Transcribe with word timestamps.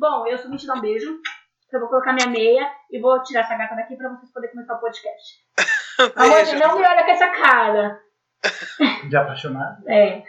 Bom, 0.00 0.26
eu 0.26 0.38
sou 0.38 0.56
te 0.56 0.66
dar 0.66 0.76
um 0.76 0.80
beijo. 0.80 1.20
Eu 1.70 1.78
vou 1.78 1.90
colocar 1.90 2.14
minha 2.14 2.26
meia 2.26 2.66
e 2.90 2.98
vou 2.98 3.22
tirar 3.22 3.42
essa 3.42 3.54
gata 3.54 3.76
daqui 3.76 3.94
pra 3.96 4.08
vocês 4.08 4.32
poderem 4.32 4.54
começar 4.54 4.76
o 4.76 4.80
podcast. 4.80 5.38
Amor, 6.16 6.58
não 6.58 6.78
me 6.78 6.88
olha 6.88 7.04
com 7.04 7.10
essa 7.10 7.28
cara. 7.28 8.00
De 9.10 9.14
apaixonado? 9.14 9.86
É. 9.86 10.22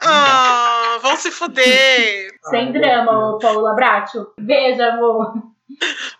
Ah, 0.00 0.98
vão 1.02 1.16
se 1.16 1.32
fuder. 1.32 2.30
Sem 2.50 2.70
drama, 2.70 3.30
ô 3.30 3.38
Paula 3.40 3.74
Bracho. 3.74 4.32
Beijo, 4.38 4.80
amor. 4.80 5.34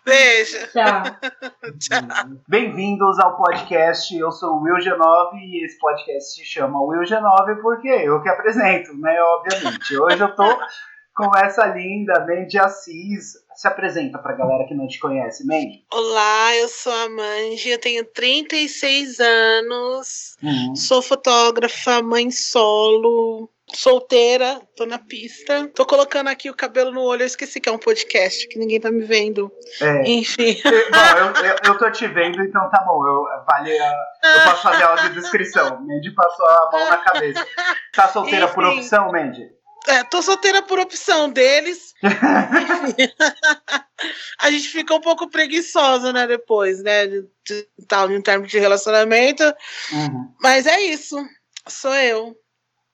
Beijo. 0.03 0.57
Tchau. 1.79 2.03
Bem-vindos 2.49 3.19
ao 3.19 3.37
podcast. 3.37 4.17
Eu 4.17 4.33
sou 4.33 4.55
o 4.57 4.63
Will 4.63 4.75
G9 4.75 5.35
e 5.35 5.65
esse 5.65 5.79
podcast 5.79 6.33
se 6.33 6.43
chama 6.43 6.83
Will 6.83 7.03
G9 7.03 7.61
porque 7.61 7.87
eu 7.87 8.21
que 8.21 8.27
apresento, 8.27 8.93
né? 8.97 9.17
Obviamente. 9.21 9.97
Hoje 9.97 10.19
eu 10.19 10.35
tô 10.35 10.59
com 11.17 11.35
essa 11.35 11.65
linda 11.65 12.19
Mandy 12.27 12.59
Assis. 12.59 13.33
Se 13.55 13.67
apresenta 13.67 14.19
pra 14.19 14.33
galera 14.35 14.65
que 14.67 14.75
não 14.75 14.87
te 14.87 14.99
conhece, 14.99 15.43
Mandy. 15.47 15.83
Olá, 15.91 16.55
eu 16.57 16.67
sou 16.67 16.93
a 16.93 17.09
Mandy, 17.09 17.69
eu 17.71 17.79
tenho 17.79 18.05
36 18.05 19.19
anos, 19.19 20.37
Uhum. 20.43 20.75
sou 20.75 21.01
fotógrafa, 21.01 22.03
mãe 22.03 22.29
solo, 22.29 23.49
solteira, 23.73 24.61
tô 24.75 24.85
na 24.85 24.99
pista. 24.99 25.67
Tô 25.73 25.87
colocando 25.87 26.27
aqui 26.27 26.51
o 26.51 26.55
cabelo 26.55 26.91
no 26.91 27.01
olho, 27.01 27.23
eu 27.23 27.27
esqueci 27.27 27.59
que 27.59 27.67
é 27.67 27.71
um 27.71 27.79
podcast, 27.79 28.47
que 28.47 28.59
ninguém 28.59 28.79
tá 28.79 28.91
me 28.91 29.03
vendo. 29.03 29.51
É. 29.81 30.07
Enfim. 30.07 30.55
Bom, 30.63 31.17
eu, 31.39 31.45
eu, 31.49 31.55
eu 31.65 31.77
tô 31.79 31.89
te 31.89 32.05
vendo, 32.07 32.39
então 32.43 32.69
tá 32.69 32.83
bom. 32.85 33.03
Eu, 33.07 33.23
vale 33.43 33.71
a, 33.79 33.93
eu 34.35 34.51
posso 34.51 34.61
fazer 34.61 34.83
a 34.83 34.89
audiodescrição. 34.91 35.81
Mandy 35.81 36.11
passou 36.11 36.45
a 36.47 36.69
mão 36.71 36.89
na 36.89 36.97
cabeça. 36.97 37.43
Tá 37.95 38.07
solteira 38.07 38.47
por 38.49 38.63
Enfim. 38.67 38.77
opção, 38.77 39.11
Mandy? 39.11 39.56
É, 39.87 40.03
tô 40.03 40.21
solteira 40.21 40.61
por 40.61 40.79
opção 40.79 41.29
deles. 41.29 41.93
a 44.39 44.51
gente 44.51 44.67
fica 44.69 44.93
um 44.93 45.01
pouco 45.01 45.29
preguiçosa, 45.29 46.13
né, 46.13 46.27
depois, 46.27 46.81
né, 46.83 47.07
de, 47.07 47.21
de, 47.45 47.67
tal, 47.87 48.11
em 48.11 48.21
termos 48.21 48.49
de 48.49 48.59
relacionamento. 48.59 49.43
Uhum. 49.91 50.31
Mas 50.41 50.65
é 50.67 50.79
isso, 50.81 51.15
sou 51.67 51.93
eu. 51.95 52.35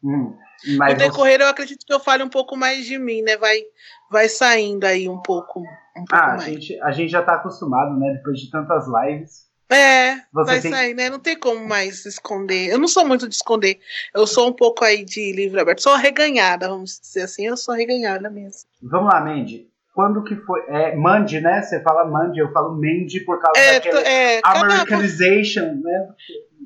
Uhum. 0.04 0.38
No 0.68 0.78
Mas 0.78 0.94
você- 0.94 1.00
decorrer, 1.10 1.42
eu 1.42 1.48
acredito 1.48 1.86
que 1.86 1.94
eu 1.94 2.00
fale 2.00 2.24
um 2.24 2.30
pouco 2.30 2.56
mais 2.56 2.86
de 2.86 2.98
mim, 2.98 3.22
né, 3.22 3.36
vai, 3.38 3.62
vai 4.10 4.30
saindo 4.30 4.86
aí 4.86 5.10
um 5.10 5.22
pouco, 5.22 5.60
um 5.60 6.06
pouco 6.06 6.16
Ah, 6.16 6.26
a 6.34 6.38
mais. 6.38 6.44
gente, 6.46 6.80
a 6.82 6.92
gente 6.92 7.12
já 7.12 7.22
tá 7.22 7.36
acostumado, 7.36 7.98
né? 8.00 8.14
Depois 8.14 8.40
de 8.40 8.50
tantas 8.50 8.86
lives. 8.88 9.43
É, 9.70 10.16
Você 10.34 10.52
vai 10.52 10.62
tem- 10.62 10.72
sair, 10.72 10.94
né? 10.94 11.10
Não 11.10 11.20
tem 11.20 11.38
como 11.40 11.66
mais 11.68 12.06
esconder. 12.06 12.70
Eu 12.70 12.78
não 12.78 12.88
sou 12.88 13.06
muito 13.06 13.28
de 13.28 13.36
esconder. 13.36 13.80
Eu 14.14 14.28
sou 14.28 14.50
um 14.50 14.54
pouco 14.54 14.84
aí 14.84 15.04
de 15.04 15.32
livre 15.34 15.60
aberto. 15.60 15.82
Sou 15.82 15.94
arreganhada, 15.94 16.68
vamos 16.68 17.00
dizer 17.00 17.24
assim. 17.24 17.48
Eu 17.48 17.58
sou 17.58 17.74
arreganhada 17.74 18.30
mesmo. 18.30 18.62
Vamos 18.82 19.12
lá, 19.12 19.22
Mandy. 19.22 19.68
Quando 19.94 20.24
que 20.24 20.36
foi? 20.36 20.60
É 20.70 20.96
Mandy, 20.96 21.40
né? 21.40 21.62
Você 21.62 21.82
fala 21.82 22.06
Mandy, 22.06 22.40
eu 22.40 22.52
falo 22.52 22.74
Mandy 22.76 23.20
por 23.26 23.40
causa 23.40 23.60
É, 23.60 23.74
daquele 23.76 23.94
tô- 24.02 24.08
é, 24.10 24.42
cada, 24.42 24.60
Americanization, 24.62 25.76
né? 25.82 26.08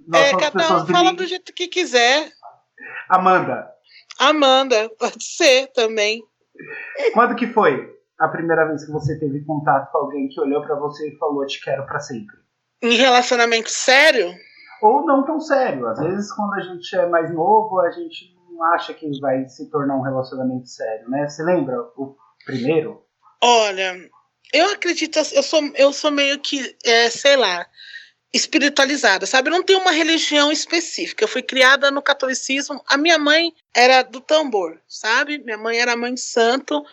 Nós 0.08 0.22
é, 0.22 0.38
cada 0.38 0.78
um 0.78 0.86
fala 0.88 1.14
do 1.14 1.26
jeito 1.26 1.54
que 1.54 1.68
quiser. 1.68 2.30
Amanda, 3.10 3.70
Amanda, 4.20 4.90
pode 4.98 5.24
ser 5.24 5.68
também. 5.74 6.22
quando 7.14 7.36
que 7.36 7.48
foi 7.48 7.94
a 8.18 8.28
primeira 8.30 8.66
vez 8.68 8.86
que 8.86 8.92
você 8.92 9.18
teve 9.20 9.44
contato 9.46 9.92
com 9.92 9.98
alguém 10.00 10.28
que 10.30 10.40
olhou 10.42 10.62
pra 10.66 10.76
você 10.76 11.10
e 11.10 11.18
falou 11.18 11.46
te 11.46 11.62
quero 11.64 11.86
pra 11.86 12.00
sempre? 12.00 12.36
Em 12.82 12.96
relacionamento 12.96 13.70
sério, 13.70 14.34
Ou 14.82 15.06
não 15.06 15.26
tão 15.26 15.40
sério. 15.40 15.88
Às 15.88 16.00
vezes, 16.00 16.32
quando 16.32 16.54
a 16.54 16.62
gente 16.62 16.96
é 16.96 17.08
mais 17.08 17.34
novo, 17.34 17.80
a 17.80 17.92
gente 17.92 18.36
não 18.52 18.64
acha 18.74 18.94
que 18.94 19.10
vai 19.20 19.48
se 19.48 19.70
tornar 19.70 19.96
um 19.96 20.04
relacionamento 20.04 20.68
sério, 20.68 21.10
né? 21.10 21.28
Você 21.28 21.44
lembra 21.44 21.80
o 21.96 22.16
primeiro? 22.46 23.04
olha, 23.42 24.10
eu 24.54 24.72
acredito, 24.72 25.20
eu 25.34 25.44
sou, 25.44 25.62
eu 25.76 25.94
sou 25.94 26.12
meio 26.12 26.40
que, 26.40 26.76
é, 26.84 27.10
sei 27.10 27.36
lá, 27.36 27.68
espiritualizada, 28.34 29.26
sabe? 29.26 29.50
Eu 29.50 29.54
não 29.54 29.64
tenho 29.64 29.80
uma 29.80 29.92
religião 29.92 30.52
específica. 30.52 31.24
Eu 31.24 31.28
fui 31.28 31.42
criada 31.42 31.92
no 31.92 32.02
catolicismo. 32.02 32.82
A 32.88 32.98
minha 32.98 33.18
mãe 33.18 33.54
era 33.76 34.04
do 34.04 34.22
tambor, 34.22 34.80
sabe? 34.88 35.38
Minha 35.40 35.58
mãe 35.58 35.80
era 35.80 35.98
mãe 35.98 36.14
de 36.14 36.22
santo, 36.22 36.84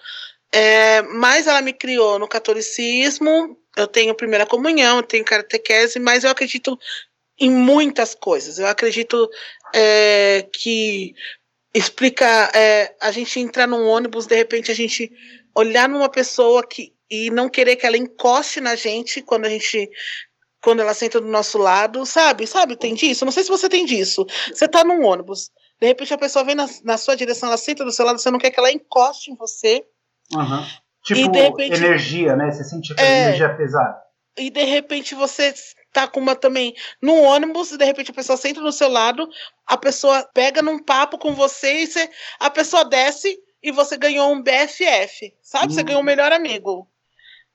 é, 0.53 1.03
mas 1.03 1.47
ela 1.47 1.61
me 1.61 1.73
criou 1.73 2.19
no 2.19 2.29
catolicismo. 2.29 3.59
Eu 3.77 3.87
tenho 3.87 4.15
primeira 4.15 4.47
comunhão, 4.47 4.99
eu 4.99 5.03
tenho 5.03 5.25
catequese, 5.25 5.99
mas 5.99 6.25
eu 6.25 6.31
acredito 6.31 6.79
em 7.39 7.51
muitas 7.51 8.15
coisas. 8.15 8.59
Eu 8.59 8.67
acredito 8.67 9.29
é, 9.75 10.49
que 10.53 11.15
explica 11.75 12.51
é, 12.55 12.95
a 13.01 13.11
gente 13.11 13.41
entrar 13.41 13.67
num 13.67 13.87
ônibus, 13.87 14.27
de 14.27 14.37
repente 14.37 14.71
a 14.71 14.75
gente 14.75 15.11
olhar 15.55 15.89
numa 15.89 16.09
pessoa 16.09 16.67
que 16.67 16.95
e 17.11 17.31
não 17.31 17.49
querer 17.49 17.77
que 17.77 17.87
ela 17.87 17.97
encoste 17.97 18.61
na 18.61 18.75
gente 18.75 19.21
quando 19.21 19.45
a 19.45 19.49
gente 19.49 19.91
quando 20.63 20.81
ela 20.81 20.95
senta 20.95 21.21
do 21.21 21.27
nosso 21.27 21.59
lado, 21.59 22.07
sabe? 22.07 22.47
Sabe, 22.47 22.75
tem 22.75 22.95
disso? 22.95 23.25
Não 23.27 23.33
sei 23.33 23.45
se 23.45 23.51
você 23.51 23.69
tem 23.69 23.85
disso. 23.85 24.25
Você 24.49 24.67
tá 24.67 24.83
num 24.83 25.05
ônibus, 25.05 25.51
de 25.79 25.87
repente 25.87 26.15
a 26.15 26.19
pessoa 26.19 26.43
vem 26.43 26.55
na, 26.55 26.67
na 26.83 26.97
sua 26.97 27.15
direção, 27.15 27.49
ela 27.49 27.59
senta 27.59 27.85
do 27.85 27.93
seu 27.93 28.07
lado, 28.07 28.19
você 28.19 28.31
não 28.31 28.39
quer 28.39 28.51
que 28.51 28.59
ela 28.59 28.73
encoste 28.73 29.31
em 29.31 29.35
você, 29.35 29.85
Uhum. 30.33 30.67
Tipo, 31.05 31.31
de 31.33 31.39
repente- 31.41 31.75
energia, 31.77 32.35
né? 32.35 32.51
Você 32.51 32.65
sente 32.65 32.93
aquela 32.93 33.09
É. 33.09 33.21
energia 33.29 33.55
pesada. 33.55 34.03
e 34.37 34.51
de 34.51 34.65
repente 34.65 35.15
você 35.15 35.55
tá 35.93 36.09
com 36.09 36.19
uma 36.19 36.35
também 36.35 36.75
num 37.01 37.23
ônibus 37.23 37.71
e 37.71 37.79
de 37.79 37.85
repente 37.85 38.11
a 38.11 38.15
pessoa 38.15 38.37
senta 38.37 38.61
do 38.61 38.73
seu 38.73 38.89
lado, 38.89 39.29
a 39.65 39.77
pessoa 39.77 40.29
pega 40.35 40.61
num 40.61 40.83
papo 40.83 41.17
com 41.19 41.33
você 41.35 41.83
e 41.83 41.87
você, 41.87 42.11
a 42.41 42.51
pessoa 42.51 42.85
desce 42.85 43.39
e 43.63 43.71
você 43.71 43.97
ganhou 43.97 44.33
um 44.33 44.43
BFF, 44.43 45.33
sabe? 45.41 45.73
Você 45.73 45.83
Hum. 45.83 45.85
ganhou 45.85 46.01
um 46.01 46.05
melhor 46.05 46.33
amigo. 46.33 46.89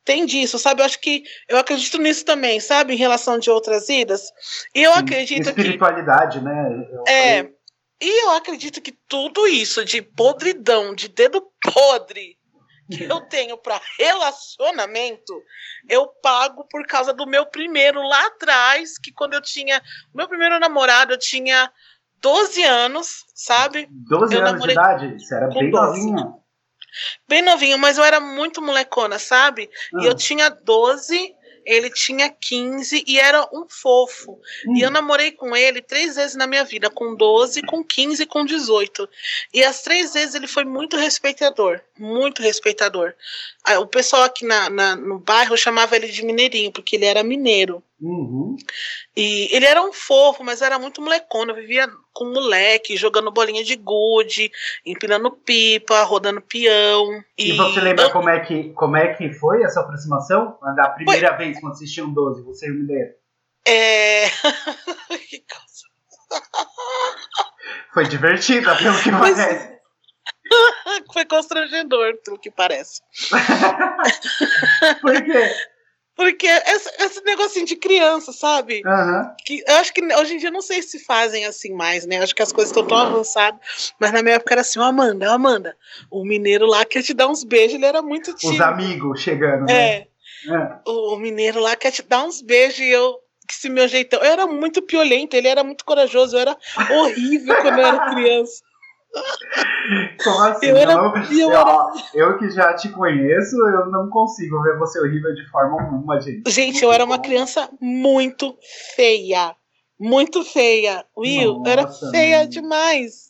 Tem 0.06 0.26
disso, 0.26 0.58
sabe? 0.58 0.82
Eu 0.82 0.86
acho 0.86 1.02
que 1.02 1.24
eu 1.50 1.58
acredito 1.58 1.98
nisso 1.98 2.24
também, 2.24 2.62
sabe? 2.62 2.94
Em 2.94 2.98
relação 2.98 3.38
de 3.38 3.52
outras 3.52 3.90
idas. 3.90 4.32
E 4.74 4.82
eu 4.82 4.94
Sim. 4.94 5.00
acredito 5.00 5.44
que 5.54 5.60
Espiritualidade, 5.60 6.40
né? 6.42 6.88
Eu 6.94 7.04
é, 7.10 7.38
falei- 7.40 7.54
e 8.02 8.24
eu 8.26 8.32
acredito 8.32 8.80
que 8.82 8.94
tudo 9.06 9.46
isso 9.48 9.84
de 9.84 10.02
podridão, 10.02 10.96
de 10.96 11.10
dedo 11.10 11.46
podre 11.74 12.38
que 12.90 13.04
eu 13.04 13.22
tenho 13.22 13.58
para 13.58 13.80
relacionamento, 13.98 15.34
eu 15.88 16.08
pago 16.08 16.66
por 16.70 16.86
causa 16.88 17.14
do 17.14 17.26
meu 17.28 17.46
primeiro 17.46 18.02
lá 18.02 18.28
atrás, 18.28 18.98
que 18.98 19.12
quando 19.12 19.34
eu 19.34 19.42
tinha. 19.42 19.82
Meu 20.14 20.28
primeiro 20.28 20.60
namorado, 20.60 21.14
eu 21.14 21.20
tinha 21.20 21.72
12 22.22 22.64
anos, 22.64 23.26
sabe? 23.34 23.88
12 23.90 24.36
eu 24.36 24.46
anos 24.46 24.64
de 24.64 24.72
idade? 24.72 25.20
Você 25.20 25.36
era 25.36 25.48
bem 25.48 25.72
12. 25.72 26.00
novinha. 26.12 26.34
Bem 27.28 27.42
novinho, 27.44 27.78
mas 27.78 27.98
eu 27.98 28.04
era 28.04 28.20
muito 28.20 28.62
molecona, 28.62 29.20
sabe? 29.20 29.70
E 30.02 30.06
eu 30.06 30.12
Ah. 30.12 30.16
tinha 30.16 30.50
12, 30.50 31.34
ele 31.70 31.90
tinha 31.90 32.30
15 32.30 33.04
e 33.08 33.20
era 33.20 33.48
um 33.54 33.66
fofo. 33.70 34.40
E 34.76 34.82
eu 34.82 34.90
Hum. 34.90 34.94
namorei 34.94 35.32
com 35.32 35.56
ele 35.56 35.82
três 35.82 36.16
vezes 36.16 36.36
na 36.36 36.48
minha 36.48 36.64
vida, 36.64 36.90
com 36.90 37.16
12, 37.16 37.62
com 37.64 37.84
15 37.84 38.24
e 38.24 38.26
com 38.26 38.44
18. 38.46 39.08
E 39.54 39.64
as 39.64 39.82
três 39.84 40.14
vezes 40.14 40.36
ele 40.36 40.48
foi 40.48 40.66
muito 40.66 40.98
respeitador, 40.98 41.80
muito 41.98 42.42
respeitador. 42.42 43.14
Ah, 43.64 43.80
O 43.80 43.88
pessoal 43.88 44.24
aqui 44.24 44.46
na, 44.46 44.70
na- 44.70 44.96
no 44.96 45.20
bairro 45.20 45.56
chamava 45.58 45.96
ele 45.96 46.08
de 46.08 46.24
mineirinho, 46.26 46.72
porque 46.72 46.96
ele 46.96 47.06
era 47.06 47.24
mineiro. 47.24 47.84
Uhum. 48.02 48.56
E 49.16 49.50
ele 49.54 49.66
era 49.66 49.82
um 49.84 49.92
fofo, 49.92 50.44
mas 50.44 50.62
era 50.62 50.80
muito 50.80 51.02
molecona. 51.02 51.52
Eu 51.52 51.56
vivia 51.58 51.88
com 52.14 52.26
moleque, 52.32 52.96
jogando 52.96 53.32
bolinha 53.32 53.64
de 53.64 53.76
gude, 53.76 54.50
empinando 54.86 55.30
pipa, 55.32 56.04
rodando 56.04 56.42
peão. 56.42 57.22
E, 57.38 57.52
você 57.54 57.82
lembra 57.82 58.06
eu- 58.06 58.12
como, 58.12 58.30
é 58.30 58.40
que, 58.40 58.70
como 58.74 58.96
é 58.98 59.14
que 59.16 59.34
foi 59.34 59.64
essa 59.64 59.82
aproximação? 59.82 60.58
Da 60.76 60.90
primeira 60.90 61.36
vez 61.36 61.60
quando 61.60 61.78
vocês 61.78 61.92
tinham 61.92 62.12
12, 62.14 62.42
você 62.44 62.68
e 62.68 62.72
o 62.72 62.76
Mineiro? 62.76 63.12
É... 63.68 64.30
Que 64.30 65.44
coisa. 65.44 65.90
Foi 67.94 68.08
divertida, 68.08 68.76
pelo 68.78 69.02
que 69.02 69.12
Mas- 69.12 69.36
parece. 69.38 69.80
Foi 71.14 71.26
constrangedor, 71.26 72.18
pelo 72.24 72.40
que 72.40 72.50
parece. 72.50 73.02
Por 75.02 75.22
quê? 75.24 75.56
Porque 76.20 76.46
esse, 76.48 76.90
esse 77.02 77.24
negocinho 77.24 77.66
de 77.66 77.78
criança, 77.78 78.34
sabe? 78.34 78.82
Aham. 78.86 79.34
Que 79.46 79.64
eu 79.66 79.76
acho 79.76 79.94
que 79.94 80.02
hoje 80.16 80.34
em 80.34 80.38
dia 80.38 80.52
não 80.52 80.62
sei 80.62 80.82
se 80.84 81.00
fazem 81.00 81.46
assim 81.46 81.72
mais, 81.74 82.06
né? 82.06 82.22
Acho 82.22 82.36
que 82.36 82.42
as 82.42 82.52
coisas 82.52 82.72
estão 82.72 82.86
tão 82.86 82.98
avançadas. 82.98 83.94
Mas 83.98 84.12
na 84.12 84.22
minha 84.22 84.36
época 84.36 84.54
era 84.54 84.60
assim, 84.60 84.80
ó, 84.80 84.84
Amanda, 84.84 85.32
ó, 85.32 85.36
Amanda, 85.36 85.78
o 86.12 86.26
mineiro 86.26 86.66
lá 86.66 86.84
quer 86.84 87.04
te 87.04 87.14
dar 87.14 87.30
uns 87.30 87.46
beijos, 87.46 87.76
ele 87.76 87.86
era 87.86 88.02
muito 88.02 88.32
Os 88.32 88.36
tímido. 88.42 88.62
amigos 88.66 89.22
chegando, 89.22 89.64
né? 89.66 89.74
É, 89.82 90.08
É. 90.52 90.80
o 90.86 91.16
mineiro 91.16 91.62
lá 91.62 91.78
quer 91.78 91.92
te 91.92 92.04
dar 92.04 92.26
uns 92.26 92.42
beijos 92.42 92.80
e 92.80 92.90
eu 92.90 93.16
que 93.48 93.56
se 93.56 93.70
meu 93.70 93.88
jeitão. 93.88 94.20
Eu 94.20 94.26
era 94.32 94.46
muito 94.46 94.82
piolenta, 94.82 95.38
ele 95.38 95.48
era 95.48 95.64
muito 95.64 95.86
corajoso, 95.86 96.36
eu 96.36 96.42
era 96.42 96.58
horrível 96.92 97.56
quando 97.62 97.80
eu 97.80 97.86
era 97.88 98.10
criança. 98.12 98.62
Como 100.24 100.40
assim? 100.44 100.68
Eu 100.68 100.78
era- 100.78 100.94
não? 100.96 101.14
eu 101.32 101.50
ó, 101.50 101.92
eu 102.14 102.38
que 102.38 102.50
já 102.52 102.74
te 102.76 102.90
conheço, 102.90 103.56
eu 103.56 103.88
não 103.88 104.10
consigo 104.10 104.62
ver 104.62 104.78
você 104.78 105.00
horrível 105.00 105.34
de 105.34 105.50
forma 105.50 105.82
alguma, 105.82 106.22
gente. 106.22 106.50
Gente, 106.50 106.84
eu 106.84 106.92
era 106.92 107.04
uma 107.04 107.20
criança 107.20 107.70
muito 107.82 108.58
feia. 108.96 109.56
Muito 110.00 110.44
feia. 110.46 111.06
Will, 111.18 111.62
eu 111.66 111.72
era 111.72 111.82
Nossa, 111.84 112.10
feia 112.12 112.40
menina. 112.40 112.48
demais. 112.48 113.30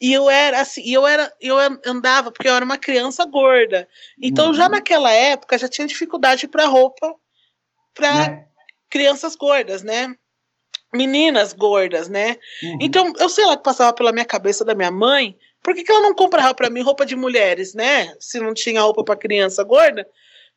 E 0.00 0.12
eu 0.12 0.30
era 0.30 0.60
assim, 0.60 0.82
eu 0.90 1.06
era, 1.06 1.32
eu 1.40 1.56
andava 1.86 2.32
porque 2.32 2.48
eu 2.48 2.54
era 2.54 2.64
uma 2.64 2.78
criança 2.78 3.24
gorda. 3.26 3.86
Então 4.20 4.46
uhum. 4.46 4.54
já 4.54 4.68
naquela 4.68 5.12
época 5.12 5.58
já 5.58 5.68
tinha 5.68 5.86
dificuldade 5.86 6.48
para 6.48 6.66
roupa 6.66 7.14
para 7.94 8.28
né? 8.28 8.46
crianças 8.88 9.36
gordas, 9.36 9.82
né? 9.82 10.16
Meninas 10.94 11.52
gordas, 11.52 12.08
né? 12.08 12.36
Uhum. 12.62 12.78
Então 12.80 13.12
eu 13.18 13.28
sei 13.28 13.44
lá 13.46 13.56
que 13.56 13.62
passava 13.62 13.92
pela 13.92 14.12
minha 14.12 14.24
cabeça 14.24 14.64
da 14.64 14.74
minha 14.74 14.90
mãe, 14.90 15.36
por 15.62 15.74
que, 15.74 15.84
que 15.84 15.92
ela 15.92 16.02
não 16.02 16.14
comprava 16.14 16.54
para 16.54 16.68
mim 16.68 16.82
roupa 16.82 17.06
de 17.06 17.16
mulheres, 17.16 17.72
né? 17.74 18.12
Se 18.18 18.38
não 18.40 18.52
tinha 18.52 18.82
roupa 18.82 19.04
para 19.04 19.16
criança 19.16 19.62
gorda? 19.62 20.06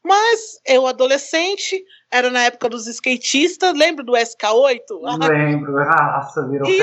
Mas 0.06 0.60
eu, 0.68 0.86
adolescente, 0.86 1.84
era 2.12 2.30
na 2.30 2.44
época 2.44 2.70
dos 2.70 2.86
skatistas, 2.86 3.74
lembra 3.74 4.04
do 4.06 4.12
SK8? 4.12 4.82
Lembro, 5.28 5.74
nossa, 5.74 6.48
virou 6.48 6.70
e. 6.70 6.80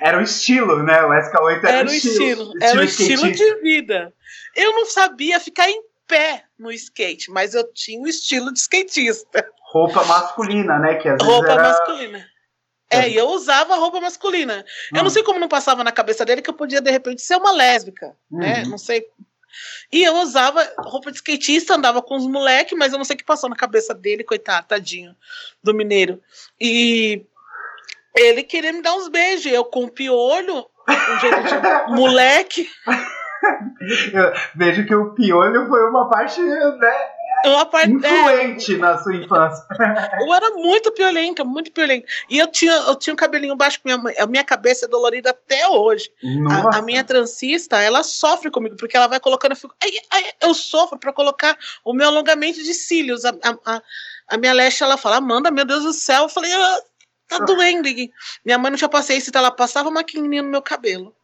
Era 0.00 0.18
o 0.18 0.20
estilo, 0.20 0.82
né? 0.82 1.04
O 1.04 1.10
SK8 1.10 1.58
era, 1.58 1.70
era 1.70 1.88
o 1.88 1.92
estilo. 1.92 2.12
estilo. 2.12 2.52
Era 2.60 2.80
o 2.80 2.82
estilo 2.82 3.30
de 3.30 3.60
vida. 3.60 4.12
Eu 4.56 4.72
não 4.72 4.86
sabia 4.86 5.38
ficar 5.38 5.70
em 5.70 5.83
pé 6.06 6.44
no 6.58 6.70
skate, 6.72 7.30
mas 7.30 7.54
eu 7.54 7.64
tinha 7.72 8.00
o 8.00 8.08
estilo 8.08 8.52
de 8.52 8.60
skatista. 8.60 9.46
Roupa 9.72 10.04
masculina, 10.04 10.78
né? 10.78 10.94
Que 10.96 11.08
às 11.08 11.22
roupa 11.22 11.52
era... 11.52 11.62
masculina. 11.62 12.26
É, 12.90 13.08
e 13.08 13.16
eu 13.16 13.28
usava 13.30 13.74
roupa 13.76 14.00
masculina. 14.00 14.64
Eu 14.92 14.98
não 14.98 15.06
hum. 15.06 15.10
sei 15.10 15.22
como 15.22 15.40
não 15.40 15.48
passava 15.48 15.82
na 15.82 15.90
cabeça 15.90 16.24
dele 16.24 16.42
que 16.42 16.50
eu 16.50 16.54
podia, 16.54 16.80
de 16.80 16.90
repente, 16.90 17.22
ser 17.22 17.36
uma 17.36 17.50
lésbica, 17.50 18.14
né? 18.30 18.62
Uhum. 18.62 18.70
Não 18.70 18.78
sei 18.78 19.04
e 19.92 20.02
eu 20.02 20.16
usava 20.16 20.72
roupa 20.78 21.10
de 21.10 21.18
skatista, 21.18 21.74
andava 21.74 22.02
com 22.02 22.16
os 22.16 22.26
moleques, 22.26 22.76
mas 22.76 22.92
eu 22.92 22.98
não 22.98 23.04
sei 23.04 23.14
o 23.14 23.18
que 23.18 23.24
passou 23.24 23.48
na 23.48 23.56
cabeça 23.56 23.94
dele, 23.94 24.24
coitado, 24.24 24.66
tadinho, 24.66 25.14
do 25.62 25.74
mineiro. 25.74 26.20
E 26.60 27.24
ele 28.14 28.42
queria 28.42 28.72
me 28.72 28.82
dar 28.82 28.94
uns 28.94 29.08
beijos, 29.08 29.46
eu 29.46 29.64
com 29.64 29.84
o 29.84 29.90
piolho, 29.90 30.66
um 30.88 31.20
jeito 31.20 31.42
de 31.42 31.94
moleque. 31.94 32.68
Eu 34.12 34.32
vejo 34.54 34.86
que 34.86 34.94
o 34.94 35.14
piolho 35.14 35.66
foi 35.68 35.88
uma 35.88 36.08
parte, 36.08 36.40
né? 36.40 36.94
uma 37.48 37.66
parte 37.66 37.92
influente 37.92 38.74
é, 38.74 38.78
na 38.78 38.98
sua 38.98 39.14
infância. 39.14 39.64
Eu 40.20 40.32
era 40.32 40.50
muito 40.50 40.90
piolenta, 40.92 41.44
muito 41.44 41.70
piolenta. 41.72 42.06
E 42.28 42.38
eu 42.38 42.46
tinha, 42.46 42.72
eu 42.72 42.94
tinha 42.96 43.12
um 43.12 43.16
cabelinho 43.16 43.56
baixo, 43.56 43.80
minha, 43.84 44.00
a 44.18 44.26
minha 44.26 44.44
cabeça 44.44 44.86
é 44.86 44.88
dolorida 44.88 45.30
até 45.30 45.68
hoje. 45.68 46.10
A, 46.50 46.78
a, 46.78 46.82
minha 46.82 47.04
transista, 47.04 47.80
ela 47.80 48.02
sofre 48.02 48.50
comigo, 48.50 48.76
porque 48.76 48.96
ela 48.96 49.06
vai 49.06 49.20
colocando, 49.20 49.52
eu, 49.52 49.56
fico, 49.56 49.74
ai, 49.82 49.90
ai, 50.10 50.24
eu 50.42 50.54
sofro 50.54 50.98
para 50.98 51.12
colocar 51.12 51.56
o 51.84 51.92
meu 51.92 52.08
alongamento 52.08 52.62
de 52.62 52.72
cílios. 52.72 53.24
A, 53.24 53.34
a, 53.64 53.82
a 54.28 54.36
minha 54.38 54.52
leste, 54.52 54.82
ela 54.82 54.96
fala, 54.96 55.16
Amanda, 55.16 55.50
meu 55.50 55.64
Deus 55.64 55.82
do 55.82 55.92
céu. 55.92 56.22
Eu 56.22 56.28
falei, 56.28 56.52
ah, 56.52 56.80
tá 57.28 57.38
doendo. 57.38 57.88
Minha 58.44 58.58
mãe 58.58 58.70
não 58.70 58.78
tinha 58.78 58.88
paciência, 58.88 59.30
então 59.30 59.40
ela 59.40 59.50
passava 59.50 59.90
maquininha 59.90 60.42
no 60.42 60.50
meu 60.50 60.62
cabelo. 60.62 61.14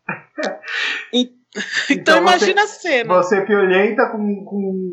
E, 1.12 1.32
então, 1.91 2.19
então, 2.19 2.19
imagina 2.19 2.67
você, 2.67 2.88
a 2.88 2.91
cena. 2.91 3.14
Você 3.14 3.41
piolenta 3.44 4.08
com, 4.11 4.44
com 4.44 4.91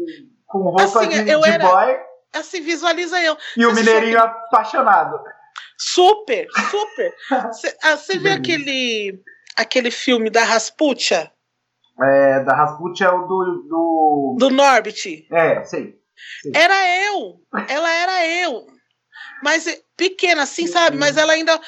com 0.48 0.60
roupa 0.60 0.84
assim, 0.84 1.10
de, 1.10 1.30
eu 1.30 1.42
de 1.42 1.50
era, 1.50 1.64
boy. 1.64 2.00
Assim, 2.34 2.62
visualiza 2.62 3.22
eu. 3.22 3.38
E 3.56 3.66
o 3.66 3.74
Mineirinho 3.74 4.20
apaixonado. 4.20 5.20
Super, 5.78 6.48
super. 6.72 7.14
Você 7.52 7.78
ah, 7.84 8.20
vê 8.20 8.32
aquele, 8.32 9.22
aquele 9.56 9.92
filme 9.92 10.30
da 10.30 10.44
Rasputia? 10.44 11.32
É, 12.02 12.44
da 12.44 12.56
Rasputia 12.56 13.08
é 13.08 13.12
o 13.12 13.22
do. 13.28 13.68
Do, 13.70 14.36
do 14.40 14.50
Norbit. 14.50 15.28
É, 15.32 15.64
sei. 15.64 15.96
Era 16.54 16.76
eu. 17.06 17.40
Ela 17.68 17.92
era 17.92 18.28
eu. 18.28 18.66
Mas 19.44 19.66
pequena, 19.96 20.44
assim, 20.44 20.66
sim, 20.66 20.74
sabe? 20.74 20.98
Mas 20.98 21.18
ela 21.18 21.34
ainda. 21.34 21.60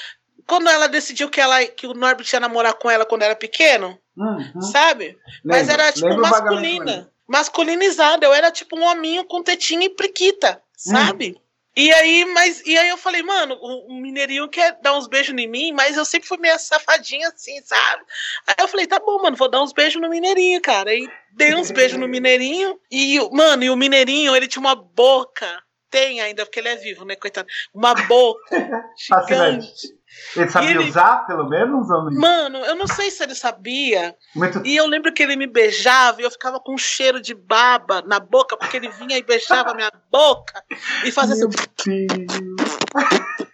Quando 0.48 0.68
ela 0.68 0.88
decidiu 0.88 1.30
que, 1.30 1.40
ela, 1.40 1.64
que 1.66 1.86
o 1.86 1.94
Norbit 1.94 2.34
ia 2.34 2.40
namorar 2.40 2.74
com 2.74 2.90
ela 2.90 3.06
quando 3.06 3.22
era 3.22 3.36
pequeno, 3.36 4.00
uhum. 4.20 4.62
sabe? 4.62 5.06
Lembro, 5.06 5.20
Mas 5.46 5.70
era 5.70 5.92
tipo 5.92 6.18
masculina 6.18 7.10
masculinizada. 7.30 8.26
Eu 8.26 8.34
era 8.34 8.52
tipo 8.52 8.78
um 8.78 8.84
hominho 8.84 9.24
com 9.24 9.44
tetinha 9.44 9.86
e 9.86 9.90
priquita, 9.90 10.62
sabe? 10.76 11.36
Hum. 11.38 11.42
E 11.78 11.94
aí, 11.94 12.26
mas 12.26 12.62
e 12.66 12.76
aí 12.78 12.90
eu 12.90 12.98
falei, 12.98 13.22
mano, 13.22 13.56
o, 13.62 13.94
o, 13.94 14.02
mineirinho 14.02 14.50
quer 14.50 14.78
dar 14.82 14.98
uns 14.98 15.08
beijos 15.08 15.38
em 15.38 15.48
mim, 15.48 15.72
mas 15.72 15.96
eu 15.96 16.04
sempre 16.04 16.28
fui 16.28 16.38
meio 16.38 16.58
safadinha 16.60 17.30
assim, 17.30 17.62
sabe? 17.62 18.04
Aí 18.48 18.56
eu 18.58 18.68
falei, 18.68 18.88
tá 18.88 19.00
bom, 19.00 19.22
mano, 19.22 19.38
vou 19.38 19.50
dar 19.50 19.62
uns 19.62 19.72
beijos 19.72 20.02
no 20.02 20.10
mineirinho, 20.10 20.60
cara. 20.60 20.90
Aí 20.90 21.08
dei 21.32 21.54
uns 21.54 21.70
beijos 21.72 21.98
no 21.98 22.08
mineirinho 22.08 22.78
e, 22.92 23.20
mano, 23.32 23.64
e 23.64 23.70
o 23.70 23.78
mineirinho, 23.78 24.36
ele 24.36 24.48
tinha 24.48 24.60
uma 24.60 24.76
boca, 24.76 25.64
tem 25.90 26.20
ainda, 26.20 26.44
porque 26.44 26.60
ele 26.60 26.70
é 26.70 26.76
vivo, 26.76 27.06
né, 27.06 27.16
coitado, 27.16 27.48
uma 27.74 27.94
boca 27.94 28.42
gigante. 28.98 29.99
Ele 30.36 30.50
sabia 30.50 30.70
ele... 30.72 30.90
usar, 30.90 31.26
pelo 31.26 31.48
menos? 31.48 31.90
Ou 31.90 32.12
Mano, 32.12 32.60
eu 32.60 32.76
não 32.76 32.88
sei 32.88 33.10
se 33.12 33.24
ele 33.24 33.36
sabia. 33.36 34.16
Muito... 34.36 34.62
E 34.66 34.76
eu 34.76 34.86
lembro 34.86 35.14
que 35.14 35.24
ele 35.24 35.36
me 35.36 35.48
beijava 35.48 36.22
e 36.22 36.24
eu 36.24 36.32
ficava 36.32 36.60
com 36.60 36.74
um 36.74 36.78
cheiro 36.78 37.22
de 37.22 37.34
baba 37.34 38.02
na 38.02 38.20
boca, 38.20 38.58
porque 38.58 38.78
ele 38.78 38.90
vinha 38.90 39.18
e 39.18 39.24
beijava 39.24 39.74
minha 39.74 39.92
boca 40.12 40.64
e 41.06 41.12
fazia 41.12 41.36
Meu 41.36 41.50
assim. 41.50 42.08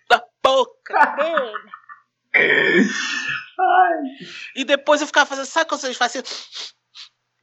na 0.09 0.21
boca, 0.43 1.15
mano. 1.17 1.69
Ai. 3.57 3.97
E 4.55 4.65
depois 4.65 5.01
eu 5.01 5.07
ficava 5.07 5.25
fazendo, 5.25 5.45
sabe 5.45 5.69
quando 5.69 5.81
você 5.81 5.93
faz 5.93 6.15
assim? 6.15 6.73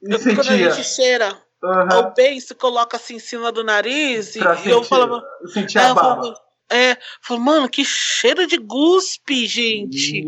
Eu, 0.01 0.19
quando 0.19 0.49
a 0.49 0.57
gente 0.57 0.83
cheira, 0.83 1.41
uhum. 1.63 1.99
o 1.99 2.13
beijo 2.13 2.53
coloca 2.55 2.97
assim 2.97 3.15
em 3.15 3.19
cima 3.19 3.51
do 3.51 3.63
nariz 3.63 4.35
e, 4.35 4.41
eu 4.69 4.83
falava. 4.83 5.23
Sentir 5.47 5.79
a 5.79 5.93
baba. 5.93 6.33
É, 6.71 6.97
falou, 7.21 7.43
mano, 7.43 7.69
que 7.69 7.83
cheiro 7.85 8.47
de 8.47 8.57
guspe, 8.57 9.45
gente. 9.45 10.23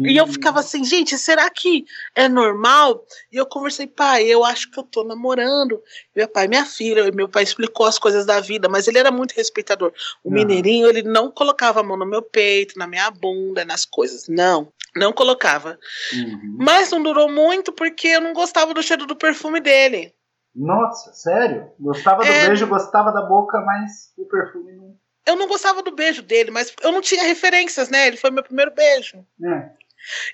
E 0.00 0.16
eu 0.16 0.26
ficava 0.26 0.60
assim, 0.60 0.84
gente, 0.84 1.16
será 1.16 1.48
que 1.50 1.84
é 2.14 2.28
normal? 2.28 3.04
E 3.30 3.36
eu 3.36 3.46
conversei, 3.46 3.86
pai, 3.86 4.24
eu 4.24 4.44
acho 4.44 4.70
que 4.70 4.78
eu 4.78 4.82
tô 4.82 5.04
namorando. 5.04 5.80
Meu 6.14 6.26
pai, 6.26 6.48
minha 6.48 6.64
filha, 6.64 7.10
meu 7.12 7.28
pai 7.28 7.42
explicou 7.44 7.86
as 7.86 7.98
coisas 7.98 8.26
da 8.26 8.40
vida, 8.40 8.68
mas 8.68 8.88
ele 8.88 8.98
era 8.98 9.10
muito 9.10 9.32
respeitador. 9.32 9.92
O 10.24 10.30
não. 10.30 10.38
mineirinho, 10.38 10.88
ele 10.88 11.02
não 11.02 11.30
colocava 11.30 11.80
a 11.80 11.82
mão 11.82 11.96
no 11.96 12.06
meu 12.06 12.22
peito, 12.22 12.78
na 12.78 12.86
minha 12.86 13.10
bunda, 13.10 13.64
nas 13.64 13.84
coisas. 13.84 14.26
Não, 14.28 14.72
não 14.96 15.12
colocava. 15.12 15.78
Uhum. 16.12 16.56
Mas 16.58 16.90
não 16.90 17.02
durou 17.02 17.30
muito 17.30 17.72
porque 17.72 18.08
eu 18.08 18.20
não 18.20 18.32
gostava 18.32 18.74
do 18.74 18.82
cheiro 18.82 19.06
do 19.06 19.14
perfume 19.14 19.60
dele. 19.60 20.12
Nossa, 20.54 21.12
sério? 21.12 21.70
Gostava 21.78 22.22
do 22.22 22.28
é... 22.28 22.46
beijo, 22.46 22.66
gostava 22.66 23.12
da 23.12 23.22
boca, 23.22 23.60
mas 23.60 24.12
o 24.16 24.24
perfume 24.26 24.72
não 24.72 25.03
eu 25.26 25.36
não 25.36 25.46
gostava 25.46 25.82
do 25.82 25.94
beijo 25.94 26.22
dele, 26.22 26.50
mas 26.50 26.74
eu 26.82 26.92
não 26.92 27.00
tinha 27.00 27.22
referências, 27.24 27.88
né? 27.88 28.06
Ele 28.06 28.16
foi 28.16 28.30
meu 28.30 28.42
primeiro 28.42 28.72
beijo. 28.74 29.24
É. 29.42 29.70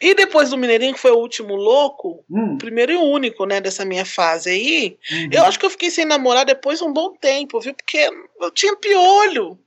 E 0.01 0.15
depois 0.15 0.51
do 0.51 0.59
Mineirinho, 0.59 0.95
que 0.95 1.01
foi 1.01 1.13
o 1.13 1.19
último 1.19 1.55
louco, 1.55 2.25
hum. 2.29 2.59
primeiro 2.59 2.93
e 2.93 2.97
único, 2.97 3.45
né, 3.47 3.61
dessa 3.61 3.85
minha 3.85 4.05
fase 4.05 4.51
aí, 4.51 4.99
uhum. 5.13 5.29
eu 5.33 5.45
acho 5.45 5.59
que 5.59 5.67
eu 5.67 5.71
fiquei 5.71 5.91
sem 5.91 6.05
namorar 6.05 6.45
depois 6.45 6.79
de 6.79 6.85
um 6.85 6.93
bom 6.93 7.15
tempo, 7.15 7.61
viu? 7.61 7.73
Porque 7.75 8.11
eu 8.41 8.51
tinha 8.51 8.75
piolho. 8.77 9.59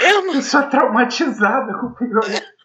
Eu 0.00 0.26
não... 0.26 0.40
sou 0.40 0.62
traumatizada 0.64 1.72
com 1.78 1.92
piolho. 1.94 2.56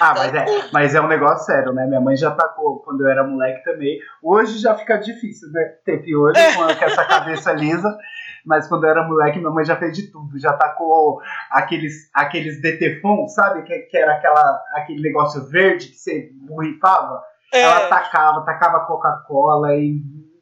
Ah, 0.00 0.14
mas 0.14 0.34
é, 0.34 0.46
mas 0.72 0.94
é 0.94 1.00
um 1.02 1.06
negócio 1.06 1.44
sério, 1.44 1.74
né? 1.74 1.86
Minha 1.86 2.00
mãe 2.00 2.16
já 2.16 2.30
tacou 2.30 2.80
quando 2.80 3.02
eu 3.02 3.08
era 3.08 3.22
moleque 3.22 3.62
também. 3.62 3.98
Hoje 4.22 4.58
já 4.58 4.74
fica 4.74 4.96
difícil, 4.96 5.50
né? 5.52 5.62
Ter 5.84 6.02
piolho 6.02 6.34
é. 6.34 6.54
com 6.54 6.84
essa 6.84 7.04
cabeça 7.04 7.52
lisa 7.52 7.94
mas 8.44 8.66
quando 8.68 8.84
eu 8.84 8.90
era 8.90 9.06
moleque, 9.06 9.38
minha 9.38 9.50
mãe 9.50 9.64
já 9.64 9.76
fez 9.76 9.96
de 9.96 10.10
tudo. 10.10 10.38
Já 10.38 10.52
tacou 10.54 11.20
aqueles, 11.50 12.10
aqueles 12.14 12.60
detefon, 12.60 13.26
sabe? 13.28 13.62
Que, 13.62 13.78
que 13.80 13.96
era 13.96 14.14
aquela, 14.14 14.62
aquele 14.74 15.02
negócio 15.02 15.46
verde 15.48 15.88
que 15.88 15.96
você 15.96 16.30
borrifava. 16.46 17.22
É. 17.52 17.62
Ela 17.62 17.88
tacava, 17.88 18.44
tacava 18.44 18.86
Coca-Cola 18.86 19.74
e 19.74 20.00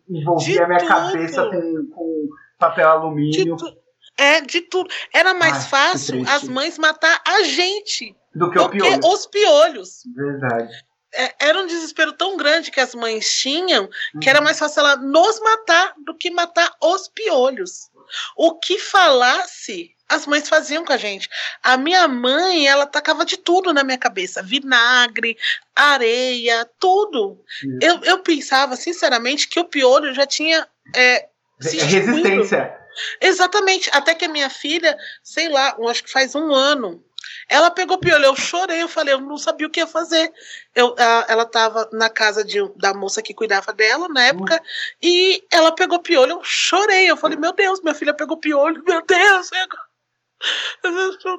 envolvia 0.08 0.64
a 0.64 0.68
minha 0.68 0.78
tudo. 0.78 0.88
cabeça 0.88 1.44
com, 1.48 1.90
com 1.94 2.28
papel 2.58 2.88
alumínio. 2.88 3.56
De 3.56 3.78
é, 4.18 4.40
de 4.40 4.62
tudo. 4.62 4.90
Era 5.14 5.32
mais 5.32 5.64
Ai, 5.64 5.70
fácil 5.70 6.24
as 6.28 6.42
mães 6.48 6.76
matar 6.76 7.22
a 7.24 7.44
gente 7.44 8.16
do 8.34 8.50
que, 8.50 8.58
do 8.58 8.70
que 8.70 9.06
os 9.06 9.26
piolhos. 9.26 10.02
Verdade. 10.14 10.87
É, 11.14 11.34
era 11.46 11.58
um 11.58 11.66
desespero 11.66 12.12
tão 12.12 12.36
grande 12.36 12.70
que 12.70 12.80
as 12.80 12.94
mães 12.94 13.32
tinham 13.40 13.88
que 14.20 14.28
era 14.28 14.40
uhum. 14.40 14.44
mais 14.44 14.58
fácil 14.58 14.80
ela 14.80 14.96
nos 14.96 15.40
matar 15.40 15.94
do 16.04 16.14
que 16.14 16.30
matar 16.30 16.70
os 16.82 17.08
piolhos. 17.08 17.90
O 18.36 18.58
que 18.58 18.78
falasse, 18.78 19.94
as 20.08 20.26
mães 20.26 20.48
faziam 20.48 20.84
com 20.84 20.92
a 20.92 20.96
gente. 20.96 21.28
A 21.62 21.76
minha 21.76 22.08
mãe, 22.08 22.66
ela 22.66 22.86
tacava 22.86 23.24
de 23.24 23.36
tudo 23.36 23.72
na 23.72 23.84
minha 23.84 23.98
cabeça: 23.98 24.42
vinagre, 24.42 25.36
areia, 25.74 26.68
tudo. 26.78 27.42
Eu, 27.80 28.00
eu 28.04 28.18
pensava, 28.20 28.76
sinceramente, 28.76 29.48
que 29.48 29.60
o 29.60 29.64
piolho 29.64 30.14
já 30.14 30.26
tinha. 30.26 30.66
É, 30.96 31.28
Resistência. 31.60 32.78
Exatamente. 33.20 33.90
Até 33.92 34.14
que 34.14 34.24
a 34.24 34.28
minha 34.28 34.48
filha, 34.50 34.96
sei 35.22 35.48
lá, 35.48 35.76
acho 35.88 36.04
que 36.04 36.10
faz 36.10 36.34
um 36.34 36.52
ano, 36.52 37.04
ela 37.48 37.70
pegou 37.70 37.98
piolho, 37.98 38.24
eu 38.24 38.36
chorei, 38.36 38.82
eu 38.82 38.88
falei, 38.88 39.14
eu 39.14 39.20
não 39.20 39.36
sabia 39.36 39.66
o 39.66 39.70
que 39.70 39.80
ia 39.80 39.86
fazer. 39.86 40.32
Eu, 40.74 40.94
a, 40.98 41.26
ela 41.28 41.42
estava 41.44 41.88
na 41.92 42.08
casa 42.10 42.44
de, 42.44 42.58
da 42.76 42.94
moça 42.94 43.22
que 43.22 43.34
cuidava 43.34 43.72
dela 43.72 44.08
na 44.08 44.24
época, 44.24 44.54
uhum. 44.54 44.60
e 45.02 45.44
ela 45.52 45.72
pegou 45.72 45.98
piolho, 46.00 46.32
eu 46.32 46.40
chorei. 46.44 47.10
Eu 47.10 47.16
falei, 47.16 47.38
meu 47.38 47.52
Deus, 47.52 47.80
minha 47.80 47.94
filha 47.94 48.14
pegou 48.14 48.36
piolho, 48.36 48.82
meu 48.86 49.04
Deus. 49.04 49.50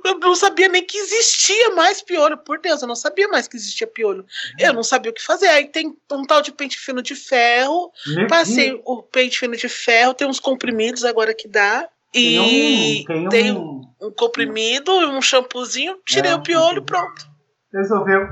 Eu 0.04 0.20
não 0.20 0.36
sabia 0.36 0.68
nem 0.68 0.86
que 0.86 0.98
existia 0.98 1.72
mais 1.72 2.02
piolho. 2.02 2.38
Por 2.38 2.60
Deus, 2.60 2.82
eu 2.82 2.88
não 2.88 2.96
sabia 2.96 3.28
mais 3.30 3.48
que 3.48 3.56
existia 3.56 3.88
piolho. 3.88 4.26
Eu 4.60 4.74
não 4.74 4.84
sabia 4.84 5.12
o 5.12 5.14
que 5.14 5.24
fazer. 5.24 5.48
Aí 5.48 5.68
tem 5.68 5.98
um 6.12 6.26
tal 6.26 6.42
de 6.42 6.52
pente 6.52 6.78
fino 6.78 7.02
de 7.02 7.16
ferro. 7.16 7.92
Meu 8.08 8.28
Passei 8.28 8.82
o 8.84 9.02
pente 9.02 9.40
fino 9.40 9.56
de 9.56 9.70
ferro. 9.70 10.14
Tem 10.14 10.28
uns 10.28 10.40
comprimidos 10.40 11.06
agora 11.06 11.34
que 11.34 11.48
dá. 11.48 11.88
E 12.14 13.04
Tem 13.06 13.26
um, 13.28 13.30
tem 13.30 13.52
um- 13.52 13.82
um 14.02 14.12
comprimido, 14.12 14.92
um 14.92 15.22
shampoozinho. 15.22 15.98
Tirei 16.06 16.32
É, 16.32 16.36
o 16.36 16.42
piolho, 16.42 16.82
um- 16.82 16.86
pronto. 16.86 17.28
Resolveu. 17.74 18.28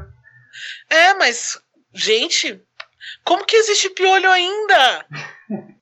É, 0.90 1.14
mas, 1.14 1.60
gente, 1.94 2.60
como 3.24 3.46
que 3.46 3.56
existe 3.56 3.90
piolho 3.92 4.30
ainda? 4.32 5.06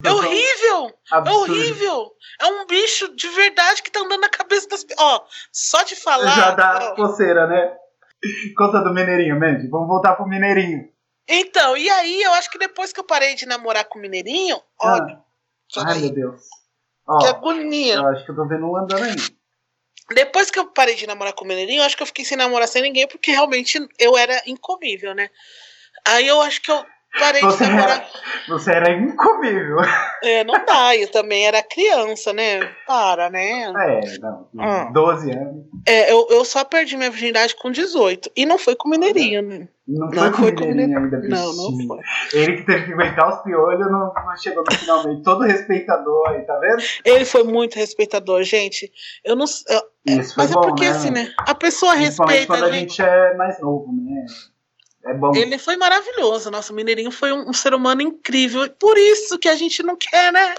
É 0.04 0.12
horrível! 0.12 0.88
É 1.12 1.16
Absurdo. 1.16 1.54
horrível! 1.54 2.12
É 2.42 2.46
um 2.48 2.66
bicho 2.68 3.16
de 3.16 3.30
verdade 3.30 3.82
que 3.82 3.90
tá 3.92 4.02
andando 4.02 4.22
na 4.22 4.30
cabeça 4.30 4.68
das. 4.68 4.86
Ó, 5.00 5.25
só 5.52 5.84
de 5.84 5.96
falar. 5.96 6.36
Já 6.36 6.52
dá 6.52 6.90
ó. 6.92 6.96
coceira, 6.96 7.48
né? 7.48 7.74
Conta 8.58 8.82
do 8.82 8.94
Mineirinho, 8.94 9.40
Mandy. 9.40 9.68
Vamos 9.70 9.88
voltar 9.88 10.16
pro 10.16 10.28
Mineirinho. 10.28 10.90
Então, 11.28 11.78
e 11.78 11.90
aí 11.90 12.22
eu 12.22 12.34
acho 12.34 12.50
que 12.52 12.58
depois 12.60 12.92
que 12.92 13.00
eu 13.00 13.04
parei 13.06 13.36
de 13.36 13.46
namorar 13.46 13.86
com 13.86 13.98
o 13.98 14.02
Mineirinho, 14.02 14.60
olha, 14.80 15.20
Ah. 15.78 15.80
Ai, 15.80 15.86
daí, 15.86 16.02
meu 16.02 16.14
Deus. 16.14 16.42
Que 17.06 17.26
Ó, 17.26 17.30
agonia. 17.30 17.96
eu 17.96 18.08
acho 18.08 18.26
que 18.26 18.32
eu 18.32 18.36
tô 18.36 18.48
vendo 18.48 18.70
um 18.70 18.76
andando 18.76 19.04
aí. 19.04 19.16
Depois 20.14 20.52
que 20.52 20.60
eu 20.60 20.68
parei 20.68 20.96
de 20.96 21.08
namorar 21.08 21.34
com 21.34 21.46
o 21.46 21.48
Mineirinho, 21.48 21.82
eu 21.82 21.86
acho 21.86 21.98
que 21.98 22.04
eu 22.04 22.08
fiquei 22.08 22.26
sem 22.26 22.38
namorar 22.38 22.68
sem 22.68 22.82
ninguém, 22.82 23.08
porque 23.08 23.32
realmente 23.32 23.80
eu 23.98 24.18
era 24.18 24.42
incomível, 24.46 25.16
né? 25.16 25.30
Aí 26.06 26.28
eu 26.28 26.42
acho 26.42 26.62
que 26.62 26.72
eu 26.72 26.86
parei 27.19 27.41
Você 27.41 27.63
de 27.65 27.69
namorar. 27.72 28.07
Você 28.48 28.72
era 28.72 28.91
incomível. 28.91 29.77
É, 30.24 30.43
não 30.43 30.63
dá, 30.65 30.95
eu 30.95 31.10
também 31.12 31.45
era 31.48 31.63
criança, 31.63 32.31
né? 32.34 32.60
Para, 32.86 33.29
né? 33.29 33.62
É, 33.63 34.19
não. 34.19 34.48
Hum. 34.53 34.91
12 34.93 35.31
anos. 35.31 35.65
É, 35.88 36.12
eu, 36.12 36.27
eu 36.29 36.45
só 36.45 36.63
perdi 36.63 36.95
minha 36.98 37.10
virgindade 37.10 37.55
com 37.55 37.72
18. 37.72 38.31
E 38.36 38.45
não 38.45 38.57
foi 38.57 38.75
com 38.75 38.89
Mineirinho, 38.89 39.41
né? 39.41 39.67
Não 39.88 40.07
foi 40.12 40.17
Não 40.19 40.31
com 40.31 40.38
foi 40.38 40.51
com 40.55 40.65
Mineirinho 40.65 40.98
ainda, 41.00 41.17
Não, 41.27 41.53
não 41.55 41.72
bichinho. 41.72 41.88
foi. 41.88 42.00
Ele 42.39 42.57
que 42.57 42.65
teve 42.65 42.86
que 42.86 42.93
aguentar 42.93 43.29
os 43.36 43.41
piolhos 43.43 43.91
não, 43.91 44.12
não 44.13 44.38
chegou 44.38 44.63
no 44.63 44.75
finalmente. 44.77 45.24
Todo 45.24 45.43
respeitador 45.43 46.29
aí, 46.29 46.41
tá 46.45 46.57
vendo? 46.60 46.77
Ele 47.03 47.25
foi 47.25 47.43
muito 47.43 47.75
respeitador, 47.75 48.43
gente. 48.43 48.91
Eu 49.24 49.36
não. 49.36 49.45
eu- 49.69 49.84
Isso 50.19 50.34
foi 50.36 50.43
mas 50.43 50.51
é 50.51 50.53
bom, 50.55 50.62
porque 50.62 50.86
né? 50.86 50.89
assim, 50.91 51.10
né? 51.12 51.31
A 51.39 51.53
pessoa 51.55 51.93
respeita 51.93 52.48
quando 52.48 52.63
a 52.65 52.72
gente 52.72 53.01
é 53.01 53.34
mais 53.36 53.60
novo, 53.60 53.91
né? 53.91 54.25
É 55.06 55.14
bom. 55.14 55.36
Ele 55.36 55.58
foi 55.58 55.76
maravilhoso. 55.78 56.50
Nosso 56.50 56.74
Mineirinho 56.74 57.12
foi 57.12 57.32
um, 57.32 57.50
um 57.50 57.54
ser 57.54 57.74
humano 57.74 58.02
incrível. 58.02 58.70
Por 58.80 58.98
isso 58.98 59.38
que 59.38 59.48
a 59.48 59.56
gente 59.56 59.84
não 59.84 59.96
quer, 59.96 60.32
né? 60.34 60.56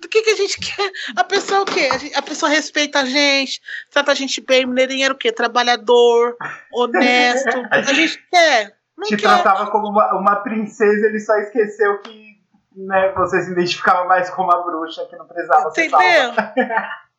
Do 0.00 0.08
que, 0.08 0.22
que 0.22 0.30
a 0.30 0.36
gente 0.36 0.58
quer? 0.58 0.90
A 1.16 1.22
pessoa 1.24 1.62
o 1.62 1.64
quê? 1.64 1.88
A, 1.92 1.96
gente- 1.98 2.14
a 2.14 2.22
pessoa 2.22 2.50
respeita 2.50 3.00
a 3.00 3.04
gente, 3.04 3.60
trata 3.90 4.10
a 4.12 4.14
gente 4.14 4.40
bem. 4.40 4.66
Mineirinho 4.66 5.04
era 5.04 5.14
o 5.14 5.16
quê? 5.16 5.30
Trabalhador, 5.32 6.36
honesto. 6.72 7.48
A 7.70 7.82
gente 7.82 8.18
quer. 8.30 8.74
Não 8.98 9.06
Te 9.08 9.16
quer. 9.16 9.22
tratava 9.22 9.70
como 9.70 9.88
uma, 9.88 10.12
uma 10.18 10.36
princesa, 10.36 11.06
ele 11.06 11.20
só 11.20 11.34
esqueceu 11.38 11.98
que 12.00 12.30
né, 12.76 13.12
você 13.16 13.42
se 13.42 13.52
identificava 13.52 14.04
mais 14.06 14.28
como 14.30 14.52
a 14.52 14.62
bruxa 14.62 15.06
que 15.06 15.16
não 15.16 15.26
precisava 15.26 15.70
ser 15.70 15.86
Entendeu? 15.86 16.34
salva. 16.34 16.54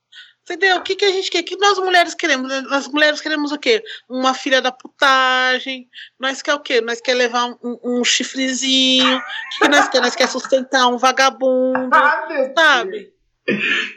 Entendeu? 0.44 0.78
O 0.78 0.82
que, 0.82 0.96
que 0.96 1.06
a 1.06 1.12
gente 1.12 1.30
quer? 1.30 1.42
O 1.42 1.44
que 1.44 1.56
nós 1.58 1.78
mulheres 1.78 2.16
queremos? 2.16 2.52
Nós 2.64 2.88
mulheres 2.88 3.22
queremos 3.22 3.52
o 3.52 3.60
quê? 3.60 3.84
Uma 4.10 4.34
filha 4.34 4.62
da 4.62 4.72
putagem. 4.72 5.88
Nós 6.20 6.42
quer 6.42 6.56
o 6.56 6.60
quê? 6.60 6.82
Nós 6.82 7.00
quer 7.00 7.14
levar 7.14 7.46
um, 7.64 7.80
um- 7.84 8.04
chifrezinho. 8.04 9.18
O 9.18 9.60
que, 9.60 9.68
nós 9.70 9.88
quer? 9.88 10.02
Nós 10.02 10.16
quer 10.16 10.28
sustentar 10.28 10.88
um 10.88 10.98
vagabundo. 10.98 11.90
Ah. 11.94 12.28
Sabe? 12.58 13.12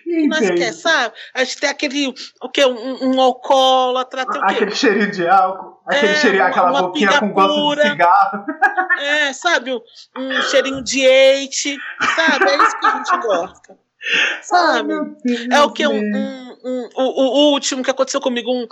Que 0.05 0.27
nós 0.27 0.41
quer, 0.41 0.73
sabe? 0.73 1.15
A 1.35 1.45
gente 1.45 1.59
tem 1.61 1.69
aquele, 1.71 2.15
o 2.43 2.49
quê? 2.49 2.65
Um, 2.65 3.11
um 3.15 3.21
alcoólatra, 3.21 4.27
tem 4.27 4.41
o 4.41 4.47
quê? 4.47 4.55
Aquele 4.55 4.75
cheirinho 4.75 5.11
de 5.11 5.27
álcool, 5.29 5.81
aquele 5.87 6.13
É, 6.13 6.17
cheirinho, 6.17 6.45
aquela 6.45 6.71
uma 6.71 6.83
boquinha 6.83 7.09
pinga 7.09 7.21
com 7.21 7.33
gosto 7.33 7.77
de 7.77 7.89
cigarro. 7.91 8.45
É, 8.99 9.33
sabe? 9.33 9.73
Um, 9.73 9.81
um 10.17 10.43
cheirinho 10.43 10.83
de 10.83 11.01
eite, 11.01 11.77
sabe? 12.17 12.51
É 12.51 12.57
isso 12.57 12.79
que 12.81 12.87
a 12.87 12.91
gente 12.97 13.17
gosta. 13.27 13.84
Sabe? 14.43 14.93
É 15.53 15.61
o 15.63 15.71
que? 15.71 15.87
Um, 15.87 16.01
né? 16.01 16.55
um, 16.65 16.71
um- 16.71 16.89
o, 16.97 17.49
o 17.49 17.53
último 17.53 17.83
que 17.83 17.91
aconteceu 17.91 18.21
comigo, 18.21 18.51
um, 18.53 18.67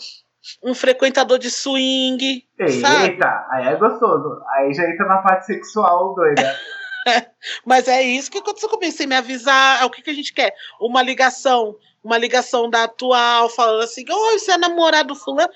um 0.70 0.74
frequentador 0.74 1.38
de 1.38 1.50
swing, 1.50 2.44
sabe? 2.80 3.04
Eita, 3.12 3.46
aí 3.50 3.68
é 3.68 3.76
gostoso. 3.76 4.40
Aí 4.54 4.72
já 4.74 4.84
entra 4.88 5.06
na 5.06 5.18
parte 5.18 5.46
sexual, 5.46 6.14
doida. 6.14 6.56
Mas 7.66 7.88
é 7.88 8.00
isso 8.02 8.30
que 8.30 8.38
aconteceu 8.38 8.68
comigo, 8.68 8.92
sem 8.92 9.06
me 9.06 9.16
avisar. 9.16 9.82
É 9.82 9.84
o 9.84 9.90
que, 9.90 10.02
que 10.02 10.10
a 10.10 10.14
gente 10.14 10.32
quer? 10.32 10.54
Uma 10.80 11.02
ligação, 11.02 11.74
uma 12.04 12.16
ligação 12.16 12.70
da 12.70 12.84
atual, 12.84 13.48
falando 13.48 13.82
assim: 13.82 14.04
Oi, 14.08 14.38
você 14.38 14.52
é 14.52 14.56
namorado 14.58 15.08
do 15.08 15.14
fulano? 15.16 15.50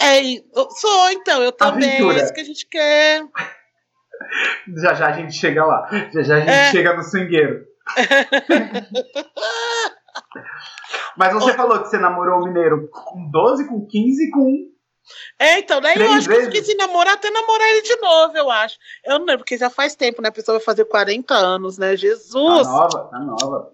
É, 0.00 0.22
eu 0.22 0.70
sou, 0.70 1.10
então, 1.10 1.42
eu 1.42 1.52
também. 1.52 1.90
Aventura. 1.96 2.20
É 2.20 2.24
isso 2.24 2.32
que 2.32 2.40
a 2.40 2.44
gente 2.44 2.66
quer. 2.66 3.22
Já 4.82 4.94
já 4.94 5.08
a 5.08 5.12
gente 5.12 5.34
chega 5.34 5.62
lá. 5.62 5.86
Já 6.14 6.22
já 6.22 6.36
a 6.36 6.40
gente 6.40 6.48
É. 6.50 6.70
chega 6.70 6.94
no 6.96 7.02
swingueiro. 7.02 7.66
Mas 11.16 11.32
você 11.32 11.54
falou 11.54 11.80
que 11.82 11.88
você 11.88 11.98
namorou 11.98 12.40
o 12.40 12.44
mineiro 12.44 12.88
com 12.90 13.30
12, 13.30 13.68
com 13.68 13.86
15 13.86 14.30
com. 14.30 14.76
É, 15.38 15.60
então, 15.60 15.80
daí 15.80 15.96
eu 15.96 16.10
acho 16.10 16.28
que 16.28 16.34
eu 16.34 16.40
esqueci 16.42 16.74
namorar 16.74 17.14
até 17.14 17.30
namorar 17.30 17.68
ele 17.68 17.82
de 17.82 17.96
novo, 17.96 18.36
eu 18.36 18.50
acho. 18.50 18.76
Eu 19.04 19.20
não 19.20 19.26
lembro, 19.26 19.38
porque 19.38 19.56
já 19.56 19.70
faz 19.70 19.94
tempo, 19.94 20.20
né? 20.20 20.28
A 20.28 20.32
pessoa 20.32 20.58
vai 20.58 20.64
fazer 20.64 20.84
40 20.84 21.32
anos, 21.32 21.78
né? 21.78 21.90
Tá 21.90 21.96
Jesus! 21.96 22.66
nova, 22.66 23.08
tá 23.08 23.18
nova. 23.20 23.72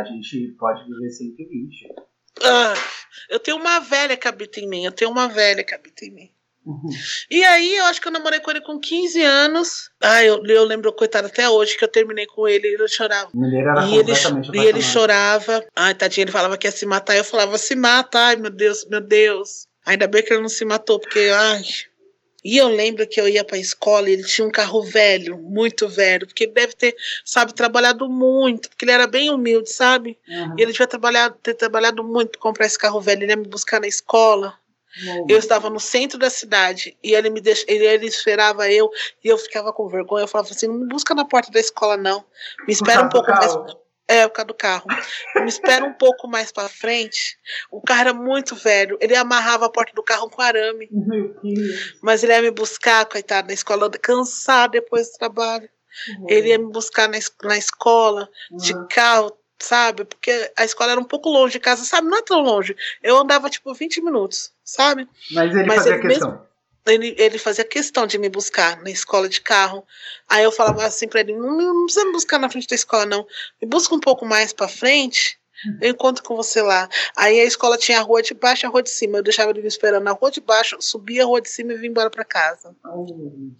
A 0.00 0.04
gente 0.04 0.56
pode 0.58 0.84
viver 0.84 1.10
120. 1.10 1.94
Ah, 2.42 2.74
eu 3.30 3.38
tenho 3.38 3.56
uma 3.56 3.78
velha 3.80 4.16
que 4.16 4.28
habita 4.28 4.60
em 4.60 4.68
mim, 4.68 4.84
eu 4.84 4.92
tenho 4.92 5.10
uma 5.10 5.28
velha 5.28 5.62
que 5.64 5.74
habita 5.74 6.04
em 6.04 6.10
mim. 6.10 6.35
Uhum. 6.66 6.90
E 7.30 7.44
aí, 7.44 7.76
eu 7.76 7.84
acho 7.84 8.00
que 8.00 8.08
eu 8.08 8.12
namorei 8.12 8.40
com 8.40 8.50
ele 8.50 8.60
com 8.60 8.78
15 8.78 9.22
anos. 9.22 9.88
Ah, 10.00 10.24
eu, 10.24 10.44
eu 10.44 10.64
lembro, 10.64 10.92
coitado, 10.92 11.28
até 11.28 11.48
hoje 11.48 11.78
que 11.78 11.84
eu 11.84 11.88
terminei 11.88 12.26
com 12.26 12.48
ele 12.48 12.66
e 12.66 12.74
ele 12.74 12.88
chorava. 12.88 13.30
Mineiro 13.32 13.70
era 13.70 13.86
E 13.86 13.98
ele, 13.98 14.12
e 14.52 14.66
ele 14.66 14.82
chorava. 14.82 15.64
Ai, 15.76 15.94
tadinho, 15.94 16.24
ele 16.24 16.32
falava 16.32 16.58
que 16.58 16.66
ia 16.66 16.72
se 16.72 16.84
matar. 16.84 17.16
Eu 17.16 17.22
falava, 17.22 17.56
se 17.56 17.76
mata. 17.76 18.18
Ai, 18.18 18.36
meu 18.36 18.50
Deus, 18.50 18.84
meu 18.86 19.00
Deus. 19.00 19.68
Ainda 19.86 20.08
bem 20.08 20.24
que 20.24 20.32
ele 20.32 20.42
não 20.42 20.48
se 20.48 20.64
matou, 20.64 20.98
porque, 20.98 21.30
ai. 21.32 21.62
E 22.44 22.58
eu 22.58 22.68
lembro 22.68 23.06
que 23.06 23.20
eu 23.20 23.28
ia 23.28 23.44
pra 23.44 23.58
escola 23.58 24.08
e 24.08 24.12
ele 24.12 24.24
tinha 24.24 24.46
um 24.46 24.52
carro 24.52 24.82
velho, 24.82 25.36
muito 25.36 25.88
velho, 25.88 26.26
porque 26.26 26.44
ele 26.44 26.52
deve 26.52 26.74
ter, 26.74 26.94
sabe, 27.24 27.52
trabalhado 27.52 28.08
muito, 28.08 28.68
porque 28.68 28.84
ele 28.84 28.92
era 28.92 29.06
bem 29.06 29.30
humilde, 29.30 29.70
sabe? 29.70 30.16
Uhum. 30.28 30.54
E 30.56 30.62
ele 30.62 30.70
devia 30.70 30.86
trabalhar, 30.86 31.30
ter 31.42 31.54
trabalhado 31.54 32.04
muito 32.04 32.30
pra 32.30 32.40
comprar 32.40 32.66
esse 32.66 32.78
carro 32.78 33.00
velho. 33.00 33.22
Ele 33.22 33.32
ia 33.32 33.36
me 33.36 33.48
buscar 33.48 33.80
na 33.80 33.88
escola. 33.88 34.54
Uhum. 35.04 35.26
Eu 35.28 35.38
estava 35.38 35.68
no 35.68 35.78
centro 35.80 36.18
da 36.18 36.30
cidade 36.30 36.96
e 37.02 37.14
ele 37.14 37.28
me 37.30 37.40
deix... 37.40 37.64
ele, 37.68 37.84
ele 37.86 38.06
esperava 38.06 38.70
eu 38.70 38.90
e 39.22 39.28
eu 39.28 39.36
ficava 39.36 39.72
com 39.72 39.88
vergonha. 39.88 40.24
Eu 40.24 40.28
falava 40.28 40.50
assim: 40.50 40.66
não 40.66 40.74
me 40.74 40.88
busca 40.88 41.14
na 41.14 41.24
porta 41.24 41.50
da 41.50 41.60
escola, 41.60 41.96
não. 41.96 42.24
Me 42.66 42.72
espera 42.72 43.02
um 43.02 43.08
pouco 43.08 43.30
mais. 43.30 43.52
É, 44.08 44.26
por 44.28 44.34
causa 44.34 44.46
do 44.46 44.54
carro. 44.54 44.84
Me 45.34 45.48
espera 45.48 45.84
um 45.84 45.92
pouco 45.92 46.28
mais 46.28 46.52
pra 46.52 46.68
frente. 46.68 47.36
O 47.72 47.80
carro 47.82 48.00
era 48.02 48.14
muito 48.14 48.54
velho. 48.54 48.96
Ele 49.00 49.16
amarrava 49.16 49.66
a 49.66 49.68
porta 49.68 49.92
do 49.94 50.02
carro 50.02 50.30
com 50.30 50.40
arame. 50.40 50.88
Mas 52.00 52.22
ele 52.22 52.32
ia 52.32 52.40
me 52.42 52.52
buscar, 52.52 53.04
coitado, 53.06 53.48
na 53.48 53.54
escola, 53.54 53.90
cansado 53.90 54.70
depois 54.72 55.10
do 55.10 55.18
trabalho. 55.18 55.68
Ele 56.28 56.50
ia 56.50 56.58
me 56.58 56.70
buscar 56.70 57.08
na, 57.08 57.18
na 57.42 57.58
escola, 57.58 58.28
de 58.52 58.74
Uhum. 58.74 58.86
carro, 58.88 59.36
sabe? 59.58 60.04
Porque 60.04 60.52
a 60.56 60.64
escola 60.64 60.92
era 60.92 61.00
um 61.00 61.04
pouco 61.04 61.28
longe 61.28 61.52
de 61.52 61.60
casa, 61.60 61.84
sabe? 61.84 62.08
Não 62.08 62.18
é 62.18 62.22
tão 62.22 62.40
longe. 62.40 62.76
Eu 63.02 63.16
andava 63.16 63.50
tipo 63.50 63.72
20 63.72 64.00
minutos, 64.02 64.52
sabe? 64.64 65.08
Mas 65.30 65.54
ele 65.54 65.66
Mas 65.66 65.76
fazia 65.78 65.94
ele 65.94 66.08
questão. 66.08 66.46
ele, 66.86 67.14
ele 67.18 67.38
fazia 67.38 67.64
questão 67.64 68.06
de 68.06 68.18
me 68.18 68.28
buscar 68.28 68.80
na 68.82 68.90
escola 68.90 69.28
de 69.28 69.40
carro. 69.40 69.84
Aí 70.28 70.44
eu 70.44 70.52
falava 70.52 70.84
assim 70.84 71.08
pra 71.08 71.20
ele: 71.20 71.32
não, 71.34 71.56
não 71.56 71.84
precisa 71.84 72.04
me 72.04 72.12
buscar 72.12 72.38
na 72.38 72.50
frente 72.50 72.68
da 72.68 72.74
escola, 72.74 73.06
não. 73.06 73.26
Me 73.60 73.68
busca 73.68 73.94
um 73.94 74.00
pouco 74.00 74.24
mais 74.26 74.52
pra 74.52 74.68
frente. 74.68 75.38
Eu 75.80 75.90
encontro 75.90 76.22
com 76.22 76.36
você 76.36 76.60
lá. 76.62 76.88
Aí 77.16 77.40
a 77.40 77.44
escola 77.44 77.76
tinha 77.78 77.98
a 77.98 78.02
rua 78.02 78.22
de 78.22 78.34
baixo 78.34 78.64
e 78.64 78.66
a 78.66 78.70
rua 78.70 78.82
de 78.82 78.90
cima. 78.90 79.18
Eu 79.18 79.22
deixava 79.22 79.50
ele 79.50 79.62
me 79.62 79.68
esperando 79.68 80.04
na 80.04 80.12
rua 80.12 80.30
de 80.30 80.40
baixo, 80.40 80.76
subia 80.80 81.22
a 81.22 81.26
rua 81.26 81.40
de 81.40 81.48
cima 81.48 81.72
e 81.72 81.76
vim 81.76 81.88
embora 81.88 82.10
pra 82.10 82.24
casa. 82.24 82.74
Uhum. 82.84 83.54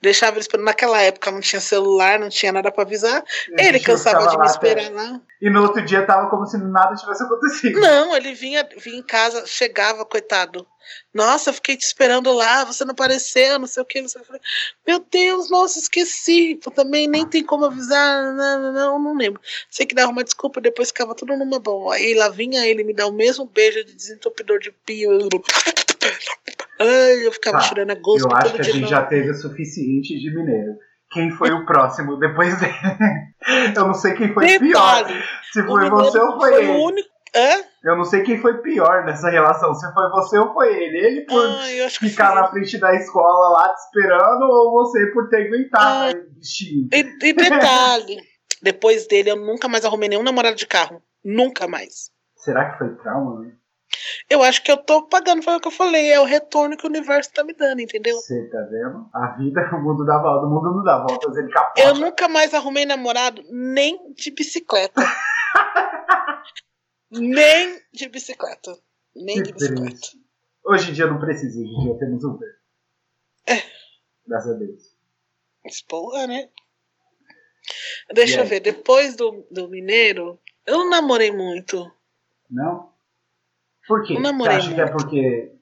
Deixava 0.00 0.36
ele 0.36 0.40
esperando. 0.40 0.64
Naquela 0.66 1.00
época 1.02 1.30
não 1.30 1.40
tinha 1.40 1.60
celular, 1.60 2.18
não 2.18 2.28
tinha 2.28 2.52
nada 2.52 2.70
pra 2.70 2.82
avisar. 2.84 3.22
A 3.58 3.62
Ele 3.62 3.80
cansava 3.80 4.26
de 4.28 4.36
me 4.36 4.42
até- 4.46 4.50
esperar 4.52 4.90
lá. 4.92 5.20
E 5.40 5.50
no 5.50 5.62
outro 5.62 5.84
dia 5.84 6.06
tava 6.06 6.30
como 6.30 6.46
se 6.46 6.56
nada 6.56 6.94
tivesse 6.94 7.22
acontecido. 7.22 7.78
Não, 7.80 8.16
ele 8.16 8.32
vinha, 8.34 8.66
vinha 8.78 8.98
em 8.98 9.02
casa, 9.02 9.44
chegava, 9.46 10.04
coitado. 10.04 10.66
Nossa, 11.12 11.50
eu 11.50 11.54
fiquei 11.54 11.76
te 11.76 11.82
esperando 11.84 12.32
lá, 12.32 12.64
você 12.64 12.84
não 12.84 12.92
apareceu, 12.92 13.58
não 13.58 13.66
sei 13.66 13.82
o 13.82 13.86
que, 13.86 14.00
não 14.00 14.08
sei 14.08 14.20
o 14.20 14.24
que. 14.24 14.40
Meu 14.86 14.98
Deus, 15.10 15.50
nossa, 15.50 15.78
esqueci. 15.78 16.58
Eu 16.64 16.72
também 16.72 17.06
nem 17.06 17.26
tem 17.26 17.44
como 17.44 17.64
avisar, 17.64 18.34
não, 18.34 18.72
não, 18.72 18.98
não, 18.98 19.16
lembro. 19.16 19.40
Sei 19.70 19.86
que 19.86 19.94
dava 19.94 20.10
uma 20.12 20.24
desculpa, 20.24 20.60
depois 20.60 20.88
ficava 20.88 21.14
tudo 21.14 21.36
numa 21.36 21.58
boa. 21.58 21.94
Aí 21.94 22.14
lá 22.14 22.28
vinha 22.28 22.66
ele 22.66 22.84
me 22.84 22.92
dar 22.94 23.06
o 23.06 23.12
mesmo 23.12 23.44
beijo 23.46 23.84
de 23.84 23.94
desentupidor 23.94 24.58
de 24.58 24.72
pio. 24.84 25.10
Ai, 26.80 27.26
eu 27.26 27.32
ficava 27.32 27.58
Tá, 27.58 27.68
tirando 27.68 27.90
a 27.90 27.94
gosto 27.94 28.26
Eu 28.28 28.36
acho 28.36 28.54
que 28.54 28.60
a 28.60 28.64
gente 28.64 28.80
não. 28.80 28.88
já 28.88 29.02
teve 29.04 29.30
o 29.30 29.34
suficiente 29.34 30.18
de 30.18 30.34
mineiro. 30.34 30.76
Quem 31.12 31.30
foi 31.30 31.52
o 31.52 31.64
próximo 31.64 32.18
depois 32.18 32.58
dele? 32.58 32.72
Eu 33.76 33.86
não 33.86 33.94
sei 33.94 34.14
quem 34.14 34.32
foi 34.34 34.58
pior. 34.58 35.04
Detalhe, 35.04 35.22
Se 35.52 35.60
o 35.60 35.66
foi 35.66 35.88
você 35.90 36.18
ou 36.18 36.40
foi, 36.40 36.50
foi 36.50 36.62
ele. 36.64 36.72
o 36.72 36.84
único. 36.86 37.13
Hã? 37.34 37.64
Eu 37.82 37.96
não 37.96 38.04
sei 38.04 38.22
quem 38.22 38.40
foi 38.40 38.62
pior 38.62 39.04
nessa 39.04 39.28
relação, 39.28 39.74
se 39.74 39.92
foi 39.92 40.08
você 40.10 40.38
ou 40.38 40.52
foi 40.52 40.72
ele. 40.72 40.98
Ele 40.98 41.20
por 41.26 41.44
Ai, 41.44 41.90
ficar 41.90 42.34
na 42.34 42.48
frente 42.48 42.78
da 42.78 42.94
escola 42.94 43.58
lá 43.58 43.74
te 43.74 43.80
esperando, 43.80 44.42
ou 44.44 44.72
você 44.72 45.06
por 45.12 45.28
ter 45.28 45.46
aguentado 45.46 46.16
bichinho. 46.30 46.88
E, 46.92 46.98
e 46.98 47.32
detalhe, 47.32 48.18
depois 48.62 49.06
dele 49.06 49.32
eu 49.32 49.36
nunca 49.36 49.68
mais 49.68 49.84
arrumei 49.84 50.08
nenhum 50.08 50.22
namorado 50.22 50.56
de 50.56 50.66
carro. 50.66 51.02
Nunca 51.24 51.66
mais. 51.66 52.10
Será 52.36 52.70
que 52.70 52.78
foi 52.78 52.94
trauma, 52.96 53.40
né? 53.40 53.52
Eu 54.28 54.42
acho 54.42 54.62
que 54.62 54.70
eu 54.70 54.76
tô 54.76 55.06
pagando, 55.06 55.42
foi 55.42 55.54
o 55.54 55.60
que 55.60 55.68
eu 55.68 55.72
falei, 55.72 56.10
é 56.10 56.20
o 56.20 56.24
retorno 56.24 56.76
que 56.76 56.86
o 56.86 56.90
universo 56.90 57.32
tá 57.32 57.44
me 57.44 57.54
dando, 57.54 57.80
entendeu? 57.80 58.16
Você 58.16 58.48
tá 58.50 58.60
vendo? 58.70 59.08
A 59.14 59.36
vida, 59.36 59.60
o 59.72 59.82
mundo 59.82 60.04
dá 60.04 60.18
volta, 60.18 60.46
o 60.46 60.50
mundo 60.50 60.76
não 60.76 60.84
dá 60.84 60.98
voltas, 60.98 61.36
ele 61.36 61.50
capota. 61.50 61.80
Eu 61.80 61.94
nunca 61.94 62.28
mais 62.28 62.54
arrumei 62.54 62.84
namorado 62.84 63.42
nem 63.50 64.12
de 64.14 64.30
bicicleta. 64.30 65.00
nem 67.10 67.80
de 67.92 68.08
bicicleta. 68.08 68.76
Nem 69.14 69.42
de 69.42 69.52
bicicleta. 69.52 69.98
Hoje 70.64 70.90
em 70.90 70.94
dia 70.94 71.06
não 71.06 71.18
precisa, 71.20 71.60
hoje 71.60 71.70
em 71.70 71.82
dia 71.84 71.98
temos 71.98 72.24
Uber. 72.24 72.48
É. 73.46 73.62
Graças 74.26 74.54
a 74.54 74.58
Deus. 74.58 74.94
Porra, 75.88 76.26
né? 76.26 76.48
Deixa 78.12 78.40
eu 78.40 78.46
ver, 78.46 78.60
depois 78.60 79.16
do, 79.16 79.46
do 79.50 79.68
Mineiro, 79.68 80.38
eu 80.66 80.78
não 80.78 80.90
namorei 80.90 81.30
muito. 81.32 81.90
Não? 82.50 82.92
Por 83.86 84.02
quê? 84.04 84.14
Não 84.14 84.20
Você 84.20 84.26
namorei 84.32 84.56
acha 84.56 84.74
que 84.74 84.80
é 84.80 84.84
muito. 84.84 84.96
porque 84.96 85.52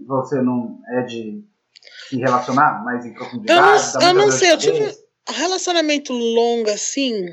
você 0.00 0.42
não 0.42 0.80
é 0.88 1.02
de 1.02 1.44
se 2.08 2.16
relacionar 2.16 2.84
mais 2.84 3.04
em 3.04 3.10
Eu 3.10 3.14
profundidade? 3.14 3.94
não, 3.94 4.02
eu 4.08 4.14
não 4.14 4.24
dor 4.26 4.32
de 4.32 4.38
sei, 4.38 4.52
eu 4.52 4.58
tive 4.58 4.84
um 5.28 5.32
relacionamento 5.32 6.12
longo 6.12 6.70
assim. 6.70 7.24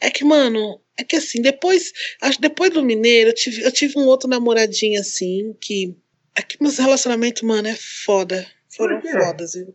É 0.00 0.10
que, 0.10 0.24
mano, 0.24 0.80
é 0.98 1.04
que 1.04 1.16
assim, 1.16 1.40
depois, 1.42 1.92
depois 2.40 2.70
do 2.70 2.82
Mineiro, 2.82 3.30
eu 3.30 3.34
tive, 3.34 3.62
eu 3.62 3.72
tive 3.72 3.98
um 3.98 4.06
outro 4.06 4.28
namoradinho 4.28 5.00
assim, 5.00 5.54
que. 5.60 5.96
É 6.34 6.42
que 6.42 6.56
meus 6.60 6.78
relacionamentos, 6.78 7.42
mano, 7.42 7.66
é 7.68 7.74
foda. 8.04 8.46
Foram 8.76 9.00
fodas, 9.02 9.54
viu? 9.54 9.74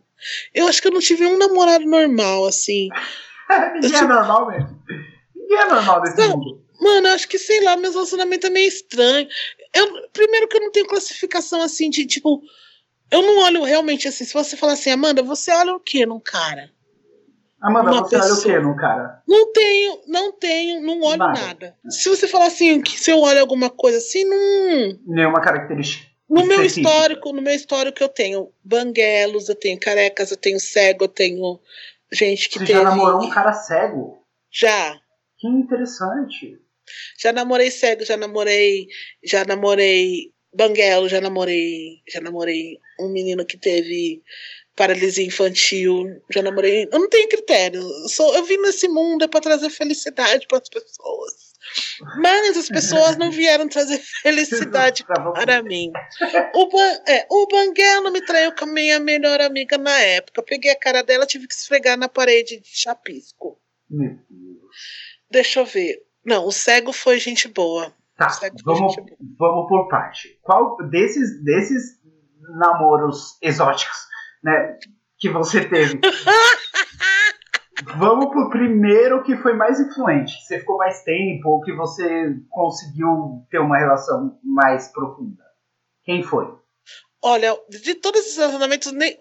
Eu 0.54 0.66
acho 0.66 0.80
que 0.80 0.88
eu 0.88 0.92
não 0.92 1.00
tive 1.00 1.26
um 1.26 1.36
namorado 1.36 1.84
normal, 1.84 2.46
assim. 2.46 2.88
Ninguém 3.74 3.90
é 3.90 3.98
tive- 3.98 4.06
normal 4.12 4.48
mesmo. 4.48 4.82
Ninguém 5.36 5.58
é 5.58 5.64
normal 5.66 6.00
desse 6.02 6.26
mundo. 6.28 6.64
Mano, 6.80 7.08
eu 7.08 7.12
acho 7.14 7.28
que, 7.28 7.38
sei 7.38 7.60
lá, 7.62 7.76
meus 7.76 7.94
relacionamentos 7.94 8.48
é 8.48 8.52
meio 8.52 8.68
estranho. 8.68 9.28
Eu, 9.74 10.08
primeiro 10.12 10.48
que 10.48 10.56
eu 10.56 10.60
não 10.60 10.72
tenho 10.72 10.86
classificação 10.86 11.60
assim 11.62 11.90
de, 11.90 12.06
tipo. 12.06 12.42
Eu 13.10 13.22
não 13.22 13.38
olho 13.44 13.62
realmente 13.62 14.08
assim. 14.08 14.24
Se 14.24 14.32
você 14.32 14.56
falar 14.56 14.72
assim, 14.72 14.90
Amanda, 14.90 15.22
você 15.22 15.52
olha 15.52 15.74
o 15.74 15.80
que 15.80 16.04
num 16.06 16.18
cara? 16.20 16.70
Amanda, 17.64 17.90
Uma 17.92 18.02
você 18.04 18.16
olha 18.16 18.24
o 18.24 18.28
pessoa. 18.36 18.54
quê 18.54 18.60
no 18.60 18.76
cara? 18.76 19.22
Não 19.26 19.52
tenho, 19.52 20.00
não 20.06 20.32
tenho, 20.32 20.80
não 20.82 21.00
olho 21.02 21.16
Nada. 21.18 21.40
nada. 21.40 21.76
Se 21.88 22.08
você 22.08 22.28
falar 22.28 22.46
assim, 22.46 22.80
que 22.82 22.98
se 23.00 23.10
eu 23.10 23.20
olho 23.20 23.40
alguma 23.40 23.70
coisa 23.70 23.98
assim, 23.98 24.24
não. 24.24 24.98
Nenhuma 25.06 25.40
característica. 25.40 26.06
No 26.28 26.44
meu 26.46 26.62
histórico, 26.64 27.32
no 27.32 27.40
meu 27.42 27.54
histórico 27.54 28.02
eu 28.02 28.08
tenho 28.08 28.50
banguelos, 28.64 29.48
eu 29.48 29.54
tenho 29.54 29.78
carecas, 29.78 30.30
eu 30.30 30.36
tenho 30.36 30.58
cego, 30.60 31.04
eu 31.04 31.08
tenho 31.08 31.58
gente 32.12 32.48
que 32.48 32.58
Você 32.58 32.66
teve. 32.66 32.78
já 32.78 32.84
namorou 32.84 33.22
um 33.22 33.30
cara 33.30 33.52
cego? 33.52 34.18
Já. 34.52 34.98
Que 35.38 35.48
interessante. 35.48 36.58
Já 37.18 37.32
namorei 37.32 37.70
cego, 37.70 38.04
já 38.04 38.16
namorei, 38.16 38.86
já 39.24 39.44
namorei 39.44 40.32
banguelo, 40.54 41.08
já 41.08 41.20
namorei, 41.20 42.02
já 42.08 42.20
namorei 42.20 42.78
um 43.00 43.08
menino 43.08 43.44
que 43.44 43.56
teve 43.56 44.22
paralisia 44.76 45.24
infantil, 45.24 46.20
já 46.30 46.42
namorei. 46.42 46.88
Eu 46.92 46.98
não 46.98 47.08
tenho 47.08 47.28
critério. 47.28 47.80
Eu, 47.80 48.08
sou, 48.08 48.34
eu 48.34 48.44
vim 48.44 48.58
nesse 48.58 48.88
mundo 48.88 49.24
é 49.24 49.28
para 49.28 49.40
trazer 49.40 49.70
felicidade 49.70 50.46
para 50.46 50.58
as 50.58 50.68
pessoas. 50.68 51.54
Mas 52.20 52.56
as 52.56 52.68
pessoas 52.68 53.16
não 53.16 53.30
vieram 53.30 53.68
trazer 53.68 53.98
felicidade 54.22 55.04
você. 55.06 55.32
para 55.32 55.62
mim. 55.62 55.90
O, 56.54 56.68
ban, 56.68 57.00
é, 57.08 57.26
o 57.30 57.46
Banguelo 57.46 58.10
me 58.10 58.20
traiu 58.20 58.54
com 58.54 58.64
a 58.64 58.68
minha 58.68 59.00
melhor 59.00 59.40
amiga 59.40 59.78
na 59.78 59.98
época. 59.98 60.40
Eu 60.40 60.44
peguei 60.44 60.70
a 60.70 60.78
cara 60.78 61.02
dela, 61.02 61.26
tive 61.26 61.46
que 61.46 61.54
esfregar 61.54 61.96
na 61.96 62.08
parede 62.08 62.60
de 62.60 62.68
chapisco. 62.68 63.58
Deixa 65.30 65.60
eu 65.60 65.66
ver. 65.66 66.02
Não, 66.24 66.46
o 66.46 66.52
cego 66.52 66.92
foi 66.92 67.18
gente 67.18 67.48
boa. 67.48 67.92
Tá, 68.16 68.28
vamos, 68.64 68.94
gente 68.94 69.16
boa. 69.18 69.18
vamos 69.38 69.68
por 69.68 69.88
parte. 69.88 70.38
Qual 70.42 70.76
desses, 70.88 71.42
desses 71.42 71.98
namoros 72.56 73.38
exóticos, 73.42 73.96
né, 74.44 74.78
que 75.18 75.30
você 75.30 75.64
teve? 75.64 75.98
vamos 77.96 78.30
pro 78.30 78.50
primeiro 78.50 79.22
que 79.22 79.36
foi 79.38 79.54
mais 79.54 79.80
influente, 79.80 80.36
que 80.36 80.44
você 80.44 80.60
ficou 80.60 80.76
mais 80.76 81.02
tempo, 81.02 81.48
ou 81.48 81.60
que 81.62 81.72
você 81.72 82.36
conseguiu 82.50 83.44
ter 83.50 83.58
uma 83.58 83.78
relação 83.78 84.38
mais 84.42 84.92
profunda. 84.92 85.42
Quem 86.04 86.22
foi? 86.22 86.46
Olha, 87.22 87.56
de 87.70 87.94
todos 87.94 88.20
esses 88.20 88.36
relacionamentos, 88.36 88.92
nem, 88.92 89.16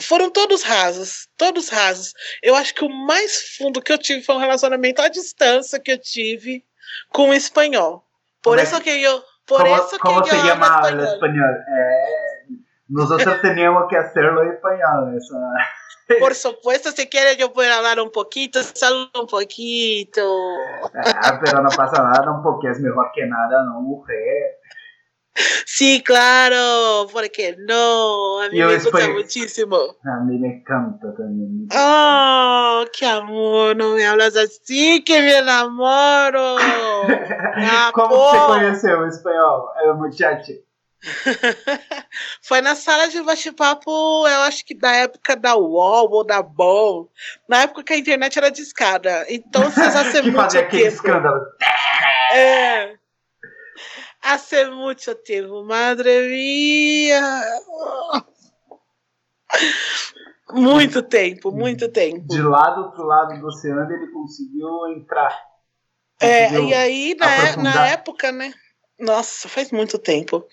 foram 0.00 0.30
todos 0.30 0.62
rasos. 0.62 1.28
Todos 1.36 1.68
rasos. 1.68 2.12
Eu 2.42 2.54
acho 2.54 2.74
que 2.74 2.84
o 2.84 2.88
mais 2.88 3.56
fundo 3.56 3.80
que 3.80 3.92
eu 3.92 3.98
tive 3.98 4.22
foi 4.22 4.34
um 4.34 4.40
relacionamento 4.40 5.00
à 5.00 5.08
distância 5.08 5.80
que 5.80 5.92
eu 5.92 5.98
tive 5.98 6.64
com 7.10 7.30
o 7.30 7.34
espanhol. 7.34 8.04
Por 8.42 8.50
Como 8.50 8.60
é 8.60 8.62
isso 8.64 8.80
que 8.80 8.90
eu. 8.90 9.22
Por 9.46 9.58
como 9.58 9.76
isso 9.76 9.90
que 9.90 9.98
como 9.98 10.26
eu 10.26 10.52
amo 10.52 10.64
el 10.88 11.04
espanhol. 11.04 11.04
español? 11.04 11.54
Nosotros 12.88 13.40
teníamos 13.42 13.84
que 13.90 13.96
hacerlo 13.96 14.42
en 14.42 14.52
español. 14.52 15.16
Esa, 15.16 16.18
Por 16.20 16.34
supuesto, 16.34 16.90
si 16.92 17.08
quieres 17.08 17.36
yo 17.36 17.52
puedo 17.52 17.72
hablar 17.74 17.98
un 18.00 18.10
poquito, 18.12 18.62
solo 18.62 19.10
un 19.20 19.26
poquito. 19.26 20.22
Ah, 21.04 21.40
pero 21.44 21.60
no 21.62 21.68
pasa 21.70 22.02
nada, 22.02 22.40
porque 22.44 22.68
es 22.70 22.80
mejor 22.80 23.10
que 23.14 23.26
nada, 23.26 23.64
no 23.64 23.80
mujer. 23.80 24.58
Sí, 25.66 26.02
claro, 26.02 27.06
porque 27.12 27.56
no, 27.58 28.40
a 28.40 28.48
mí 28.48 28.56
yo 28.58 28.68
me 28.68 28.74
gusta 28.76 28.96
después- 28.98 29.14
muchísimo. 29.14 29.76
A 29.76 30.24
mí 30.24 30.38
me 30.38 30.48
encanta 30.60 31.08
también. 31.14 31.68
Oh, 31.76 32.84
qué 32.98 33.04
amor, 33.06 33.76
no 33.76 33.90
me 33.96 34.06
hablas 34.06 34.34
así, 34.36 35.04
que 35.04 35.20
me 35.20 35.38
enamoro. 35.38 36.56
Ah, 37.58 37.90
Como 37.92 38.08
pô. 38.10 38.30
você 38.30 38.46
conheceu 38.46 39.00
o 39.00 39.06
espanhol, 39.06 39.70
el 39.84 39.94
muchacho? 39.94 40.52
Foi 42.42 42.60
na 42.60 42.74
sala 42.74 43.08
de 43.08 43.22
bate-papo, 43.22 43.90
eu 44.26 44.40
acho 44.42 44.64
que 44.64 44.74
da 44.74 44.92
época 44.94 45.36
da 45.36 45.56
UOL 45.56 46.10
ou 46.10 46.24
da 46.24 46.42
BOL, 46.42 47.10
na 47.48 47.62
época 47.62 47.82
que 47.82 47.92
a 47.92 47.98
internet 47.98 48.36
era 48.38 48.50
discada. 48.50 49.24
Então, 49.28 49.62
vocês 49.70 49.94
hace 49.96 50.22
que 50.22 50.32
fazia 50.32 50.60
aquele 50.60 50.82
tempo. 50.84 50.94
escândalo. 50.94 51.40
É. 52.32 52.96
Hace 54.22 54.64
muito 54.66 55.14
tempo, 55.14 55.62
madre 55.64 56.28
mia. 56.28 57.42
Muito 60.52 61.02
tempo, 61.02 61.50
muito 61.52 61.88
tempo. 61.90 62.26
De 62.26 62.42
lado 62.42 62.92
pro 62.92 63.04
lado 63.04 63.38
do 63.40 63.46
oceano, 63.46 63.92
ele 63.92 64.10
conseguiu 64.10 64.88
entrar. 64.96 65.36
É, 66.20 66.46
Conseguiu 66.48 66.68
e 66.68 66.74
aí, 66.74 67.16
na, 67.18 67.34
é- 67.34 67.56
na 67.56 67.86
época, 67.88 68.32
né? 68.32 68.52
Nossa, 68.98 69.48
faz 69.48 69.70
muito 69.70 69.98
tempo. 69.98 70.46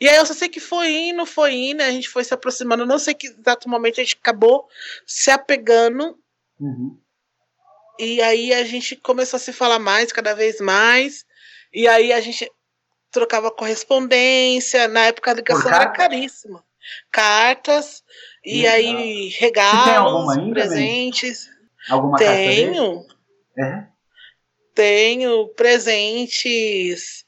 E 0.00 0.08
aí 0.08 0.16
eu 0.16 0.24
só 0.24 0.32
sei 0.32 0.48
que 0.48 0.60
foi 0.60 0.90
indo, 0.90 1.26
foi 1.26 1.52
indo, 1.54 1.82
a 1.82 1.90
gente 1.90 2.08
foi 2.08 2.24
se 2.24 2.32
aproximando. 2.32 2.84
Eu 2.84 2.86
não 2.86 2.98
sei 2.98 3.12
que 3.12 3.26
exato 3.26 3.68
momento 3.68 4.00
a 4.00 4.04
gente 4.04 4.16
acabou 4.20 4.66
se 5.06 5.30
apegando. 5.30 6.18
Uhum. 6.58 6.98
E 7.98 8.22
aí 8.22 8.54
a 8.54 8.64
gente 8.64 8.96
começou 8.96 9.36
a 9.36 9.40
se 9.40 9.52
falar 9.52 9.78
mais, 9.78 10.12
cada 10.12 10.34
vez 10.34 10.60
mais. 10.60 11.26
E 11.72 11.86
aí 11.86 12.12
a 12.12 12.20
gente 12.20 12.50
trocava 13.10 13.50
correspondência. 13.50 14.88
Na 14.88 15.06
época 15.06 15.30
a 15.30 15.34
ligação 15.34 15.70
era 15.70 15.90
caríssima. 15.90 16.64
Cartas, 17.12 18.02
e 18.44 18.62
Legal. 18.62 18.74
aí 18.74 19.28
regalos, 19.28 19.96
alguma 19.96 20.34
ainda, 20.34 20.52
presentes. 20.54 21.50
Alguma 21.88 22.18
carta 22.18 22.32
dele? 22.34 22.72
Tenho. 22.72 23.06
É? 23.58 23.86
Tenho 24.74 25.48
presentes. 25.48 27.26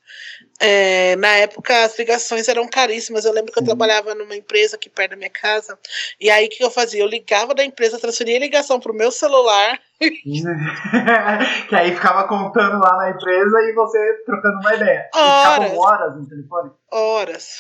É, 0.60 1.16
na 1.16 1.28
época 1.36 1.84
as 1.84 1.98
ligações 1.98 2.48
eram 2.48 2.68
caríssimas. 2.68 3.24
Eu 3.24 3.32
lembro 3.32 3.52
que 3.52 3.58
eu 3.58 3.62
Sim. 3.62 3.66
trabalhava 3.66 4.14
numa 4.14 4.36
empresa 4.36 4.76
aqui 4.76 4.88
perto 4.88 5.10
da 5.10 5.16
minha 5.16 5.30
casa. 5.30 5.78
E 6.20 6.30
aí 6.30 6.46
o 6.46 6.48
que 6.48 6.62
eu 6.62 6.70
fazia? 6.70 7.02
Eu 7.02 7.06
ligava 7.06 7.54
da 7.54 7.64
empresa, 7.64 7.98
transferia 7.98 8.36
a 8.36 8.40
ligação 8.40 8.78
pro 8.78 8.94
meu 8.94 9.10
celular. 9.10 9.80
que 10.00 11.74
aí 11.74 11.94
ficava 11.94 12.28
contando 12.28 12.78
lá 12.78 12.96
na 12.96 13.10
empresa 13.10 13.58
e 13.62 13.72
você 13.74 13.98
trocando 14.24 14.58
uma 14.60 14.74
ideia. 14.74 15.08
Horas. 15.14 15.64
Ficavam 15.64 15.78
horas 15.78 16.16
no 16.16 16.28
telefone. 16.28 16.70
Horas. 16.90 17.56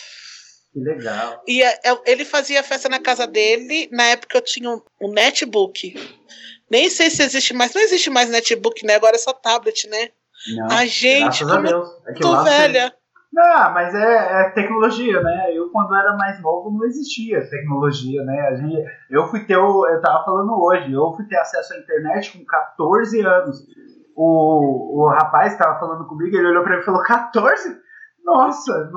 Que 0.72 0.80
legal. 0.80 1.42
E 1.46 1.62
é, 1.62 1.80
é, 1.84 2.00
ele 2.06 2.24
fazia 2.24 2.62
festa 2.62 2.88
na 2.88 2.98
casa 2.98 3.26
dele. 3.26 3.88
Na 3.92 4.04
época 4.04 4.38
eu 4.38 4.42
tinha 4.42 4.70
um, 4.70 4.80
um 5.00 5.12
netbook. 5.12 5.94
Nem 6.70 6.88
sei 6.88 7.10
se 7.10 7.22
existe 7.22 7.52
mais. 7.52 7.74
Não 7.74 7.82
existe 7.82 8.08
mais 8.08 8.30
netbook, 8.30 8.84
né? 8.86 8.94
Agora 8.94 9.16
é 9.16 9.18
só 9.18 9.32
tablet, 9.32 9.86
né? 9.88 10.10
Não, 10.56 10.66
a 10.76 10.84
gente, 10.86 11.44
graças 11.44 11.50
a 11.50 11.60
Deus. 11.60 11.88
É 12.06 12.12
que 12.12 12.20
tô 12.20 12.42
velha. 12.42 12.92
Não, 13.32 13.72
mas 13.72 13.94
é, 13.94 14.42
é 14.42 14.50
tecnologia, 14.50 15.22
né? 15.22 15.56
Eu, 15.56 15.70
quando 15.70 15.94
era 15.96 16.14
mais 16.16 16.40
novo, 16.42 16.70
não 16.70 16.84
existia 16.84 17.48
tecnologia, 17.48 18.22
né? 18.24 18.40
A 18.48 18.56
gente, 18.56 18.84
eu 19.10 19.26
fui 19.28 19.44
ter, 19.44 19.56
o, 19.56 19.86
eu 19.86 20.00
tava 20.02 20.22
falando 20.22 20.52
hoje, 20.62 20.92
eu 20.92 21.14
fui 21.14 21.24
ter 21.26 21.38
acesso 21.38 21.72
à 21.72 21.78
internet 21.78 22.36
com 22.36 22.44
14 22.44 23.20
anos. 23.22 23.66
o, 24.14 25.02
o 25.02 25.08
rapaz 25.08 25.52
estava 25.52 25.78
falando 25.80 26.06
comigo, 26.06 26.36
ele 26.36 26.48
olhou 26.48 26.62
para 26.62 26.76
mim 26.76 26.82
e 26.82 26.84
falou: 26.84 27.02
14? 27.02 27.80
Nossa, 28.22 28.90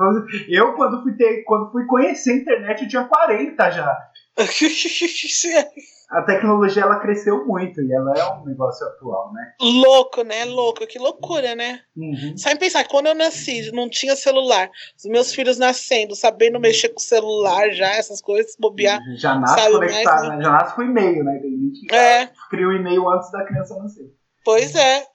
eu 0.48 0.74
quando 0.74 1.02
fui, 1.02 1.16
ter, 1.16 1.42
quando 1.44 1.72
fui 1.72 1.84
conhecer 1.86 2.32
a 2.32 2.36
internet 2.36 2.82
eu 2.82 2.88
tinha 2.88 3.04
40 3.04 3.70
já. 3.70 3.98
a 6.10 6.22
tecnologia 6.22 6.82
ela 6.82 7.00
cresceu 7.00 7.46
muito 7.46 7.80
e 7.80 7.92
ela 7.92 8.12
é 8.16 8.32
um 8.34 8.44
negócio 8.44 8.86
atual, 8.86 9.32
né? 9.32 9.54
Louco, 9.60 10.22
né? 10.22 10.44
Louco, 10.44 10.86
que 10.86 10.98
loucura, 10.98 11.54
né? 11.54 11.80
Uhum. 11.96 12.36
Sabe 12.36 12.60
pensar, 12.60 12.86
quando 12.86 13.06
eu 13.06 13.14
nasci, 13.14 13.72
não 13.72 13.88
tinha 13.88 14.14
celular. 14.14 14.70
Os 14.96 15.04
meus 15.06 15.34
filhos 15.34 15.58
nascendo, 15.58 16.14
sabendo 16.14 16.60
mexer 16.60 16.90
com 16.90 17.00
celular 17.00 17.70
já, 17.70 17.90
essas 17.96 18.20
coisas, 18.20 18.54
bobear. 18.58 19.00
Já 19.16 19.38
nasce 19.38 19.70
conectado, 19.70 20.26
mais... 20.26 20.38
né? 20.38 20.44
Já 20.44 20.50
nasce 20.50 20.74
com 20.74 20.82
e-mail, 20.82 21.24
né? 21.24 21.38
Tem 21.40 21.50
gente 21.50 21.86
que 21.86 21.94
é. 21.94 22.30
cria 22.50 22.68
o 22.68 22.72
e-mail 22.72 23.08
antes 23.08 23.30
da 23.32 23.44
criança 23.44 23.76
nascer. 23.76 24.12
Pois 24.44 24.74
é. 24.74 25.06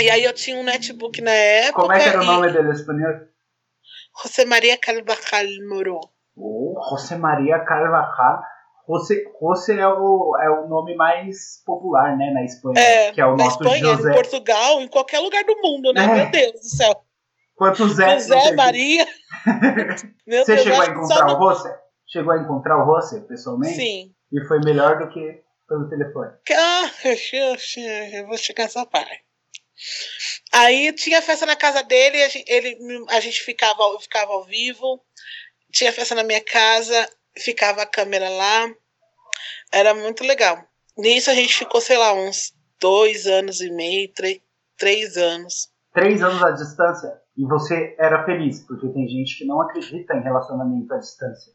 E 0.00 0.10
aí 0.10 0.24
eu 0.24 0.32
tinha 0.32 0.56
um 0.56 0.64
netbook 0.64 1.20
na 1.20 1.30
época. 1.30 1.82
Como 1.82 1.92
é 1.92 2.00
que 2.00 2.08
era 2.08 2.20
o 2.20 2.24
nome 2.24 2.50
dele 2.50 2.72
espanhol? 2.72 3.12
José 4.22 4.44
Maria 4.44 4.76
Carvajal 4.78 5.46
Moro. 5.68 6.13
Oh, 6.36 6.74
José 6.90 7.16
Maria 7.16 7.58
Carvajal. 7.60 8.42
José, 8.86 9.14
José 9.40 9.80
é, 9.80 9.88
o, 9.88 10.36
é 10.42 10.50
o 10.50 10.68
nome 10.68 10.94
mais 10.94 11.62
popular, 11.64 12.16
né, 12.16 12.30
na 12.32 12.44
Espanha. 12.44 12.78
É, 12.78 13.12
que 13.12 13.20
é 13.20 13.26
o 13.26 13.36
na 13.36 13.44
nosso 13.44 13.62
Espanha, 13.62 13.96
José. 13.96 14.10
em 14.10 14.14
Portugal, 14.14 14.80
em 14.80 14.88
qualquer 14.88 15.20
lugar 15.20 15.42
do 15.44 15.56
mundo, 15.62 15.92
né? 15.92 16.04
É. 16.04 16.14
Meu 16.14 16.30
Deus 16.30 16.60
do 16.60 16.68
céu. 16.68 17.04
Quantos 17.56 17.94
Zé? 17.94 18.18
José 18.18 18.52
Maria. 18.52 19.06
Meu 20.26 20.44
Você 20.44 20.54
Deus, 20.56 20.64
chegou 20.64 20.80
a 20.82 20.86
encontrar 20.86 21.26
o 21.26 21.40
José? 21.40 21.80
Chegou 22.06 22.32
a 22.32 22.38
encontrar 22.38 22.82
o 22.82 22.94
José 22.94 23.20
pessoalmente? 23.20 23.76
Sim. 23.76 24.14
E 24.32 24.44
foi 24.46 24.58
melhor 24.64 24.98
do 24.98 25.08
que 25.08 25.42
pelo 25.68 25.88
telefone. 25.88 26.32
Ah, 26.52 26.90
eu 27.04 28.26
vou 28.26 28.36
chegar 28.36 28.64
essa 28.64 28.84
parte. 28.84 29.22
Aí 30.52 30.92
tinha 30.92 31.22
festa 31.22 31.46
na 31.46 31.56
casa 31.56 31.82
dele, 31.82 32.22
a 32.22 32.28
gente, 32.28 32.44
ele, 32.48 32.78
a 33.10 33.20
gente 33.20 33.40
ficava, 33.42 33.82
ficava 34.00 34.32
ao 34.32 34.44
vivo. 34.44 35.00
Tinha 35.74 35.92
festa 35.92 36.14
na 36.14 36.22
minha 36.22 36.42
casa, 36.42 37.08
ficava 37.36 37.82
a 37.82 37.86
câmera 37.86 38.28
lá. 38.28 38.74
Era 39.72 39.92
muito 39.94 40.24
legal. 40.24 40.64
Nisso 40.96 41.30
a 41.30 41.34
gente 41.34 41.54
ficou, 41.54 41.80
sei 41.80 41.98
lá, 41.98 42.14
uns 42.14 42.54
dois 42.80 43.26
anos 43.26 43.60
e 43.60 43.70
meio, 43.70 44.12
três, 44.14 44.40
três 44.78 45.16
anos. 45.16 45.68
Três 45.92 46.22
anos 46.22 46.42
à 46.42 46.50
distância 46.52 47.24
e 47.36 47.44
você 47.46 47.96
era 47.98 48.24
feliz, 48.24 48.60
porque 48.60 48.88
tem 48.88 49.08
gente 49.08 49.38
que 49.38 49.44
não 49.44 49.60
acredita 49.60 50.14
em 50.14 50.22
relacionamento 50.22 50.92
à 50.94 50.98
distância. 50.98 51.52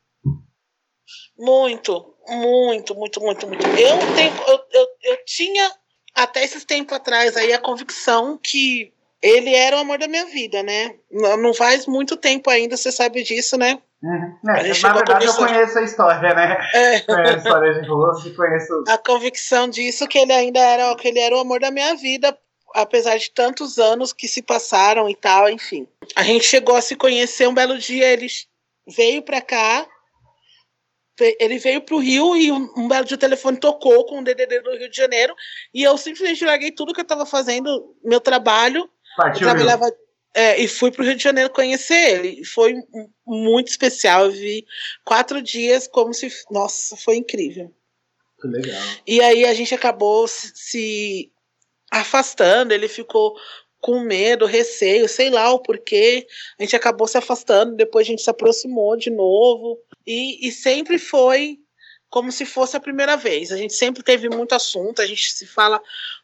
Muito, 1.37 2.15
muito, 2.27 2.95
muito, 2.95 3.21
muito, 3.21 3.47
muito. 3.47 3.65
Eu, 3.65 3.97
tenho, 4.15 4.33
eu, 4.47 4.59
eu, 4.71 4.87
eu 5.03 5.25
tinha 5.25 5.71
até 6.13 6.43
esses 6.43 6.65
tempos 6.65 6.95
atrás 6.95 7.37
aí 7.37 7.53
a 7.53 7.61
convicção 7.61 8.37
que 8.37 8.93
ele 9.21 9.55
era 9.55 9.77
o 9.77 9.79
amor 9.79 9.97
da 9.97 10.07
minha 10.07 10.25
vida, 10.25 10.61
né? 10.61 10.95
Não, 11.09 11.37
não 11.37 11.53
faz 11.53 11.87
muito 11.87 12.17
tempo 12.17 12.49
ainda, 12.49 12.75
você 12.75 12.91
sabe 12.91 13.23
disso, 13.23 13.57
né? 13.57 13.81
Uhum. 14.01 14.37
A 14.47 14.59
É, 14.59 14.63
gente 14.65 14.81
na 14.81 14.89
a 14.91 14.93
verdade, 14.93 15.25
eu 15.25 15.33
conheço 15.33 15.77
a 15.77 15.81
história, 15.81 16.33
né? 16.33 16.57
É. 16.73 16.99
Conheço 17.03 17.33
a 17.33 17.37
história 17.37 17.81
de 17.81 17.87
Rose 17.87 18.33
conheço. 18.33 18.83
A 18.87 18.97
convicção 18.97 19.67
disso 19.67 20.07
que 20.07 20.17
ele 20.17 20.31
ainda 20.31 20.59
era, 20.59 20.95
que 20.95 21.07
ele 21.07 21.19
era 21.19 21.35
o 21.35 21.39
amor 21.39 21.59
da 21.59 21.69
minha 21.69 21.95
vida, 21.95 22.37
apesar 22.75 23.17
de 23.17 23.29
tantos 23.31 23.77
anos 23.77 24.13
que 24.13 24.27
se 24.27 24.41
passaram 24.41 25.09
e 25.09 25.15
tal, 25.15 25.49
enfim. 25.49 25.85
A 26.15 26.23
gente 26.23 26.45
chegou 26.45 26.75
a 26.75 26.81
se 26.81 26.95
conhecer 26.95 27.47
um 27.47 27.53
belo 27.53 27.77
dia, 27.77 28.07
ele 28.07 28.27
veio 28.87 29.21
pra 29.21 29.41
cá, 29.41 29.85
ele 31.39 31.57
veio 31.59 31.81
pro 31.81 31.97
Rio 31.97 32.37
e 32.37 32.49
um, 32.51 32.71
um 32.77 32.87
belo 32.87 33.03
dia 33.05 33.15
o 33.15 33.19
telefone 33.19 33.57
tocou 33.57 34.05
com 34.05 34.19
o 34.19 34.23
DDD 34.23 34.61
do 34.61 34.77
Rio 34.77 34.89
de 34.89 34.95
Janeiro 34.95 35.35
e 35.73 35.83
eu 35.83 35.97
simplesmente 35.97 36.45
larguei 36.45 36.71
tudo 36.71 36.93
que 36.93 37.01
eu 37.01 37.05
tava 37.07 37.25
fazendo, 37.25 37.93
meu 38.03 38.21
trabalho, 38.21 38.79
eu 38.83 38.89
Partiu. 39.17 39.47
trabalhava 39.47 39.91
é, 40.33 40.61
e 40.61 40.67
fui 40.67 40.91
pro 40.91 41.03
Rio 41.03 41.15
de 41.15 41.23
Janeiro 41.23 41.49
conhecer 41.49 42.19
ele. 42.19 42.45
Foi 42.45 42.75
muito 43.25 43.67
especial, 43.67 44.25
eu 44.25 44.31
vi 44.31 44.65
quatro 45.03 45.41
dias 45.41 45.87
como 45.87 46.13
se, 46.13 46.31
nossa, 46.51 46.95
foi 46.95 47.15
incrível. 47.15 47.73
Que 48.39 48.47
legal. 48.47 48.81
E 49.05 49.21
aí 49.21 49.45
a 49.45 49.53
gente 49.53 49.73
acabou 49.73 50.27
se, 50.27 50.51
se 50.55 51.31
afastando, 51.91 52.73
ele 52.73 52.87
ficou 52.87 53.35
com 53.81 54.01
medo, 54.01 54.45
receio, 54.45 55.07
sei 55.07 55.29
lá 55.29 55.51
o 55.51 55.59
porquê. 55.59 56.27
A 56.57 56.63
gente 56.63 56.75
acabou 56.75 57.07
se 57.07 57.17
afastando, 57.17 57.75
depois 57.75 58.05
a 58.05 58.09
gente 58.09 58.21
se 58.21 58.29
aproximou 58.29 58.95
de 58.95 59.09
novo. 59.09 59.79
E, 60.05 60.47
e 60.47 60.51
sempre 60.51 60.97
foi 60.97 61.59
como 62.09 62.31
se 62.31 62.45
fosse 62.45 62.75
a 62.75 62.79
primeira 62.79 63.15
vez. 63.15 63.51
A 63.51 63.57
gente 63.57 63.73
sempre 63.73 64.03
teve 64.03 64.29
muito 64.29 64.53
assunto, 64.53 65.01
a 65.01 65.05
gente 65.05 65.31
se 65.31 65.45
fala 65.45 65.81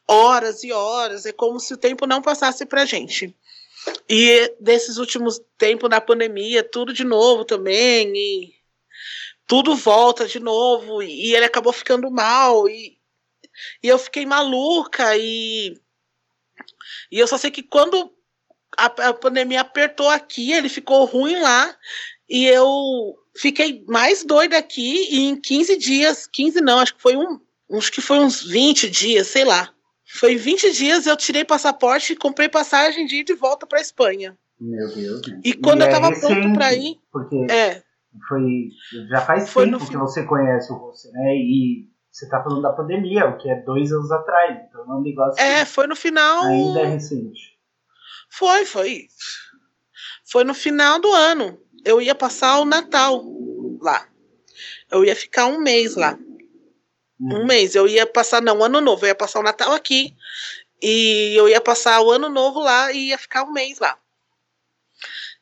horas 0.08 0.64
e 0.64 0.72
horas, 0.72 1.26
é 1.26 1.32
como 1.32 1.60
se 1.60 1.74
o 1.74 1.78
tempo 1.78 2.06
não 2.06 2.22
passasse 2.22 2.66
pra 2.66 2.86
gente. 2.86 3.36
E 4.10 4.56
desses 4.60 4.98
últimos 4.98 5.42
tempos 5.58 5.90
da 5.90 6.02
pandemia, 6.02 6.64
tudo 6.64 6.94
de 6.94 7.04
novo 7.04 7.46
também, 7.46 8.12
e 8.16 8.56
tudo 9.48 9.76
volta 9.76 10.28
de 10.28 10.40
novo, 10.40 11.02
e 11.04 11.36
ele 11.36 11.46
acabou 11.46 11.72
ficando 11.72 12.10
mal, 12.10 12.68
e, 12.68 12.98
e 13.84 13.88
eu 13.88 13.98
fiquei 13.98 14.26
maluca, 14.26 15.16
e, 15.18 15.80
e 17.12 17.20
eu 17.20 17.28
só 17.28 17.38
sei 17.38 17.52
que 17.52 17.62
quando 17.62 18.12
a, 18.78 18.86
a 18.86 19.14
pandemia 19.14 19.62
apertou 19.62 20.10
aqui, 20.10 20.52
ele 20.52 20.70
ficou 20.70 21.06
ruim 21.06 21.40
lá, 21.40 21.76
e 22.28 22.46
eu 22.46 23.16
fiquei 23.38 23.84
mais 23.88 24.24
doida 24.24 24.58
aqui, 24.58 25.08
e 25.12 25.26
em 25.26 25.40
15 25.40 25.78
dias, 25.78 26.28
15 26.28 26.62
não, 26.62 26.80
acho 26.80 26.96
que 26.96 27.02
foi 27.02 27.16
um, 27.16 27.40
acho 27.74 27.92
que 27.92 28.02
foi 28.02 28.20
uns 28.20 28.42
20 28.42 28.90
dias, 28.90 29.28
sei 29.28 29.46
lá. 29.46 29.75
Foi 30.08 30.36
20 30.36 30.72
dias, 30.72 31.08
eu 31.08 31.18
tirei 31.18 31.44
passaporte 31.44 32.14
e 32.14 32.16
comprei 32.16 32.48
passagem 32.48 33.06
de 33.06 33.18
ir 33.18 33.24
de 33.24 33.34
volta 33.34 33.66
para 33.66 33.82
Espanha. 33.82 34.38
Meu 34.60 34.88
Deus. 34.94 35.22
E 35.44 35.54
quando 35.54 35.82
eu 35.82 35.88
é 35.88 35.92
tava 35.92 36.12
pronto 36.12 36.28
recente, 36.34 36.54
pra 36.54 36.74
ir- 36.74 37.00
Porque 37.12 37.36
É, 37.52 37.82
foi. 38.28 38.70
Já 39.10 39.22
faz 39.22 39.50
Foi 39.50 39.66
tempo 39.66 39.86
que 39.90 39.98
você 39.98 40.24
conhece 40.24 40.72
o 40.72 40.80
você, 40.80 41.12
né? 41.12 41.36
E 41.36 41.90
você 42.12 42.30
tá 42.30 42.42
falando 42.42 42.62
da 42.62 42.72
pandemia, 42.72 43.26
o 43.28 43.38
que 43.38 43.50
é 43.50 43.62
dois 43.64 43.92
anos 43.92 44.12
atrás. 44.12 44.58
Então 44.70 44.82
é 44.82 44.96
um 44.96 45.02
negócio 45.02 45.42
é, 45.42 45.66
foi 45.66 45.88
no 45.88 45.96
final. 45.96 46.44
ainda 46.44 46.82
é 46.82 46.86
recente. 46.86 47.56
Foi, 48.30 48.66
foi. 48.66 49.08
Foi 50.26 50.44
no 50.44 50.54
final 50.54 51.00
do 51.00 51.12
ano. 51.12 51.60
Eu 51.84 52.02
ia 52.02 52.16
passar 52.16 52.60
o 52.60 52.66
Natal 52.66 53.24
lá. 53.82 54.08
Eu 54.92 55.04
ia 55.04 55.16
ficar 55.16 55.48
um 55.48 55.60
mês 55.60 55.96
lá. 55.96 56.18
Um 57.20 57.36
Uhum. 57.36 57.46
mês. 57.46 57.76
Eu 57.76 57.88
ia 57.88 58.06
passar, 58.06 58.42
não, 58.42 58.64
ano 58.64 58.82
novo. 58.82 59.06
Eu 59.06 59.10
ia 59.10 59.16
passar 59.16 59.40
o 59.40 59.44
Natal 59.44 59.72
aqui. 59.72 60.16
E 60.82 61.34
eu 61.36 61.48
ia 61.48 61.62
passar 61.62 62.02
o 62.02 62.12
ano 62.12 62.30
novo 62.30 62.60
lá 62.60 62.92
e 62.92 63.10
ia 63.10 63.18
ficar 63.18 63.44
um 63.44 63.52
mês 63.52 63.80
lá. 63.80 63.98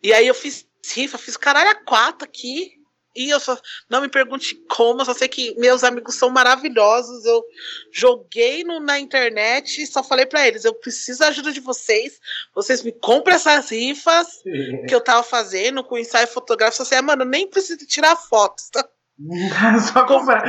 E 0.02 0.14
aí 0.14 0.28
eu 0.28 0.36
fiz 0.36 0.68
rifa, 0.94 1.18
fiz 1.18 1.38
caralho 1.38 1.70
a 1.72 1.76
quatro 1.76 2.26
aqui. 2.26 2.74
E 3.16 3.30
eu 3.30 3.40
só. 3.40 3.56
Não 3.90 4.02
me 4.02 4.10
pergunte 4.10 4.56
como, 4.70 5.02
eu 5.02 5.06
só 5.06 5.14
sei 5.14 5.28
que 5.28 5.54
meus 5.60 5.84
amigos 5.84 6.16
são 6.16 6.30
maravilhosos. 6.30 7.24
Eu 7.26 7.44
joguei 7.92 8.64
no, 8.64 8.80
na 8.80 9.00
internet 9.00 9.82
e 9.82 9.88
só 9.88 10.04
falei 10.04 10.26
pra 10.26 10.48
eles: 10.48 10.66
eu 10.66 10.74
preciso 10.74 11.20
da 11.20 11.28
ajuda 11.28 11.52
de 11.52 11.60
vocês. 11.60 12.20
Vocês 12.56 12.82
me 12.82 12.92
compram 12.92 13.36
essas 13.36 13.70
rifas 13.70 14.42
que 14.88 14.94
eu 14.96 15.02
tava 15.02 15.22
fazendo 15.24 15.84
com 15.84 15.98
ensaio 15.98 16.28
fotográfico. 16.28 16.82
Eu 16.82 16.86
falei, 16.88 17.00
ah, 17.00 17.04
mano, 17.04 17.26
nem 17.26 17.48
preciso 17.48 17.86
tirar 17.86 18.16
fotos. 18.16 18.70
tá? 18.70 18.88
Só 19.94 20.06
comprar. 20.06 20.44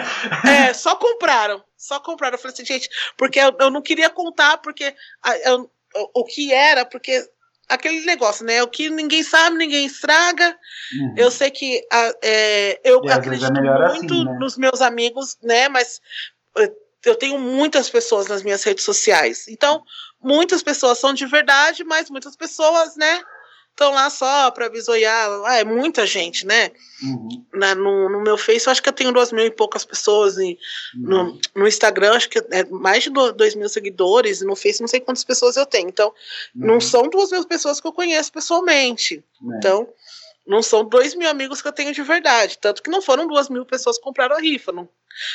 É, 0.46 0.72
só 0.72 0.96
compraram. 0.96 1.62
Só 1.76 2.00
compraram. 2.00 2.34
Eu 2.34 2.38
falei 2.38 2.54
assim, 2.54 2.64
gente, 2.64 2.88
porque 3.16 3.38
eu, 3.38 3.54
eu 3.60 3.70
não 3.70 3.82
queria 3.82 4.08
contar, 4.10 4.58
porque 4.58 4.94
a- 5.22 5.36
eu- 5.38 5.70
o, 5.94 6.20
o 6.20 6.24
que 6.24 6.52
era, 6.52 6.84
porque 6.84 7.22
aquele 7.68 8.04
negócio, 8.04 8.44
né? 8.44 8.62
O 8.62 8.68
que 8.68 8.88
ninguém 8.90 9.22
sabe, 9.22 9.56
ninguém 9.56 9.86
estraga. 9.86 10.56
Uhum. 10.98 11.14
Eu 11.16 11.30
sei 11.30 11.50
que 11.50 11.86
a- 11.92 12.12
é, 12.22 12.80
eu 12.84 13.02
E 13.04 13.08
é 13.08 13.12
acredito 13.12 13.52
melhor 13.52 13.88
muito 13.90 14.14
assim, 14.14 14.24
né? 14.24 14.36
nos 14.40 14.56
meus 14.56 14.80
amigos, 14.80 15.36
né? 15.42 15.68
Mas 15.68 16.00
eu 17.04 17.14
tenho 17.16 17.38
muitas 17.38 17.90
pessoas 17.90 18.26
nas 18.28 18.42
minhas 18.42 18.62
redes 18.64 18.82
sociais. 18.84 19.46
Então, 19.48 19.82
muitas 20.22 20.62
pessoas 20.62 20.98
são 20.98 21.12
de 21.12 21.26
verdade, 21.26 21.84
mas 21.84 22.08
muitas 22.08 22.34
pessoas, 22.34 22.96
né? 22.96 23.22
Estão 23.74 23.92
lá 23.92 24.08
só 24.08 24.52
para 24.52 24.68
bisoiar. 24.68 25.28
Ah, 25.46 25.56
é 25.58 25.64
muita 25.64 26.06
gente, 26.06 26.46
né? 26.46 26.70
Uhum. 27.02 27.44
Na- 27.52 27.74
no, 27.74 28.08
no 28.08 28.22
meu 28.22 28.38
Face, 28.38 28.68
eu 28.68 28.70
acho 28.70 28.80
que 28.80 28.88
eu 28.88 28.92
tenho 28.92 29.10
duas 29.10 29.32
mil 29.32 29.44
e 29.44 29.50
poucas 29.50 29.84
pessoas. 29.84 30.38
E 30.38 30.56
Uhum. 30.94 31.00
no, 31.02 31.40
no 31.56 31.66
Instagram, 31.66 32.12
acho 32.14 32.28
que 32.30 32.38
é 32.52 32.64
mais 32.70 33.02
de 33.02 33.10
do- 33.10 33.32
dois 33.32 33.56
mil 33.56 33.68
seguidores. 33.68 34.40
E 34.42 34.44
no 34.46 34.54
Face, 34.54 34.80
não 34.80 34.86
sei 34.86 35.00
quantas 35.00 35.24
pessoas 35.24 35.56
eu 35.56 35.66
tenho. 35.66 35.88
Então, 35.88 36.14
não 36.54 36.74
Uhum. 36.74 36.80
são 36.80 37.08
duas 37.10 37.32
mil 37.32 37.44
pessoas 37.48 37.80
que 37.80 37.86
eu 37.88 37.92
conheço 37.92 38.30
pessoalmente. 38.30 39.16
É. 39.16 39.56
Então, 39.58 39.88
não 40.46 40.62
são 40.62 40.84
dois 40.84 41.16
mil 41.16 41.28
amigos 41.28 41.60
que 41.60 41.66
eu 41.66 41.72
tenho 41.72 41.92
de 41.92 42.02
verdade. 42.02 42.56
Tanto 42.60 42.80
que 42.80 42.90
não 42.90 43.02
foram 43.02 43.26
duas 43.26 43.48
mil 43.48 43.66
pessoas 43.66 43.98
que 43.98 44.04
compraram 44.04 44.36
a 44.36 44.40
rifa. 44.40 44.70
Não, 44.70 44.88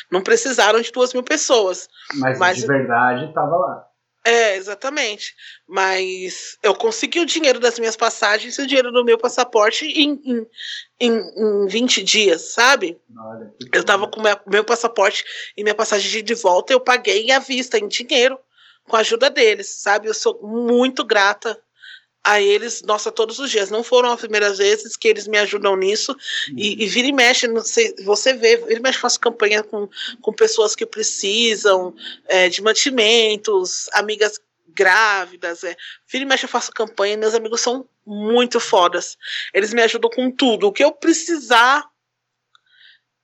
não 0.09 0.21
precisaram 0.21 0.79
de 0.79 0.93
duas 0.93 1.13
mil 1.13 1.23
pessoas. 1.23 1.89
Mas, 2.15 2.39
mas- 2.39 2.57
de 2.57 2.67
verdade 2.67 3.33
tava 3.33 3.57
lá. 3.57 3.85
É, 4.29 4.57
exatamente. 4.57 5.33
Mas 5.67 6.55
eu 6.61 6.75
consegui 6.75 7.19
o 7.19 7.25
dinheiro 7.25 7.59
das 7.59 7.79
minhas 7.79 7.95
passagens 7.95 8.57
e 8.57 8.61
o 8.61 8.67
dinheiro 8.67 8.91
do 8.91 9.03
meu 9.03 9.17
passaporte 9.17 9.85
em, 9.85 10.21
em, 10.23 10.47
em, 10.99 11.63
em 11.63 11.67
20 11.67 12.03
dias, 12.03 12.53
sabe? 12.53 12.99
Olha, 13.17 13.51
Eu 13.73 13.83
tava 13.83 14.07
com 14.07 14.21
meu, 14.21 14.39
meu 14.45 14.63
passaporte 14.63 15.25
e 15.57 15.63
minha 15.63 15.73
passagem 15.73 16.23
de 16.23 16.35
volta, 16.35 16.71
eu 16.71 16.79
paguei 16.79 17.31
à 17.31 17.39
vista, 17.39 17.79
em 17.79 17.87
dinheiro. 17.87 18.37
com 18.87 18.95
a 18.95 18.99
ajuda 18.99 19.31
deles, 19.31 19.81
sabe? 19.81 20.07
Eu 20.07 20.13
sou 20.13 20.39
muito 20.43 21.03
grata 21.03 21.59
a 22.23 22.41
eles, 22.41 22.81
nossa, 22.83 23.11
todos 23.11 23.39
os 23.39 23.49
dias. 23.49 23.69
Não 23.69 23.83
foram 23.83 24.11
as 24.11 24.19
primeiras 24.19 24.57
vezes 24.57 24.95
que 24.95 25.07
eles 25.07 25.27
me 25.27 25.37
ajudam 25.37 25.75
nisso. 25.75 26.11
Uhum. 26.11 26.55
E, 26.57 26.83
e 26.83 26.87
vira 26.87 27.07
e 27.07 27.13
mexe, 27.13 27.47
sei, 27.63 27.95
você 28.03 28.33
vê, 28.33 28.57
vira 28.57 28.79
e 28.79 28.81
mexe, 28.81 28.99
faço 28.99 29.19
campanha 29.19 29.63
com, 29.63 29.89
com 30.21 30.33
pessoas 30.33 30.75
que 30.75 30.85
precisam 30.85 31.95
é, 32.27 32.49
de 32.49 32.61
mantimentos, 32.61 33.89
amigas 33.93 34.39
grávidas. 34.67 35.63
É. 35.63 35.75
Vira 36.07 36.23
e 36.23 36.27
mexe, 36.27 36.45
eu 36.45 36.49
faço 36.49 36.71
campanha. 36.71 37.17
Meus 37.17 37.33
amigos 37.33 37.61
são 37.61 37.87
muito 38.05 38.59
fodas. 38.59 39.17
Eles 39.53 39.73
me 39.73 39.81
ajudam 39.81 40.09
com 40.09 40.29
tudo. 40.31 40.67
O 40.67 40.71
que 40.71 40.83
eu 40.83 40.91
precisar, 40.91 41.83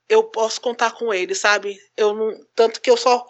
eu 0.08 0.24
posso 0.24 0.62
contar 0.62 0.92
com 0.92 1.14
eles, 1.14 1.40
sabe? 1.40 1.78
Eu 1.98 2.14
não, 2.14 2.46
tanto 2.56 2.80
que 2.80 2.90
eu 2.90 2.98
só 2.98 3.26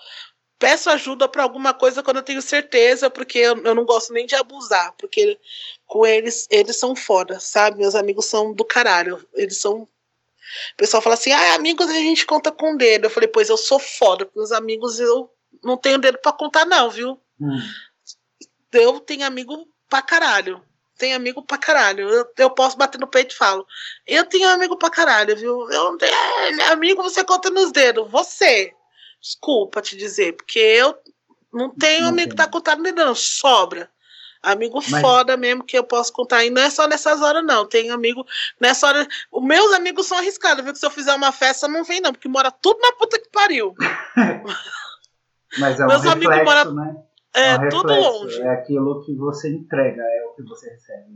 peço 0.57 0.89
ajuda 0.89 1.27
para 1.27 1.43
alguma 1.43 1.73
coisa 1.73 2.01
quando 2.01 2.17
eu 2.17 2.23
tenho 2.23 2.41
certeza, 2.41 3.09
porque 3.09 3.39
eu, 3.39 3.57
eu, 3.63 3.75
não 3.75 3.85
gosto 3.85 4.13
nem 4.13 4.25
de 4.25 4.35
abusar, 4.35 4.93
porque 4.97 5.39
com 5.85 6.05
eles, 6.05 6.47
eles 6.49 6.77
são 6.77 6.95
foda, 6.95 7.39
sabe? 7.39 7.77
Meus 7.77 7.95
amigos 7.95 8.25
são 8.25 8.53
do 8.53 8.65
caralho. 8.65 9.25
Eles 9.33 9.59
são. 9.59 9.81
O 9.81 10.77
pessoal 10.77 11.01
fala 11.01 11.15
assim: 11.15 11.31
ah, 11.31 11.55
amigos 11.55 11.89
a 11.89 11.93
gente 11.93 12.25
conta 12.25 12.51
com 12.51 12.73
o 12.73 12.77
dedo. 12.77 13.05
Eu 13.05 13.09
falei, 13.09 13.27
pois 13.27 13.49
eu 13.49 13.57
sou 13.57 13.79
foda, 13.79 14.25
porque 14.25 14.39
os 14.39 14.51
amigos 14.51 14.99
eu 14.99 15.29
não 15.63 15.77
tenho 15.77 15.97
dedo 15.97 16.17
para 16.19 16.31
contar, 16.31 16.65
não, 16.65 16.89
viu? 16.89 17.19
Hum. 17.39 17.59
Eu 18.71 18.99
tenho 18.99 19.25
amigo 19.25 19.67
pra 19.89 20.01
caralho. 20.01 20.61
Tenho 20.97 21.15
amigo 21.15 21.43
pra 21.43 21.57
caralho. 21.57 22.09
Eu, 22.09 22.25
eu 22.37 22.49
posso 22.49 22.77
bater 22.77 22.99
no 22.99 23.07
peito 23.07 23.33
e 23.33 23.37
falo. 23.37 23.65
Eu 24.07 24.25
tenho 24.25 24.47
amigo 24.47 24.77
pra 24.77 24.89
caralho, 24.89 25.35
viu? 25.35 25.69
Eu 25.69 25.91
não 25.91 25.97
tenho. 25.97 26.13
Amigo 26.71 27.03
você 27.03 27.23
conta 27.23 27.49
nos 27.49 27.71
dedos. 27.71 28.09
Você 28.09 28.73
desculpa 29.25 29.81
te 29.81 29.97
dizer, 29.97 30.33
porque 30.33 30.59
eu 30.59 30.95
não 31.51 31.71
tenho 31.71 32.03
não 32.03 32.09
amigo 32.09 32.29
que 32.29 32.35
tá 32.35 32.47
contando 32.47 32.83
não, 32.91 33.15
sobra. 33.15 33.89
Amigo 34.43 34.79
Mas... 34.91 35.01
foda 35.01 35.35
mesmo 35.35 35.63
que 35.63 35.75
eu 35.75 35.83
posso 35.83 36.13
contar. 36.13 36.45
E 36.45 36.51
não 36.51 36.61
é 36.61 36.69
só 36.69 36.87
nessas 36.87 37.19
horas, 37.19 37.43
não. 37.43 37.65
Tem 37.65 37.89
amigo 37.89 38.23
nessa 38.61 38.85
hora. 38.85 39.07
Os 39.31 39.43
meus 39.43 39.73
amigos 39.73 40.05
são 40.05 40.19
arriscados, 40.19 40.63
viu? 40.63 40.71
Que 40.71 40.77
se 40.77 40.85
eu 40.85 40.91
fizer 40.91 41.15
uma 41.15 41.31
festa, 41.31 41.67
não 41.67 41.83
vem, 41.83 41.99
não, 41.99 42.11
porque 42.11 42.27
mora 42.27 42.51
tudo 42.51 42.79
na 42.79 42.91
puta 42.91 43.19
que 43.19 43.27
pariu. 43.31 43.73
Mas 45.57 45.79
é 45.79 45.85
um 45.85 45.87
meus 45.87 46.03
reflexo, 46.03 46.29
amigos 46.29 46.43
moram... 46.43 46.75
né? 46.75 46.95
É, 47.33 47.53
é 47.53 47.57
um 47.57 47.69
tudo 47.69 47.93
longe. 47.95 48.39
É 48.39 48.49
aquilo 48.49 49.03
que 49.03 49.15
você 49.15 49.49
entrega, 49.49 50.03
é 50.03 50.25
o 50.27 50.35
que 50.35 50.43
você 50.43 50.69
recebe. 50.69 51.09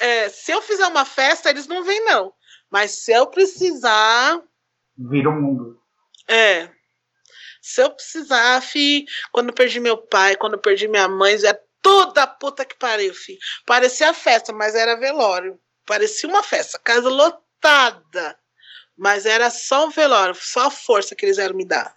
É, 0.00 0.28
se 0.30 0.50
eu 0.50 0.62
fizer 0.62 0.86
uma 0.86 1.04
festa, 1.04 1.50
eles 1.50 1.66
não 1.66 1.84
vêm, 1.84 2.02
não. 2.06 2.32
Mas 2.70 2.92
se 2.92 3.12
eu 3.12 3.26
precisar. 3.26 4.40
Vira 4.96 5.28
o 5.28 5.32
mundo. 5.32 5.78
É. 6.26 6.77
Se 7.68 7.82
eu 7.82 7.90
precisar, 7.90 8.62
fi, 8.62 9.04
quando 9.30 9.50
eu 9.50 9.54
perdi 9.54 9.78
meu 9.78 9.98
pai, 9.98 10.34
quando 10.36 10.54
eu 10.54 10.58
perdi 10.58 10.88
minha 10.88 11.06
mãe, 11.06 11.34
é 11.34 11.60
toda 11.82 12.26
puta 12.26 12.64
que 12.64 12.74
pariu, 12.74 13.12
fi. 13.12 13.38
Parecia 13.66 14.14
festa, 14.14 14.54
mas 14.54 14.74
era 14.74 14.96
velório. 14.96 15.60
Parecia 15.84 16.26
uma 16.30 16.42
festa, 16.42 16.78
casa 16.78 17.10
lotada. 17.10 18.38
Mas 18.96 19.26
era 19.26 19.50
só 19.50 19.86
um 19.86 19.90
velório, 19.90 20.34
só 20.34 20.68
a 20.68 20.70
força 20.70 21.14
que 21.14 21.26
eles 21.26 21.36
eram 21.36 21.54
me 21.54 21.66
dar. 21.66 21.94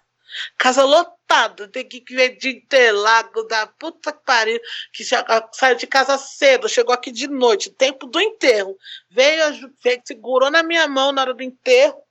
Casa 0.58 0.84
lotada, 0.84 1.66
tem 1.68 1.88
que 1.88 2.04
ver 2.14 2.36
de 2.36 2.50
Interlago, 2.50 3.44
da 3.44 3.66
puta 3.66 4.12
que 4.12 4.24
pariu, 4.26 4.60
que 4.92 5.02
saiu 5.04 5.76
de 5.76 5.86
casa 5.86 6.18
cedo, 6.18 6.68
chegou 6.68 6.94
aqui 6.94 7.10
de 7.10 7.28
noite, 7.28 7.70
tempo 7.70 8.06
do 8.06 8.20
enterro. 8.20 8.76
Veio, 9.10 9.72
veio, 9.82 10.02
segurou 10.04 10.50
na 10.50 10.62
minha 10.62 10.86
mão 10.86 11.12
na 11.12 11.22
hora 11.22 11.34
do 11.34 11.42
enterro 11.42 12.02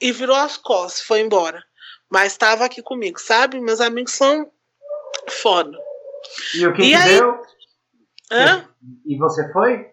e 0.00 0.10
virou 0.10 0.34
as 0.34 0.56
costas, 0.56 1.06
foi 1.06 1.20
embora. 1.20 1.64
Mas 2.10 2.32
estava 2.32 2.64
aqui 2.64 2.82
comigo, 2.82 3.18
sabe? 3.18 3.60
Meus 3.60 3.80
amigos 3.80 4.12
são 4.12 4.50
foda. 5.28 5.76
E 6.54 6.66
o 6.66 6.72
que, 6.72 6.82
e 6.82 6.88
que 6.90 6.94
aí... 6.94 7.08
deu? 7.16 7.42
Hã? 8.30 8.68
E 9.06 9.16
você 9.18 9.52
foi? 9.52 9.90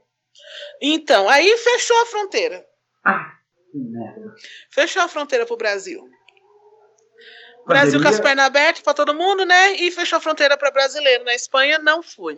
Então, 0.82 1.30
aí 1.30 1.58
fechou 1.58 2.02
a 2.02 2.06
fronteira. 2.06 2.66
Ah, 3.06 3.32
que 3.72 3.78
merda. 3.78 4.36
Fechou 4.72 5.02
a 5.02 5.08
fronteira 5.08 5.46
pro 5.46 5.58
Brasil. 5.58 6.10
Brasil 7.66 8.02
com 8.02 8.08
as 8.08 8.20
pernas 8.20 8.46
abertas 8.46 8.82
para 8.82 8.94
todo 8.94 9.14
mundo, 9.14 9.46
né? 9.46 9.74
E 9.76 9.92
fechou 9.92 10.18
a 10.18 10.22
fronteira 10.22 10.58
para 10.58 10.72
brasileiro. 10.72 11.24
Na 11.24 11.36
Espanha 11.36 11.78
não 11.80 12.02
fui. 12.02 12.38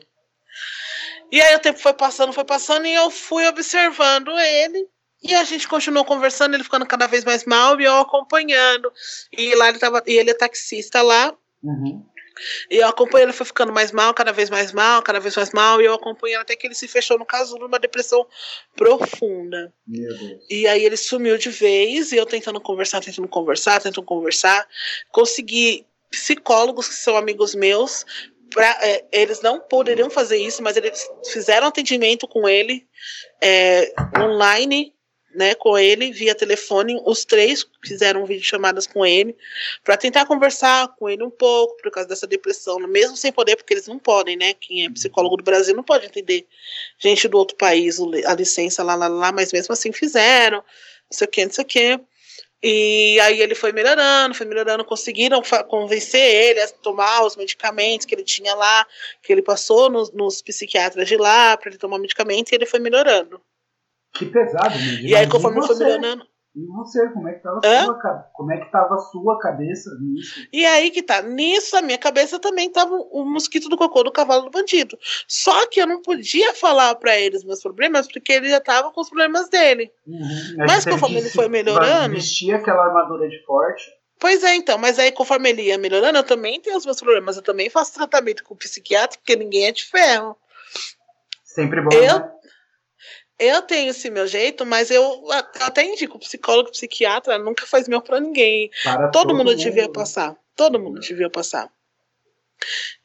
E 1.32 1.42
aí 1.42 1.56
o 1.56 1.60
tempo 1.60 1.80
foi 1.80 1.94
passando, 1.94 2.34
foi 2.34 2.44
passando, 2.44 2.86
e 2.86 2.94
eu 2.94 3.10
fui 3.10 3.48
observando 3.48 4.30
ele. 4.38 4.88
E 5.24 5.34
a 5.34 5.44
gente 5.46 5.68
continuou 5.68 6.04
conversando, 6.04 6.54
ele 6.54 6.64
ficando 6.64 6.86
cada 6.86 7.08
vez 7.08 7.24
mais 7.24 7.46
mal 7.46 7.80
e 7.80 7.86
eu 7.86 7.98
acompanhando. 7.98 8.92
E 9.32 9.56
lá 9.56 9.70
ele 9.70 9.80
tava, 9.80 10.04
e 10.06 10.18
ele 10.18 10.32
é 10.32 10.34
taxista 10.34 11.02
lá. 11.02 11.34
Uhum. 11.64 12.06
E 12.70 12.78
eu 12.78 12.88
acompanhando, 12.88 13.30
ele 13.30 13.38
foi 13.38 13.46
ficando 13.46 13.72
mais 13.72 13.92
mal, 13.92 14.14
cada 14.14 14.34
vez 14.34 14.50
mais 14.50 14.72
mal, 14.72 15.02
cada 15.02 15.20
vez 15.20 15.36
mais 15.36 15.52
mal, 15.52 15.82
e 15.82 15.86
eu 15.86 15.94
acompanhando 15.94 16.42
até 16.42 16.56
que 16.56 16.68
ele 16.68 16.76
se 16.76 16.88
fechou 16.88 17.18
no 17.18 17.26
casulo, 17.26 17.66
numa 17.66 17.80
depressão 17.80 18.26
profunda. 18.76 19.72
E 20.50 20.68
aí 20.68 20.84
ele 20.84 20.98
sumiu 20.98 21.38
de 21.38 21.50
vez, 21.50 22.12
e 22.12 22.18
eu 22.18 22.26
tentando 22.26 22.60
conversar, 22.60 23.02
tentando 23.02 23.28
conversar, 23.28 23.82
tentando 23.82 24.04
conversar. 24.04 24.68
Consegui 25.12 25.86
psicólogos 26.10 26.90
que 26.90 26.96
são 26.96 27.16
amigos 27.16 27.56
meus, 27.56 28.06
pra, 28.50 28.78
é, 28.82 29.06
eles 29.12 29.42
não 29.42 29.60
poderiam 29.60 30.10
fazer 30.10 30.38
isso, 30.38 30.62
mas 30.62 30.76
eles 30.76 31.08
fizeram 31.32 31.68
atendimento 31.68 32.28
com 32.28 32.50
ele 32.50 32.86
é, 33.42 33.94
online 34.20 34.94
né, 35.34 35.56
com 35.56 35.78
ele 35.78 36.12
via 36.12 36.36
telefone. 36.36 37.02
Os 37.06 37.26
três 37.26 37.66
fizeram 37.84 38.26
videochamadas 38.26 38.88
com 38.88 39.06
ele 39.06 39.36
para 39.84 39.98
tentar 39.98 40.26
conversar 40.26 40.88
com 40.98 41.10
ele 41.10 41.24
um 41.24 41.30
pouco 41.30 41.78
por 41.78 41.92
causa 41.92 42.08
dessa 42.08 42.28
depressão, 42.28 42.80
mesmo 42.80 43.18
sem 43.18 43.32
poder, 43.32 43.56
porque 43.56 43.74
eles 43.74 43.88
não 43.88 44.00
podem, 44.00 44.36
né? 44.38 44.54
Quem 44.54 44.86
é 44.86 44.90
psicólogo 44.90 45.38
do 45.38 45.44
Brasil 45.44 45.76
não 45.76 45.84
pode 45.84 46.06
entender 46.06 46.46
gente 47.00 47.28
do 47.28 47.38
outro 47.38 47.56
país, 47.58 48.00
a 48.26 48.34
licença 48.34 48.84
lá, 48.84 48.96
lá, 48.96 49.08
lá, 49.08 49.32
mas 49.32 49.52
mesmo 49.52 49.74
assim 49.74 49.92
fizeram, 49.92 50.58
não 50.58 50.64
sei 51.12 51.28
o 51.28 51.30
que, 51.30 51.46
não 51.46 51.52
sei 51.52 51.64
o 51.64 51.68
que. 51.68 52.00
E 52.66 53.20
aí 53.20 53.42
ele 53.42 53.56
foi 53.56 53.74
melhorando, 53.74 54.34
foi 54.34 54.46
melhorando, 54.46 54.86
conseguiram 54.86 55.42
convencer 55.68 56.22
ele 56.22 56.62
a 56.62 56.68
tomar 56.70 57.26
os 57.26 57.36
medicamentos 57.36 58.06
que 58.06 58.16
ele 58.16 58.24
tinha 58.24 58.56
lá, 58.56 58.88
que 59.22 59.34
ele 59.34 59.42
passou 59.42 59.90
nos, 59.90 60.14
nos 60.14 60.42
psiquiatras 60.42 61.06
de 61.10 61.18
lá 61.18 61.58
para 61.58 61.70
ele 61.70 61.78
tomar 61.78 62.00
medicamento 62.00 62.52
e 62.52 62.56
ele 62.56 62.66
foi 62.66 62.80
melhorando. 62.80 63.42
Que 64.14 64.26
pesado, 64.26 64.76
mesmo. 64.76 65.08
E 65.08 65.16
aí, 65.16 65.28
conforme 65.28 65.66
foi 65.66 65.76
melhorando. 65.76 66.26
E 66.56 66.68
você, 66.68 67.10
como 67.10 67.28
é 67.28 67.34
que 67.34 67.42
tava 67.42 67.58
a 67.58 67.84
sua, 67.84 68.30
como 68.32 68.52
é 68.52 68.58
que 68.58 68.72
tava 68.72 68.94
a 68.94 69.00
sua 69.00 69.40
cabeça 69.40 69.90
nisso? 70.00 70.48
E 70.54 70.64
aí 70.64 70.92
que 70.92 71.02
tá, 71.02 71.20
nisso 71.24 71.76
a 71.76 71.82
minha 71.82 71.98
cabeça 71.98 72.38
também 72.38 72.70
tava 72.70 72.94
o 72.94 73.26
mosquito 73.26 73.68
do 73.70 73.78
cocô 73.78 74.04
do 74.04 74.12
cavalo 74.12 74.44
do 74.44 74.52
bandido. 74.52 74.96
Só 75.28 75.66
que 75.66 75.82
eu 75.82 75.88
não 75.88 76.00
podia 76.00 76.54
falar 76.54 76.94
para 76.96 77.18
eles 77.18 77.44
meus 77.44 77.60
problemas, 77.60 78.08
porque 78.08 78.34
ele 78.34 78.52
já 78.52 78.62
tava 78.62 78.92
com 78.92 79.02
os 79.02 79.10
problemas 79.10 79.50
dele. 79.50 79.92
Uhum. 80.06 80.58
Mas 80.58 80.86
conforme 80.86 81.18
ele 81.18 81.30
foi 81.30 81.48
melhorando. 81.50 82.14
Vestia 82.14 82.58
aquela 82.58 82.86
armadura 82.86 83.28
de 83.28 83.44
forte. 83.46 83.92
Pois 84.20 84.44
é, 84.44 84.54
então, 84.54 84.78
mas 84.78 85.00
aí 85.00 85.12
conforme 85.12 85.50
ele 85.50 85.64
ia 85.64 85.78
melhorando, 85.80 86.20
eu 86.20 86.24
também 86.24 86.62
tenho 86.62 86.78
os 86.78 86.86
meus 86.86 87.02
problemas. 87.02 87.36
Eu 87.36 87.42
também 87.42 87.68
faço 87.68 87.96
tratamento 87.96 88.44
com 88.44 88.56
psiquiatra, 88.56 89.18
porque 89.18 89.36
ninguém 89.36 89.66
é 89.66 89.72
de 89.72 89.84
ferro. 89.86 90.38
Sempre 91.44 91.82
bom. 91.82 91.90
Eu, 91.92 92.20
né? 92.20 92.32
Eu 93.40 93.62
tenho 93.64 93.90
esse 93.90 94.10
meu 94.10 94.28
jeito, 94.28 94.66
mas 94.66 94.92
eu 94.92 95.24
até 95.60 95.84
indico 95.84 96.20
psicólogo, 96.20 96.72
psiquiatra, 96.72 97.38
nunca 97.38 97.66
faz 97.66 97.88
mal 97.88 98.02
para 98.02 98.20
ninguém. 98.20 98.70
Para 98.84 99.10
todo, 99.10 99.12
todo 99.12 99.36
mundo, 99.36 99.52
mundo 99.52 99.58
devia 99.58 99.90
passar. 99.90 100.36
Todo 100.56 100.80
mundo 100.80 101.00
devia 101.00 101.30
passar. 101.30 101.70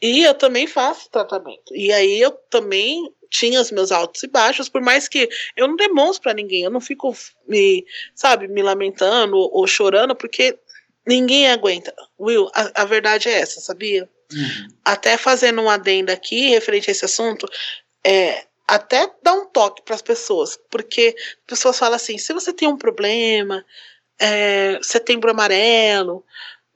E 0.00 0.22
eu 0.22 0.34
também 0.34 0.66
faço 0.66 1.10
tratamento. 1.10 1.74
E 1.74 1.92
aí 1.92 2.20
eu 2.20 2.30
também 2.50 3.12
tinha 3.30 3.60
os 3.60 3.70
meus 3.70 3.92
altos 3.92 4.22
e 4.22 4.26
baixos, 4.26 4.68
por 4.68 4.80
mais 4.80 5.08
que 5.08 5.28
eu 5.56 5.68
não 5.68 5.76
demonstro 5.76 6.22
para 6.22 6.34
ninguém, 6.34 6.62
eu 6.62 6.70
não 6.70 6.80
fico 6.80 7.14
me, 7.46 7.84
sabe, 8.14 8.48
me 8.48 8.62
lamentando 8.62 9.36
ou, 9.36 9.66
chorando, 9.66 10.14
porque 10.14 10.58
ninguém 11.06 11.48
aguenta. 11.50 11.94
Will, 12.18 12.50
a, 12.54 12.82
a 12.82 12.84
verdade 12.84 13.28
é 13.28 13.32
essa, 13.32 13.60
sabia? 13.60 14.08
Uhum. 14.32 14.68
Até 14.84 15.16
fazendo 15.16 15.60
um 15.60 15.70
adendo 15.70 16.10
aqui 16.10 16.48
referente 16.48 16.90
a 16.90 16.92
esse 16.92 17.04
assunto, 17.04 17.46
é, 18.04 18.46
até 18.68 19.10
dar 19.22 19.32
um 19.32 19.46
toque 19.46 19.80
para 19.82 19.94
as 19.94 20.02
pessoas, 20.02 20.58
porque 20.70 21.16
as 21.16 21.46
pessoas 21.46 21.78
falam 21.78 21.96
assim: 21.96 22.18
se 22.18 22.34
você 22.34 22.52
tem 22.52 22.68
um 22.68 22.76
problema, 22.76 23.64
é, 24.18 24.78
setembro 24.82 25.30
amarelo, 25.30 26.22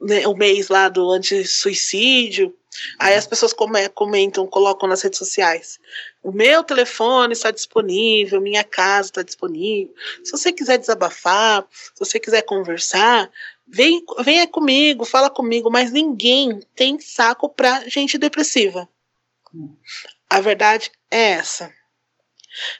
né, 0.00 0.26
o 0.26 0.34
mês 0.34 0.68
lá 0.68 0.88
do 0.88 1.10
anti-suicídio, 1.10 2.56
aí 2.98 3.14
as 3.14 3.26
pessoas 3.26 3.54
comentam, 3.94 4.46
colocam 4.46 4.88
nas 4.88 5.02
redes 5.02 5.18
sociais: 5.18 5.78
o 6.22 6.32
meu 6.32 6.64
telefone 6.64 7.34
está 7.34 7.50
disponível, 7.50 8.40
minha 8.40 8.64
casa 8.64 9.08
está 9.08 9.22
disponível. 9.22 9.94
Se 10.24 10.32
você 10.32 10.50
quiser 10.50 10.78
desabafar, 10.78 11.66
se 11.70 11.98
você 11.98 12.18
quiser 12.18 12.40
conversar, 12.40 13.30
vem, 13.68 14.02
venha 14.24 14.48
comigo, 14.48 15.04
fala 15.04 15.28
comigo, 15.28 15.70
mas 15.70 15.92
ninguém 15.92 16.58
tem 16.74 16.98
saco 16.98 17.50
para 17.50 17.86
gente 17.86 18.16
depressiva. 18.16 18.88
Hum. 19.54 19.76
A 20.30 20.40
verdade 20.40 20.90
é 21.10 21.32
essa. 21.32 21.70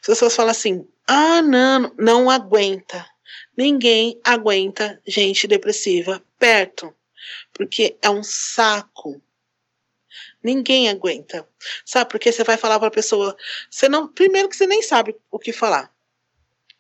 As 0.01 0.07
pessoas 0.07 0.35
falam 0.35 0.51
assim: 0.51 0.87
ah, 1.07 1.43
não, 1.43 1.93
não 1.99 2.31
aguenta. 2.31 3.07
Ninguém 3.57 4.19
aguenta 4.25 5.01
gente 5.07 5.47
depressiva 5.47 6.23
perto, 6.39 6.95
porque 7.53 7.97
é 8.03 8.09
um 8.11 8.23
saco. 8.23 9.21
Ninguém 10.43 10.89
aguenta. 10.89 11.47
Sabe? 11.85 12.11
Porque 12.11 12.33
você 12.33 12.43
vai 12.43 12.57
falar 12.57 12.79
para 12.79 12.89
a 12.89 12.93
pessoa. 12.93 13.37
Você 13.71 13.89
não, 13.89 14.09
primeiro 14.09 14.49
que 14.49 14.57
você 14.57 14.67
nem 14.67 14.83
sabe 14.83 15.17
o 15.31 15.39
que 15.39 15.53
falar. 15.53 15.91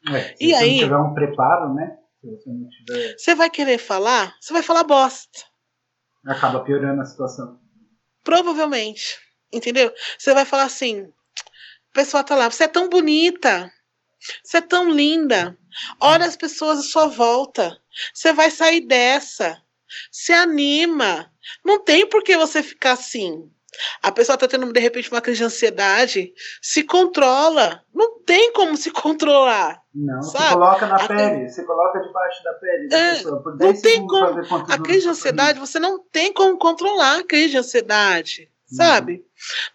É, 0.08 0.34
se 0.34 0.36
E 0.40 0.48
você 0.50 0.54
aí? 0.56 0.70
não 0.72 0.78
tiver 0.84 0.96
um 0.98 1.14
preparo, 1.14 1.74
né? 1.74 1.98
Se 2.20 2.26
você 2.28 2.50
não 2.50 2.68
tiver. 2.68 3.18
Você 3.18 3.34
vai 3.34 3.48
querer 3.50 3.78
falar, 3.78 4.34
você 4.40 4.52
vai 4.52 4.62
falar 4.62 4.82
bosta. 4.84 5.44
Acaba 6.26 6.60
piorando 6.64 7.02
a 7.02 7.04
situação. 7.04 7.60
Provavelmente. 8.24 9.18
Entendeu? 9.52 9.92
Você 10.18 10.32
vai 10.34 10.44
falar 10.44 10.64
assim: 10.64 11.12
a 11.92 11.94
pessoa 11.94 12.24
tá 12.24 12.34
lá, 12.34 12.50
você 12.50 12.64
é 12.64 12.68
tão 12.68 12.88
bonita. 12.88 13.70
Você 14.42 14.58
é 14.58 14.60
tão 14.60 14.88
linda. 14.90 15.56
Olha 16.00 16.24
as 16.26 16.36
pessoas 16.36 16.78
à 16.78 16.82
sua 16.82 17.06
volta. 17.06 17.76
Você 18.14 18.32
vai 18.32 18.50
sair 18.50 18.80
dessa. 18.80 19.60
Se 20.10 20.32
anima. 20.32 21.30
Não 21.64 21.82
tem 21.84 22.06
por 22.08 22.22
que 22.22 22.36
você 22.36 22.62
ficar 22.62 22.92
assim. 22.92 23.50
A 24.02 24.12
pessoa 24.12 24.38
tá 24.38 24.46
tendo, 24.46 24.70
de 24.72 24.80
repente, 24.80 25.10
uma 25.10 25.20
crise 25.20 25.38
de 25.38 25.44
ansiedade. 25.44 26.32
Se 26.62 26.82
controla. 26.84 27.82
Não 27.92 28.20
tem 28.22 28.52
como 28.52 28.76
se 28.76 28.90
controlar. 28.92 29.82
Não, 29.94 30.22
você 30.22 30.38
Sabe? 30.38 30.52
coloca 30.54 30.86
na 30.86 30.96
A 30.96 31.08
pele, 31.08 31.48
você 31.48 31.64
coloca 31.64 31.98
debaixo 32.00 32.44
da 32.44 32.52
pele 32.54 32.88
da 32.88 32.98
É, 32.98 33.14
pessoa 33.16 33.42
por 33.42 33.50
não 33.50 33.58
10 33.58 33.82
tem 33.82 34.06
como. 34.06 34.40
A 34.72 34.78
crise 34.78 34.98
de 34.98 35.02
seu 35.02 35.10
ansiedade, 35.12 35.58
você 35.60 35.78
não 35.78 35.98
tem 35.98 36.32
como 36.32 36.56
controlar 36.58 37.18
a 37.18 37.24
crise 37.24 37.50
de 37.50 37.58
ansiedade, 37.58 38.48
sabe? 38.72 39.24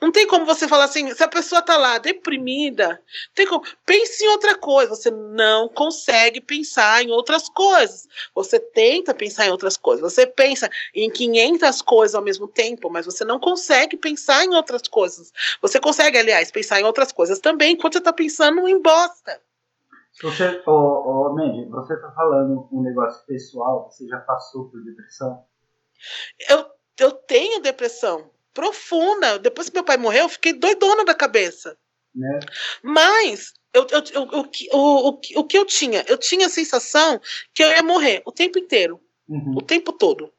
Não 0.01 0.11
tem 0.11 0.25
como 0.27 0.45
você 0.45 0.67
falar 0.67 0.85
assim, 0.85 1.13
se 1.13 1.23
a 1.23 1.27
pessoa 1.27 1.61
tá 1.61 1.77
lá 1.77 1.97
deprimida, 1.97 3.01
tem 3.35 3.45
como. 3.47 3.63
Pense 3.85 4.23
em 4.23 4.29
outra 4.29 4.55
coisa. 4.55 4.95
Você 4.95 5.11
não 5.11 5.67
consegue 5.69 6.41
pensar 6.41 7.03
em 7.03 7.11
outras 7.11 7.49
coisas. 7.49 8.07
Você 8.33 8.59
tenta 8.59 9.13
pensar 9.13 9.45
em 9.45 9.51
outras 9.51 9.77
coisas. 9.77 10.01
Você 10.01 10.25
pensa 10.25 10.69
em 10.95 11.09
500 11.09 11.81
coisas 11.81 12.15
ao 12.15 12.23
mesmo 12.23 12.47
tempo, 12.47 12.89
mas 12.89 13.05
você 13.05 13.23
não 13.23 13.39
consegue 13.39 13.97
pensar 13.97 14.45
em 14.45 14.55
outras 14.55 14.87
coisas. 14.87 15.31
Você 15.61 15.79
consegue, 15.79 16.17
aliás, 16.17 16.51
pensar 16.51 16.79
em 16.79 16.83
outras 16.83 17.11
coisas 17.11 17.39
também 17.39 17.73
enquanto 17.73 17.93
você 17.93 18.01
tá 18.01 18.13
pensando 18.13 18.67
em 18.67 18.81
bosta. 18.81 19.41
Você, 20.23 20.63
ô, 20.65 21.35
Mandy, 21.35 21.69
você 21.69 21.95
tá 21.95 22.11
falando 22.11 22.67
um 22.71 22.81
negócio 22.81 23.23
pessoal, 23.27 23.87
você 23.91 24.07
já 24.07 24.17
passou 24.21 24.67
por 24.69 24.83
depressão? 24.83 25.45
Eu, 26.49 26.65
eu 26.99 27.11
tenho 27.11 27.61
depressão 27.61 28.31
profunda. 28.61 29.37
Depois 29.37 29.69
que 29.69 29.75
meu 29.75 29.83
pai 29.83 29.97
morreu, 29.97 30.23
eu 30.23 30.29
fiquei 30.29 30.51
doidona 30.53 31.05
da 31.05 31.13
cabeça. 31.13 31.77
Né? 32.15 32.39
Mas 32.81 33.53
eu, 33.71 33.85
eu, 33.91 34.03
eu, 34.13 34.21
o, 34.39 34.43
que- 34.49 34.67
o, 34.73 35.09
o, 35.09 35.21
o 35.35 35.43
que 35.43 35.55
eu 35.57 35.63
tinha? 35.65 36.03
Eu 36.07 36.17
tinha 36.17 36.47
a 36.47 36.49
sensação 36.49 37.21
que 37.53 37.63
eu 37.63 37.69
ia 37.69 37.83
morrer 37.83 38.23
o 38.25 38.31
tempo 38.31 38.57
inteiro, 38.57 38.99
Uhum. 39.29 39.55
o 39.57 39.61
tempo 39.61 39.91
todo. 39.93 40.33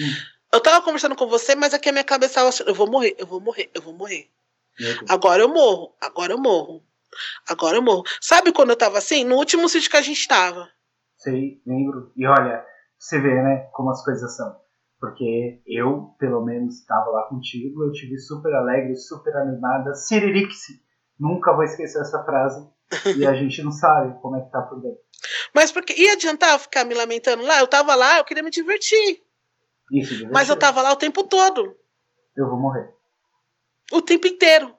Hum. 0.00 0.14
Eu 0.54 0.60
tava 0.60 0.82
conversando 0.82 1.14
com 1.16 1.26
você, 1.26 1.54
mas 1.54 1.74
aqui 1.74 1.88
a 1.90 1.92
minha 1.92 2.04
cabeça 2.04 2.34
tava 2.36 2.48
achando, 2.48 2.68
eu 2.70 2.74
vou 2.74 2.88
morrer, 2.90 3.14
eu 3.18 3.26
vou 3.26 3.40
morrer, 3.40 3.68
eu 3.74 3.82
vou 3.82 3.92
morrer. 3.92 4.30
Deus. 4.78 4.98
Agora 5.10 5.42
eu 5.42 5.48
morro, 5.48 5.94
agora 6.00 6.32
eu 6.32 6.38
morro. 6.38 6.82
Agora 7.48 7.76
eu 7.76 7.82
morro. 7.82 8.04
Sabe 8.20 8.52
quando 8.52 8.70
eu 8.70 8.76
tava 8.76 8.96
assim? 8.98 9.24
No 9.24 9.36
último 9.36 9.68
sítio 9.68 9.90
que 9.90 9.96
a 9.96 10.02
gente 10.02 10.26
tava. 10.28 10.70
Sei, 11.18 11.60
lembro. 11.66 12.12
E 12.16 12.26
olha, 12.26 12.64
você 12.98 13.18
vê, 13.20 13.34
né, 13.42 13.68
como 13.72 13.90
as 13.90 14.02
coisas 14.04 14.36
são. 14.36 14.58
Porque 14.98 15.60
eu, 15.66 16.14
pelo 16.18 16.44
menos, 16.44 16.80
estava 16.80 17.10
lá 17.10 17.28
contigo, 17.28 17.84
eu 17.84 17.92
tive 17.92 18.18
super 18.18 18.52
alegre, 18.54 18.96
super 18.96 19.36
animada, 19.36 19.94
siririxe. 19.94 20.80
Nunca 21.18 21.54
vou 21.54 21.64
esquecer 21.64 22.00
essa 22.00 22.24
frase. 22.24 22.66
E 23.16 23.26
a 23.26 23.34
gente 23.34 23.62
não 23.62 23.72
sabe 23.72 24.18
como 24.20 24.36
é 24.36 24.40
que 24.40 24.50
tá 24.50 24.62
por 24.62 24.80
dentro. 24.80 25.00
Mas 25.54 25.72
porque 25.72 25.92
ia 25.92 26.12
adiantar 26.12 26.52
eu 26.52 26.58
ficar 26.58 26.84
me 26.84 26.94
lamentando 26.94 27.42
lá? 27.42 27.60
Eu 27.60 27.66
tava 27.66 27.94
lá, 27.94 28.18
eu 28.18 28.24
queria 28.24 28.42
me 28.42 28.50
divertir. 28.50 29.22
Isso. 29.90 30.28
Mas 30.32 30.48
eu 30.48 30.56
tava 30.56 30.82
lá 30.82 30.92
o 30.92 30.96
tempo 30.96 31.24
todo. 31.24 31.76
Eu 32.36 32.48
vou 32.48 32.58
morrer. 32.58 32.88
O 33.92 34.02
tempo 34.02 34.26
inteiro. 34.26 34.74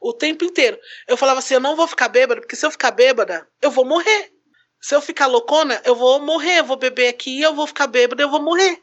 O 0.00 0.12
tempo 0.12 0.44
inteiro. 0.44 0.78
Eu 1.06 1.16
falava 1.16 1.38
assim: 1.40 1.54
eu 1.54 1.60
não 1.60 1.76
vou 1.76 1.86
ficar 1.86 2.08
bêbada, 2.08 2.40
porque 2.40 2.56
se 2.56 2.64
eu 2.64 2.70
ficar 2.70 2.90
bêbada, 2.90 3.48
eu 3.60 3.70
vou 3.70 3.84
morrer. 3.84 4.32
Se 4.80 4.94
eu 4.94 5.00
ficar 5.00 5.26
loucona, 5.26 5.80
eu 5.84 5.94
vou 5.94 6.20
morrer. 6.20 6.60
Eu 6.60 6.64
vou 6.64 6.76
beber 6.76 7.08
aqui, 7.08 7.40
eu 7.40 7.54
vou 7.54 7.66
ficar 7.66 7.86
bêbada, 7.86 8.22
eu 8.22 8.30
vou 8.30 8.42
morrer. 8.42 8.82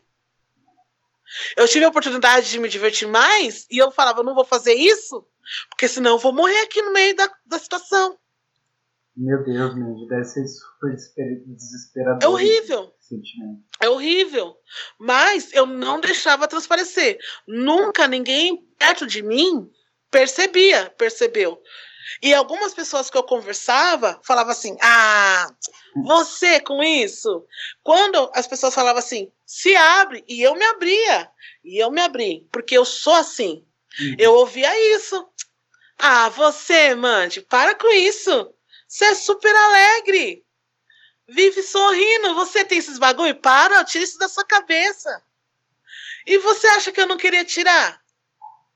Eu 1.58 1.68
tive 1.68 1.86
a 1.86 1.90
oportunidade 1.90 2.50
de 2.50 2.60
me 2.60 2.70
divertir 2.70 3.08
mais 3.08 3.66
e 3.70 3.78
eu 3.78 3.92
falava: 3.92 4.20
eu 4.20 4.24
não 4.24 4.36
vou 4.36 4.46
fazer 4.46 4.74
isso, 4.74 5.26
porque 5.70 5.88
senão 5.88 6.12
eu 6.12 6.20
vou 6.20 6.34
morrer 6.34 6.60
aqui 6.62 6.82
no 6.82 6.94
meio 6.94 7.16
da, 7.16 7.30
da 7.46 7.58
situação. 7.60 8.18
Meu 9.18 9.42
Deus, 9.46 9.74
Mandy, 9.76 10.08
deve 10.10 10.26
ser 10.26 10.46
super 10.46 10.94
desesper- 10.94 11.42
desesperador. 11.46 12.20
É 12.22 12.28
horrível. 12.28 12.94
É 13.82 13.90
horrível. 13.90 14.58
Mas 15.00 15.54
eu 15.54 15.66
não 15.66 16.02
deixava 16.02 16.50
transparecer. 16.50 17.18
Nunca 17.48 18.10
ninguém 18.10 18.58
perto 18.78 19.08
de 19.08 19.22
mim 19.24 19.72
percebia, 20.12 20.94
percebeu. 20.98 21.62
E 22.22 22.34
algumas 22.34 22.74
pessoas 22.74 23.10
que 23.10 23.18
eu 23.18 23.24
conversava 23.24 24.20
falavam 24.24 24.52
assim: 24.52 24.78
Ah, 24.82 25.48
você 26.04 26.60
com 26.60 26.84
isso? 26.84 27.46
Quando 27.84 28.30
as 28.34 28.48
pessoas 28.48 28.74
falavam 28.74 29.00
assim, 29.00 29.32
se 29.46 29.76
abre, 29.76 30.24
e 30.28 30.42
eu 30.42 30.56
me 30.56 30.66
abria. 30.66 31.30
E 31.64 31.78
eu 31.82 31.90
me 31.90 32.02
abri, 32.02 32.48
porque 32.52 32.78
eu 32.78 32.86
sou 32.86 33.14
assim. 33.14 33.66
Uhum. 34.00 34.16
Eu 34.20 34.34
ouvia 34.34 34.96
isso. 34.96 35.28
Ah, 35.98 36.30
você, 36.30 36.94
Mandy, 36.94 37.42
para 37.42 37.76
com 37.76 37.92
isso. 37.92 38.54
Você 38.88 39.06
é 39.06 39.16
super 39.16 39.56
alegre. 39.56 40.46
Vive 41.28 41.64
sorrindo. 41.64 42.36
Você 42.36 42.64
tem 42.64 42.78
esses 42.78 43.00
bagulho? 43.00 43.36
Para, 43.36 43.84
tira 43.84 44.04
isso 44.04 44.20
da 44.20 44.28
sua 44.28 44.46
cabeça. 44.46 45.24
E 46.26 46.38
você 46.40 46.68
acha 46.68 46.92
que 46.92 47.00
eu 47.00 47.08
não 47.08 47.18
queria 47.18 47.46
tirar? 47.46 48.02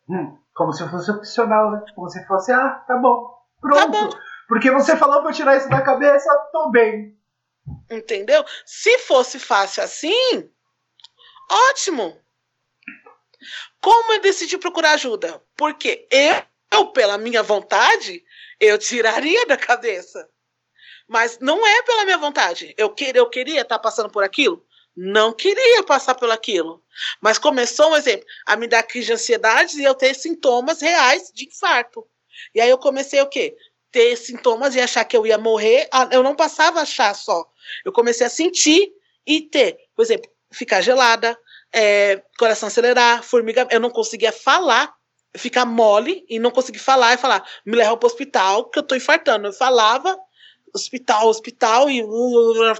Hum, 0.07 0.37
como 0.59 0.73
se 0.73 0.85
fosse 0.89 1.09
opcional, 1.09 1.71
né? 1.71 1.85
Como 1.95 2.09
se 2.09 2.21
fosse, 2.27 2.51
ah, 2.51 2.83
tá 2.85 2.97
bom. 2.97 3.33
Pronto. 3.61 3.79
Tá 3.79 3.87
bom. 3.87 4.09
Porque 4.49 4.69
você 4.69 4.97
falou 4.97 5.21
pra 5.21 5.29
eu 5.29 5.33
tirar 5.33 5.55
isso 5.55 5.69
da 5.69 5.81
cabeça, 5.81 6.29
tô 6.51 6.69
bem. 6.69 7.17
Entendeu? 7.89 8.43
Se 8.65 8.97
fosse 8.99 9.39
fácil 9.39 9.81
assim, 9.81 10.51
ótimo. 11.49 12.19
Como 13.81 14.11
eu 14.11 14.19
decidi 14.19 14.57
procurar 14.57 14.91
ajuda? 14.91 15.41
Porque 15.55 16.05
eu, 16.11 16.43
eu, 16.73 16.87
pela 16.87 17.17
minha 17.17 17.41
vontade, 17.41 18.21
eu 18.59 18.77
tiraria 18.77 19.45
da 19.45 19.55
cabeça. 19.55 20.29
Mas 21.07 21.39
não 21.39 21.65
é 21.65 21.83
pela 21.83 22.03
minha 22.03 22.17
vontade. 22.17 22.75
Eu, 22.77 22.89
que, 22.89 23.13
eu 23.15 23.29
queria 23.29 23.61
estar 23.61 23.79
passando 23.79 24.09
por 24.09 24.25
aquilo? 24.25 24.61
Não 25.01 25.31
queria 25.31 25.81
passar 25.83 26.13
por 26.13 26.29
aquilo. 26.29 26.83
Mas 27.21 27.37
começou, 27.37 27.91
um 27.91 27.95
exemplo, 27.95 28.25
a 28.45 28.57
me 28.57 28.67
dar 28.67 28.83
crise 28.83 29.07
de 29.07 29.13
ansiedade 29.13 29.79
e 29.79 29.83
eu 29.85 29.95
ter 29.95 30.13
sintomas 30.13 30.81
reais 30.81 31.31
de 31.33 31.47
infarto. 31.47 32.05
E 32.53 32.59
aí 32.59 32.69
eu 32.69 32.77
comecei 32.77 33.21
o 33.21 33.27
quê? 33.27 33.55
Ter 33.93 34.17
sintomas 34.17 34.75
e 34.75 34.81
achar 34.81 35.05
que 35.05 35.15
eu 35.15 35.25
ia 35.25 35.37
morrer. 35.37 35.87
Ah, 35.89 36.09
Eu 36.11 36.21
não 36.21 36.35
passava 36.35 36.79
a 36.79 36.83
achar 36.83 37.15
só. 37.15 37.45
Eu 37.85 37.93
comecei 37.93 38.27
a 38.27 38.29
sentir 38.29 38.91
e 39.25 39.39
ter, 39.39 39.77
por 39.95 40.03
exemplo, 40.03 40.29
ficar 40.51 40.81
gelada, 40.81 41.39
é, 41.73 42.21
coração 42.37 42.67
acelerar, 42.67 43.23
formiga. 43.23 43.65
Eu 43.71 43.79
não 43.79 43.89
conseguia 43.89 44.33
falar, 44.33 44.93
ficar 45.37 45.65
mole 45.65 46.25
e 46.27 46.39
não 46.39 46.51
conseguir 46.51 46.79
falar 46.79 47.13
e 47.13 47.17
falar, 47.17 47.47
me 47.65 47.77
leva 47.77 47.95
para 47.95 48.05
o 48.05 48.11
hospital, 48.11 48.69
que 48.69 48.77
eu 48.77 48.83
tô 48.83 48.95
infartando. 48.95 49.47
Eu 49.47 49.53
falava, 49.53 50.19
hospital, 50.73 51.27
hospital, 51.27 51.89
e 51.89 52.03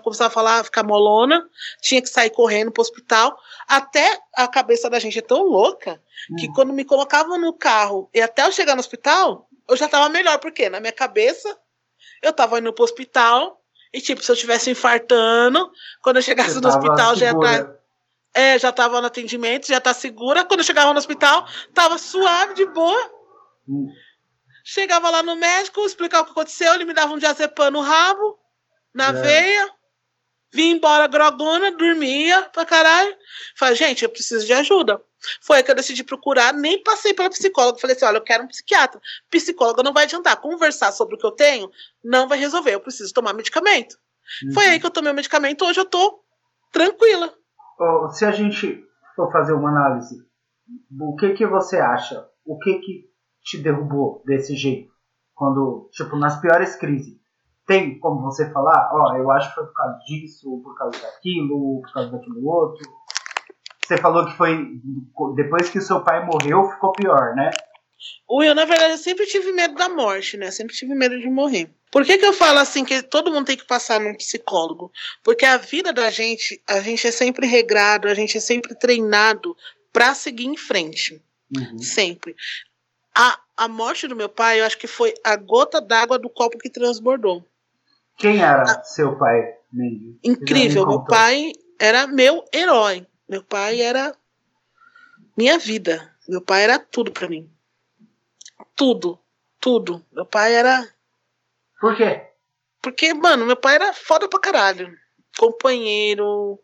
começava 0.01 0.27
a 0.27 0.33
falar, 0.33 0.63
ficar 0.63 0.83
molona, 0.83 1.47
tinha 1.81 2.01
que 2.01 2.09
sair 2.09 2.29
correndo 2.29 2.71
pro 2.71 2.81
hospital. 2.81 3.37
Até 3.67 4.19
a 4.35 4.47
cabeça 4.47 4.89
da 4.89 4.99
gente 4.99 5.19
é 5.19 5.21
tão 5.21 5.43
louca 5.43 6.01
que 6.37 6.47
Hum. 6.47 6.53
quando 6.53 6.73
me 6.73 6.85
colocavam 6.85 7.37
no 7.37 7.53
carro 7.53 8.09
e 8.13 8.21
até 8.21 8.45
eu 8.45 8.51
chegar 8.51 8.75
no 8.75 8.79
hospital, 8.79 9.47
eu 9.67 9.77
já 9.77 9.87
tava 9.87 10.09
melhor, 10.09 10.39
porque 10.39 10.69
na 10.69 10.79
minha 10.79 10.93
cabeça 10.93 11.57
eu 12.21 12.33
tava 12.33 12.59
indo 12.59 12.73
pro 12.73 12.83
hospital. 12.83 13.57
E, 13.91 13.99
tipo, 13.99 14.21
se 14.23 14.31
eu 14.31 14.35
tivesse 14.35 14.69
infartando, 14.69 15.71
quando 16.03 16.17
eu 16.17 16.21
chegasse 16.21 16.53
Você 16.53 16.61
no 16.61 16.67
hospital, 16.67 17.15
já 17.15 17.25
ia 17.25 17.31
estar 17.31 17.79
é, 18.33 18.59
já 18.59 18.71
tava 18.71 19.01
no 19.01 19.07
atendimento, 19.07 19.67
já 19.67 19.81
tá 19.81 19.93
segura. 19.93 20.45
Quando 20.45 20.59
eu 20.59 20.65
chegava 20.65 20.93
no 20.93 20.99
hospital, 20.99 21.47
tava 21.73 21.97
suave, 21.97 22.53
de 22.53 22.65
boa. 22.67 23.11
Hum. 23.67 23.87
Chegava 24.71 25.09
lá 25.09 25.23
no 25.23 25.35
médico, 25.35 25.81
explicava 25.83 26.21
o 26.21 26.25
que 26.27 26.31
aconteceu, 26.31 26.71
ele 26.75 26.85
me 26.85 26.93
dava 26.93 27.11
um 27.11 27.17
diazepam 27.17 27.71
no 27.71 27.81
rabo, 27.81 28.37
na 28.93 29.09
É. 29.09 29.13
veia. 29.13 29.69
Vim 30.53 30.71
embora 30.75 31.07
grogona, 31.07 31.71
dormia 31.71 32.43
pra 32.53 32.65
caralho. 32.65 33.15
Falei, 33.57 33.75
gente, 33.75 34.03
eu 34.03 34.09
preciso 34.09 34.45
de 34.45 34.53
ajuda. 34.53 35.01
Foi 35.41 35.57
aí 35.57 35.63
que 35.63 35.71
eu 35.71 35.75
decidi 35.75 36.03
procurar, 36.03 36.53
nem 36.53 36.81
passei 36.83 37.13
pela 37.15 37.29
psicóloga. 37.31 37.79
Falei 37.79 37.95
assim: 37.95 38.05
olha, 38.05 38.17
eu 38.17 38.23
quero 38.23 38.43
um 38.43 38.47
psiquiatra. 38.47 39.01
Psicóloga 39.31 39.81
não 39.81 39.91
vai 39.93 40.03
adiantar. 40.03 40.37
Conversar 40.37 40.91
sobre 40.91 41.15
o 41.15 41.17
que 41.17 41.25
eu 41.25 41.31
tenho 41.31 41.69
não 42.03 42.27
vai 42.27 42.37
resolver. 42.37 42.73
Eu 42.75 42.79
preciso 42.79 43.11
tomar 43.13 43.33
medicamento. 43.33 43.97
Foi 44.53 44.65
Uhum. 44.65 44.71
aí 44.71 44.79
que 44.79 44.85
eu 44.85 44.91
tomei 44.91 45.11
o 45.11 45.15
medicamento. 45.15 45.65
Hoje 45.65 45.79
eu 45.79 45.85
tô 45.85 46.23
tranquila. 46.71 47.33
Se 48.11 48.23
a 48.25 48.31
gente 48.31 48.83
for 49.15 49.31
fazer 49.31 49.53
uma 49.53 49.69
análise, 49.69 50.15
o 50.99 51.15
que 51.15 51.31
que 51.33 51.45
você 51.47 51.77
acha? 51.77 52.27
O 52.45 52.57
que 52.59 52.79
que 52.79 53.08
te 53.49 53.57
derrubou 53.57 54.21
desse 54.25 54.55
jeito? 54.55 54.91
Quando, 55.33 55.89
tipo, 55.91 56.15
nas 56.15 56.39
piores 56.39 56.75
crises, 56.75 57.17
tem 57.65 57.99
como 57.99 58.21
você 58.21 58.51
falar, 58.51 58.89
ó, 58.93 59.15
eu 59.15 59.29
acho 59.31 59.49
que 59.49 59.55
foi 59.55 59.65
por 59.65 59.73
causa 59.73 59.99
disso, 60.05 60.51
ou 60.51 60.61
por 60.61 60.77
causa 60.77 60.99
daquilo, 60.99 61.55
ou 61.55 61.81
por 61.81 61.93
causa 61.93 62.11
daquilo 62.11 62.47
outro? 62.47 62.83
Você 63.85 63.97
falou 63.97 64.25
que 64.25 64.35
foi 64.37 64.79
depois 65.35 65.69
que 65.69 65.81
seu 65.81 66.03
pai 66.03 66.25
morreu, 66.25 66.69
ficou 66.71 66.91
pior, 66.91 67.33
né? 67.35 67.49
Will, 68.29 68.55
na 68.55 68.65
verdade, 68.65 68.93
eu 68.93 68.97
sempre 68.97 69.25
tive 69.25 69.51
medo 69.51 69.75
da 69.75 69.89
morte, 69.89 70.37
né? 70.37 70.51
Sempre 70.51 70.75
tive 70.75 70.93
medo 70.93 71.19
de 71.19 71.29
morrer. 71.29 71.69
Por 71.91 72.05
que, 72.05 72.17
que 72.17 72.25
eu 72.25 72.33
falo 72.33 72.59
assim 72.59 72.85
que 72.85 73.01
todo 73.01 73.31
mundo 73.31 73.47
tem 73.47 73.57
que 73.57 73.65
passar 73.65 73.99
num 73.99 74.13
psicólogo? 74.15 74.91
Porque 75.23 75.45
a 75.45 75.57
vida 75.57 75.91
da 75.91 76.09
gente, 76.11 76.61
a 76.67 76.79
gente 76.81 77.07
é 77.07 77.11
sempre 77.11 77.47
regrado, 77.47 78.07
a 78.07 78.13
gente 78.13 78.37
é 78.37 78.39
sempre 78.39 78.75
treinado 78.75 79.55
para 79.91 80.13
seguir 80.13 80.45
em 80.45 80.57
frente. 80.57 81.21
Uhum. 81.55 81.79
Sempre. 81.79 82.35
A, 83.19 83.39
a 83.57 83.67
morte 83.67 84.07
do 84.07 84.15
meu 84.15 84.29
pai, 84.29 84.61
eu 84.61 84.65
acho 84.65 84.77
que 84.77 84.87
foi 84.87 85.13
a 85.23 85.35
gota 85.35 85.81
d'água 85.81 86.17
do 86.17 86.29
copo 86.29 86.57
que 86.57 86.69
transbordou. 86.69 87.45
Quem 88.17 88.41
era 88.41 88.63
a, 88.63 88.83
seu 88.83 89.17
pai, 89.17 89.55
Mendes? 89.71 90.15
Incrível. 90.23 90.87
Meu 90.87 91.03
pai 91.03 91.51
era 91.79 92.07
meu 92.07 92.45
herói. 92.53 93.05
Meu 93.27 93.43
pai 93.43 93.81
era 93.81 94.15
minha 95.35 95.57
vida. 95.57 96.15
Meu 96.27 96.41
pai 96.41 96.63
era 96.63 96.79
tudo 96.79 97.11
para 97.11 97.27
mim. 97.27 97.49
Tudo. 98.75 99.19
Tudo. 99.59 100.05
Meu 100.13 100.25
pai 100.25 100.53
era 100.55 100.87
por 101.79 101.95
quê? 101.95 102.21
Porque, 102.81 103.13
mano, 103.13 103.45
meu 103.45 103.55
pai 103.55 103.75
era 103.75 103.93
foda 103.93 104.27
pra 104.27 104.39
caralho. 104.39 104.97
Companheiro. 105.37 106.59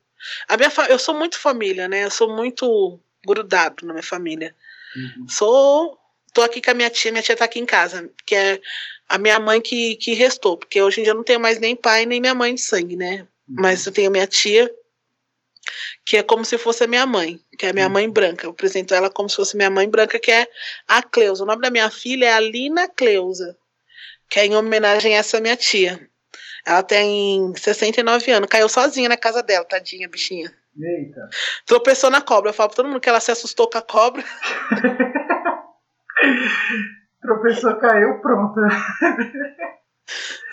A 0.47 0.57
minha 0.57 0.69
fa... 0.69 0.85
Eu 0.87 0.99
sou 0.99 1.15
muito 1.15 1.39
família, 1.39 1.87
né? 1.87 2.03
Eu 2.03 2.11
sou 2.11 2.33
muito 2.35 2.99
grudado 3.25 3.85
na 3.85 3.93
minha 3.93 4.03
família. 4.03 4.55
Uhum. 4.95 5.27
Sou. 5.27 5.99
Tô 6.35 6.43
aqui 6.43 6.61
com 6.61 6.69
a 6.69 6.73
minha 6.75 6.89
tia, 6.91 7.11
minha 7.11 7.23
tia 7.23 7.35
tá 7.35 7.45
aqui 7.45 7.59
em 7.59 7.65
casa, 7.65 8.07
que 8.27 8.35
é 8.35 8.61
a 9.09 9.17
minha 9.17 9.39
mãe 9.39 9.59
que, 9.59 9.95
que 9.95 10.13
restou, 10.13 10.57
porque 10.57 10.79
hoje 10.79 10.99
em 10.99 11.03
dia 11.03 11.11
eu 11.13 11.15
não 11.15 11.23
tenho 11.23 11.39
mais 11.39 11.59
nem 11.59 11.75
pai 11.75 12.05
nem 12.05 12.21
minha 12.21 12.35
mãe 12.35 12.53
de 12.53 12.61
sangue, 12.61 12.95
né? 12.95 13.27
Uhum. 13.47 13.55
Mas 13.59 13.85
eu 13.87 13.91
tenho 13.91 14.11
minha 14.11 14.27
tia, 14.27 14.69
que 16.05 16.17
é 16.17 16.21
como 16.23 16.45
se 16.45 16.59
fosse 16.59 16.83
a 16.83 16.87
minha 16.87 17.07
mãe, 17.07 17.39
que 17.57 17.65
é 17.65 17.69
a 17.69 17.73
minha 17.73 17.87
uhum. 17.87 17.93
mãe 17.93 18.09
branca. 18.09 18.45
Eu 18.45 18.51
apresento 18.51 18.93
ela 18.93 19.09
como 19.09 19.27
se 19.27 19.35
fosse 19.35 19.57
minha 19.57 19.71
mãe 19.71 19.89
branca, 19.89 20.19
que 20.19 20.31
é 20.31 20.47
a 20.87 21.01
Cleusa. 21.01 21.43
O 21.43 21.47
nome 21.47 21.61
da 21.61 21.71
minha 21.71 21.89
filha 21.89 22.25
é 22.25 22.33
Alina 22.33 22.87
Cleusa 22.87 23.57
que 24.29 24.39
é 24.39 24.45
em 24.45 24.55
homenagem 24.55 25.15
a 25.15 25.19
essa 25.19 25.39
minha 25.39 25.55
tia. 25.55 25.99
Ela 26.65 26.81
tem 26.81 27.53
69 27.55 28.31
anos, 28.31 28.49
caiu 28.49 28.67
sozinha 28.67 29.07
na 29.07 29.17
casa 29.17 29.43
dela, 29.43 29.63
tadinha, 29.65 30.09
bichinha. 30.09 30.51
Eita. 30.77 31.29
Tropeçou 31.65 32.09
na 32.09 32.21
cobra. 32.21 32.49
Eu 32.49 32.53
falo 32.53 32.69
pra 32.69 32.75
todo 32.75 32.87
mundo 32.87 32.99
que 32.99 33.07
ela 33.07 33.19
se 33.19 33.31
assustou 33.31 33.69
com 33.69 33.77
a 33.77 33.81
cobra. 33.81 34.23
Tropeçou, 37.21 37.75
caiu, 37.77 38.19
pronto. 38.21 38.59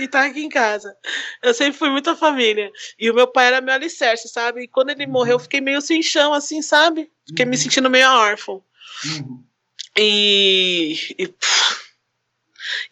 e 0.00 0.08
tá 0.08 0.24
aqui 0.24 0.42
em 0.42 0.48
casa. 0.48 0.96
Eu 1.42 1.52
sempre 1.52 1.78
fui 1.78 1.90
muita 1.90 2.16
família. 2.16 2.70
E 2.98 3.10
o 3.10 3.14
meu 3.14 3.26
pai 3.26 3.48
era 3.48 3.60
meu 3.60 3.74
alicerce, 3.74 4.28
sabe? 4.28 4.62
E 4.62 4.68
quando 4.68 4.90
ele 4.90 5.06
morreu, 5.06 5.34
eu 5.34 5.40
fiquei 5.40 5.60
meio 5.60 5.80
sem 5.80 6.02
chão, 6.02 6.32
assim, 6.32 6.62
sabe? 6.62 7.10
Fiquei 7.28 7.44
uhum. 7.44 7.50
me 7.50 7.58
sentindo 7.58 7.90
meio 7.90 8.08
órfão. 8.08 8.62
Uhum. 9.04 9.44
E. 9.98 11.14
e 11.18 11.34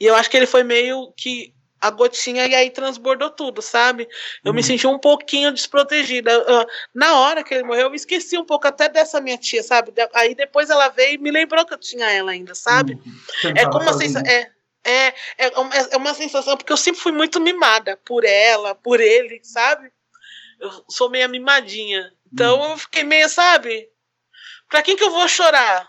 e 0.01 0.07
eu 0.07 0.15
acho 0.15 0.31
que 0.31 0.37
ele 0.37 0.47
foi 0.47 0.63
meio 0.63 1.13
que 1.17 1.55
a 1.81 1.91
gotinha 1.91 2.47
e 2.47 2.55
aí 2.55 2.71
transbordou 2.71 3.31
tudo, 3.31 3.63
sabe? 3.63 4.07
Eu 4.45 4.51
uhum. 4.51 4.57
me 4.57 4.63
senti 4.63 4.87
um 4.87 4.99
pouquinho 4.99 5.51
desprotegida. 5.51 6.31
na 6.95 7.19
hora 7.19 7.43
que 7.43 7.55
ele 7.55 7.63
morreu, 7.63 7.85
eu 7.85 7.91
me 7.91 7.97
esqueci 7.97 8.37
um 8.37 8.45
pouco 8.45 8.67
até 8.67 8.89
dessa 8.89 9.21
minha 9.21 9.39
tia, 9.39 9.63
sabe? 9.63 9.93
Aí 10.15 10.35
depois 10.35 10.69
ela 10.69 10.89
veio 10.89 11.15
e 11.15 11.19
me 11.19 11.31
lembrou 11.31 11.65
que 11.65 11.73
eu 11.73 11.79
tinha 11.79 12.11
ela 12.11 12.33
ainda, 12.33 12.55
sabe? 12.55 12.95
Uhum. 12.95 13.55
É 13.57 13.65
como 13.65 13.83
uma 13.83 13.95
sensação. 13.95 14.31
É, 14.31 14.53
é, 14.85 15.07
é, 15.39 15.53
é 15.91 15.97
uma 15.97 16.15
sensação, 16.15 16.57
porque 16.57 16.73
eu 16.73 16.77
sempre 16.77 17.01
fui 17.01 17.13
muito 17.13 17.41
mimada 17.41 17.97
por 18.05 18.25
ela, 18.25 18.75
por 18.75 19.01
ele, 19.01 19.41
sabe? 19.43 19.91
Eu 20.59 20.85
sou 20.91 21.09
meio 21.09 21.29
mimadinha. 21.29 22.13
Então 22.33 22.61
uhum. 22.61 22.71
eu 22.73 22.79
fiquei 22.79 23.05
meio, 23.05 23.29
sabe? 23.29 23.89
Pra 24.69 24.83
quem 24.83 24.97
que 24.97 25.03
eu 25.03 25.11
vou 25.11 25.27
chorar? 25.27 25.89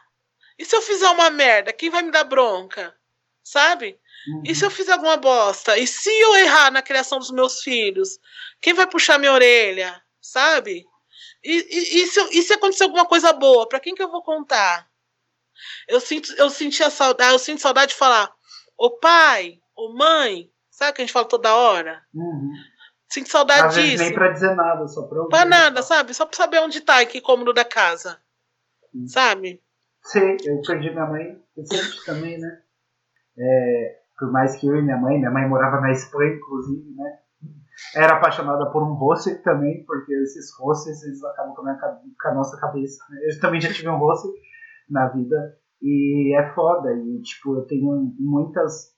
E 0.57 0.63
se 0.63 0.75
eu 0.75 0.81
fizer 0.81 1.09
uma 1.09 1.29
merda? 1.29 1.73
Quem 1.73 1.89
vai 1.89 2.01
me 2.01 2.11
dar 2.11 2.23
bronca? 2.23 2.95
sabe? 3.43 3.99
Uhum. 4.27 4.43
E 4.45 4.53
se 4.53 4.63
eu 4.65 4.69
fizer 4.69 4.93
alguma 4.93 5.17
bosta? 5.17 5.77
E 5.77 5.87
se 5.87 6.09
eu 6.09 6.35
errar 6.35 6.71
na 6.71 6.81
criação 6.81 7.19
dos 7.19 7.31
meus 7.31 7.61
filhos? 7.61 8.19
Quem 8.61 8.73
vai 8.73 8.87
puxar 8.87 9.17
minha 9.17 9.33
orelha? 9.33 10.01
Sabe? 10.21 10.85
E, 11.43 11.53
e, 11.53 12.03
e, 12.03 12.07
se, 12.07 12.19
e 12.31 12.43
se 12.43 12.53
acontecer 12.53 12.83
alguma 12.83 13.05
coisa 13.05 13.33
boa? 13.33 13.67
Para 13.67 13.79
quem 13.79 13.95
que 13.95 14.03
eu 14.03 14.11
vou 14.11 14.21
contar? 14.21 14.87
Eu 15.87 15.99
sinto, 15.99 16.33
eu 16.37 16.49
senti 16.49 16.83
a 16.83 16.89
saudade, 16.89 17.33
eu 17.33 17.39
sinto 17.39 17.61
saudade 17.61 17.91
de 17.91 17.97
falar, 17.97 18.31
ô 18.77 18.91
pai, 18.91 19.59
ô 19.75 19.93
mãe, 19.93 20.51
sabe 20.69 20.93
que 20.93 21.01
a 21.01 21.05
gente 21.05 21.13
fala 21.13 21.27
toda 21.27 21.55
hora? 21.55 22.03
Uhum. 22.13 22.51
Sinto 23.11 23.29
saudade 23.29 23.67
Às 23.67 23.75
disso. 23.75 24.03
Nem 24.03 24.13
pra 24.13 24.31
dizer 24.31 24.55
nada, 24.55 24.87
só 24.87 25.03
pra 25.03 25.17
ouvir. 25.17 25.29
Pra 25.29 25.45
nada, 25.45 25.81
sabe? 25.81 26.13
Só 26.13 26.25
pra 26.25 26.37
saber 26.37 26.59
onde 26.59 26.79
tá 26.81 27.01
e 27.01 27.07
que 27.07 27.19
cômodo 27.19 27.53
da 27.53 27.65
casa. 27.65 28.21
Uhum. 28.93 29.07
Sabe? 29.07 29.61
Sim, 30.03 30.37
eu 30.45 30.61
perdi 30.61 30.89
minha 30.89 31.05
mãe 31.05 31.43
recente 31.55 32.05
também, 32.05 32.37
né? 32.39 32.61
É, 33.37 34.00
por 34.21 34.31
mais 34.31 34.55
que 34.55 34.67
eu 34.67 34.75
e 34.75 34.83
minha 34.83 34.97
mãe, 34.97 35.17
minha 35.17 35.31
mãe 35.31 35.49
morava 35.49 35.81
na 35.81 35.91
Espanha, 35.91 36.35
inclusive, 36.35 36.93
né? 36.95 37.17
Era 37.95 38.17
apaixonada 38.17 38.69
por 38.69 38.83
um 38.83 38.93
hostel 38.93 39.41
também, 39.41 39.83
porque 39.83 40.13
esses 40.13 40.55
hostels 40.59 41.01
eles 41.01 41.23
acabam 41.23 41.55
com 41.55 41.67
a, 41.67 41.73
com 41.73 42.27
a 42.27 42.33
nossa 42.35 42.55
cabeça. 42.59 43.03
Né? 43.09 43.17
Eu 43.23 43.39
também 43.39 43.59
já 43.59 43.73
tive 43.73 43.89
um 43.89 43.97
hostel 43.97 44.31
na 44.87 45.07
vida 45.07 45.57
e 45.81 46.37
é 46.37 46.53
foda. 46.53 46.93
E, 46.93 47.21
tipo, 47.23 47.55
eu 47.55 47.65
tenho 47.65 48.13
muitas 48.19 48.95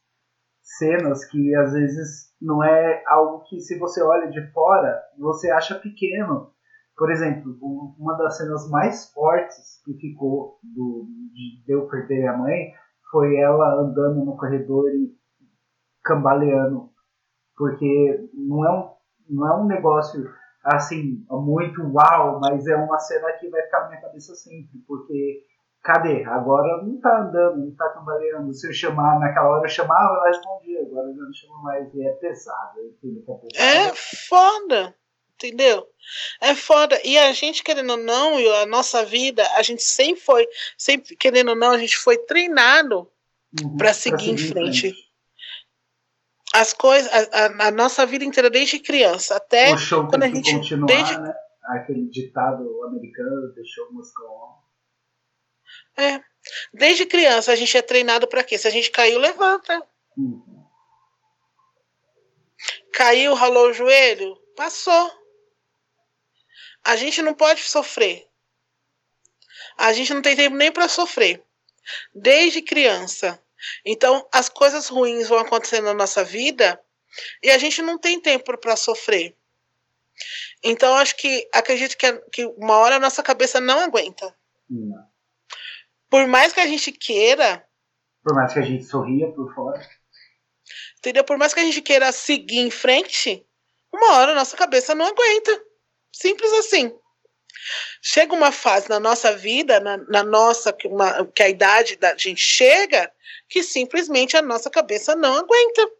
cenas 0.61 1.23
que 1.23 1.55
às 1.55 1.71
vezes 1.71 2.33
não 2.41 2.61
é 2.61 3.01
algo 3.07 3.45
que 3.47 3.61
se 3.61 3.79
você 3.79 4.03
olha 4.03 4.29
de 4.29 4.45
fora 4.51 5.01
você 5.17 5.49
acha 5.51 5.79
pequeno. 5.79 6.51
Por 6.97 7.09
exemplo, 7.09 7.57
uma 7.97 8.17
das 8.17 8.35
cenas 8.35 8.69
mais 8.69 9.09
fortes 9.13 9.81
que 9.85 9.93
ficou 9.93 10.59
do, 10.61 11.07
de 11.33 11.63
eu 11.71 11.87
perder 11.87 12.27
a 12.27 12.37
mãe 12.37 12.73
foi 13.13 13.37
ela 13.37 13.79
andando 13.79 14.25
no 14.25 14.35
corredor 14.35 14.89
e 14.89 15.15
cambaleando. 16.03 16.89
Porque 17.55 18.27
não 18.33 18.65
é 18.65 18.71
um, 18.71 18.89
não 19.29 19.47
é 19.47 19.61
um 19.61 19.65
negócio 19.67 20.27
assim, 20.65 21.23
muito 21.29 21.83
uau, 21.93 22.39
mas 22.41 22.65
é 22.65 22.75
uma 22.75 22.97
cena 22.97 23.31
que 23.33 23.49
vai 23.49 23.61
ficar 23.61 23.81
na 23.81 23.89
minha 23.89 24.01
cabeça 24.01 24.33
sempre. 24.33 24.79
Porque 24.87 25.43
cadê? 25.83 26.23
Agora 26.23 26.81
não 26.81 26.99
tá 26.99 27.21
andando, 27.21 27.57
não 27.57 27.75
tá 27.75 27.89
cambaleando. 27.89 28.51
Se 28.51 28.67
eu 28.67 28.73
chamar 28.73 29.19
naquela 29.19 29.49
hora, 29.49 29.65
eu 29.65 29.69
chamava, 29.69 30.15
ela 30.15 30.27
respondia. 30.27 30.81
Agora 30.81 31.09
eu 31.09 31.15
não 31.15 31.33
chamo 31.33 31.61
mais. 31.61 31.93
E 31.93 32.07
é 32.07 32.13
pesado. 32.13 32.79
É, 33.55 33.89
é 33.89 33.93
foda. 33.93 34.95
Entendeu? 35.43 35.87
É 36.39 36.55
foda. 36.55 36.99
E 37.03 37.17
a 37.17 37.33
gente, 37.33 37.63
querendo 37.63 37.91
ou 37.91 37.97
não, 37.97 38.37
a 38.55 38.65
nossa 38.65 39.03
vida, 39.03 39.45
a 39.55 39.61
gente 39.61 39.83
sempre 39.83 40.21
foi, 40.21 40.47
sempre, 40.77 41.15
querendo 41.15 41.49
ou 41.49 41.55
não, 41.55 41.71
a 41.71 41.77
gente 41.77 41.97
foi 41.97 42.17
treinado 42.17 43.09
uhum, 43.61 43.77
para 43.77 43.93
seguir, 43.93 44.19
seguir, 44.19 44.31
em 44.31 44.37
frente. 44.37 44.95
As 46.53 46.71
coisas, 46.71 47.11
a, 47.11 47.67
a, 47.67 47.71
nossa 47.71 48.05
vida 48.05 48.23
inteira, 48.23 48.49
desde 48.49 48.79
criança 48.79 49.35
até 49.35 49.73
o 49.73 49.77
show 49.77 50.07
quando 50.07 50.23
a 50.23 50.27
gente. 50.27 50.53
Continuar, 50.53 50.85
desde... 50.85 51.17
né? 51.19 51.33
Aquele 51.65 52.09
ditado 52.09 52.83
americano, 52.83 53.53
deixou 53.53 53.91
música 53.91 54.21
on. 54.23 54.63
É. 55.97 56.21
Desde 56.73 57.05
criança 57.05 57.51
a 57.51 57.55
gente 57.55 57.75
é 57.77 57.81
treinado 57.81 58.27
para 58.27 58.43
quê? 58.43 58.57
Se 58.57 58.67
a 58.67 58.71
gente 58.71 58.91
caiu, 58.91 59.17
levanta. 59.17 59.81
Uhum. 60.17 60.63
Caiu, 62.93 63.33
ralou 63.33 63.69
o 63.69 63.73
joelho, 63.73 64.37
passou. 64.55 65.22
A 66.83 66.95
gente 66.95 67.21
não 67.21 67.33
pode 67.33 67.61
sofrer. 67.61 68.27
A 69.77 69.93
gente 69.93 70.13
não 70.13 70.21
tem 70.21 70.35
tempo 70.35 70.55
nem 70.55 70.71
para 70.71 70.87
sofrer. 70.87 71.43
Desde 72.13 72.61
criança. 72.61 73.41
Então, 73.85 74.27
as 74.31 74.49
coisas 74.49 74.87
ruins 74.87 75.27
vão 75.27 75.39
acontecendo 75.39 75.85
na 75.85 75.93
nossa 75.93 76.23
vida 76.23 76.79
e 77.41 77.49
a 77.49 77.57
gente 77.57 77.81
não 77.81 77.97
tem 77.97 78.19
tempo 78.19 78.57
para 78.57 78.75
sofrer. 78.75 79.35
Então, 80.63 80.95
acho 80.95 81.15
que 81.15 81.47
acredito 81.53 81.97
que, 81.97 82.11
que 82.31 82.45
uma 82.57 82.77
hora 82.77 82.95
a 82.97 82.99
nossa 82.99 83.23
cabeça 83.23 83.59
não 83.59 83.79
aguenta. 83.79 84.35
Não. 84.69 85.07
Por 86.09 86.27
mais 86.27 86.53
que 86.53 86.59
a 86.59 86.67
gente 86.67 86.91
queira. 86.91 87.65
Por 88.23 88.35
mais 88.35 88.53
que 88.53 88.59
a 88.59 88.63
gente 88.63 88.83
sorria 88.83 89.31
por 89.31 89.53
fora. 89.53 89.81
Entendeu? 90.97 91.23
Por 91.23 91.37
mais 91.37 91.53
que 91.53 91.59
a 91.59 91.63
gente 91.63 91.81
queira 91.81 92.11
seguir 92.11 92.59
em 92.59 92.71
frente, 92.71 93.45
uma 93.91 94.17
hora 94.17 94.31
a 94.31 94.35
nossa 94.35 94.55
cabeça 94.55 94.95
não 94.95 95.05
aguenta. 95.05 95.63
Simples 96.13 96.53
assim. 96.53 96.95
Chega 98.01 98.33
uma 98.33 98.51
fase 98.51 98.89
na 98.89 98.99
nossa 98.99 99.35
vida, 99.35 99.79
na, 99.79 99.97
na 99.97 100.23
nossa, 100.23 100.71
que, 100.71 100.87
uma, 100.87 101.25
que 101.27 101.41
a 101.41 101.49
idade 101.49 101.95
da 101.95 102.15
gente 102.15 102.41
chega, 102.41 103.11
que 103.49 103.63
simplesmente 103.63 104.37
a 104.37 104.41
nossa 104.41 104.69
cabeça 104.69 105.15
não 105.15 105.35
aguenta. 105.35 105.91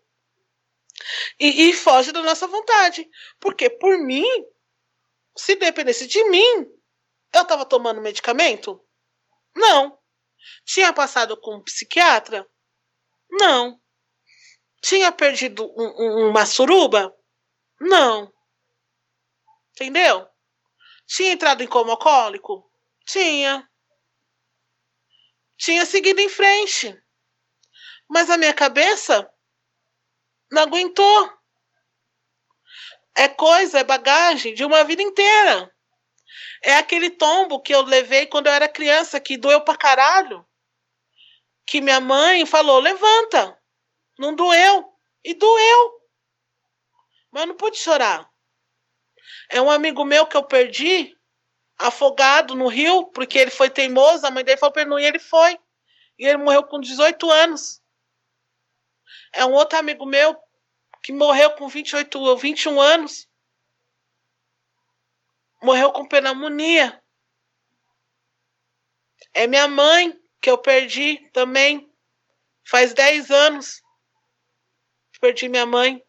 E, 1.40 1.70
e 1.70 1.74
foge 1.74 2.12
da 2.12 2.22
nossa 2.22 2.48
vontade. 2.48 3.10
Porque 3.40 3.70
por 3.70 3.98
mim, 3.98 4.28
se 5.36 5.56
dependesse 5.56 6.06
de 6.06 6.24
mim, 6.30 6.68
eu 7.34 7.42
estava 7.42 7.66
tomando 7.66 8.02
medicamento? 8.02 8.80
Não. 9.56 9.98
Tinha 10.66 10.94
passado 10.94 11.40
com 11.40 11.56
um 11.56 11.64
psiquiatra? 11.64 12.46
Não. 13.32 13.80
Tinha 14.82 15.12
perdido 15.12 15.66
um, 15.78 15.94
um, 15.98 16.30
uma 16.30 16.46
suruba? 16.46 17.16
Não. 17.80 18.32
Entendeu? 19.74 20.28
Tinha 21.08 21.32
entrado 21.32 21.62
em 21.62 21.68
coma 21.68 21.92
alcoólico? 21.92 22.70
Tinha. 23.06 23.68
Tinha 25.58 25.86
seguido 25.86 26.22
em 26.22 26.30
frente. 26.30 26.96
Mas 28.10 28.30
a 28.30 28.38
minha 28.38 28.54
cabeça 28.54 29.30
não 30.52 30.64
aguentou. 30.64 31.34
É 33.16 33.28
coisa, 33.28 33.80
é 33.80 33.84
bagagem 33.84 34.54
de 34.54 34.64
uma 34.64 34.84
vida 34.84 35.02
inteira. 35.02 35.74
É 36.64 36.76
aquele 36.76 37.10
tombo 37.10 37.62
que 37.62 37.74
eu 37.74 37.82
levei 37.82 38.26
quando 38.26 38.48
eu 38.48 38.54
era 38.54 38.70
criança, 38.70 39.20
que 39.20 39.38
doeu 39.38 39.62
pra 39.62 39.78
caralho. 39.78 40.46
Que 41.66 41.82
minha 41.82 42.00
mãe 42.00 42.46
falou: 42.46 42.80
levanta. 42.80 43.60
Não 44.18 44.36
doeu. 44.36 44.94
E 45.24 45.34
doeu. 45.34 46.02
Mas 47.32 47.44
eu 47.44 47.48
não 47.48 47.56
pude 47.56 47.78
chorar. 47.78 48.33
É 49.50 49.62
um 49.62 49.70
amigo 49.70 50.04
meu 50.06 50.26
que 50.26 50.38
eu 50.38 50.44
perdi, 50.44 51.16
afogado 51.78 52.56
no 52.56 52.68
rio, 52.68 53.08
porque 53.08 53.38
ele 53.38 53.52
foi 53.52 53.70
teimoso, 53.70 54.26
a 54.26 54.32
mãe 54.32 54.44
dele 54.44 54.58
falou 54.58 54.74
pra 54.74 54.82
ele 54.82 54.90
não 54.90 55.00
ele 55.00 55.20
foi. 55.20 55.58
E 56.18 56.26
ele 56.26 56.38
morreu 56.38 56.64
com 56.64 56.80
18 56.80 57.30
anos. 57.30 57.82
É 59.34 59.46
um 59.46 59.54
outro 59.54 59.78
amigo 59.78 60.06
meu 60.06 60.38
que 61.02 61.12
morreu 61.12 61.52
com 61.52 61.68
28 61.68 62.20
ou 62.20 62.38
21 62.38 62.80
anos. 62.80 63.28
Morreu 65.62 65.92
com 65.92 66.08
pneumonia. 66.08 67.02
É 69.34 69.48
minha 69.48 69.68
mãe 69.68 70.18
que 70.42 70.50
eu 70.50 70.58
perdi 70.58 71.18
também. 71.32 71.92
Faz 72.66 72.94
10 72.94 73.32
anos. 73.32 73.82
Perdi 75.20 75.50
minha 75.50 75.66
mãe. 75.66 76.04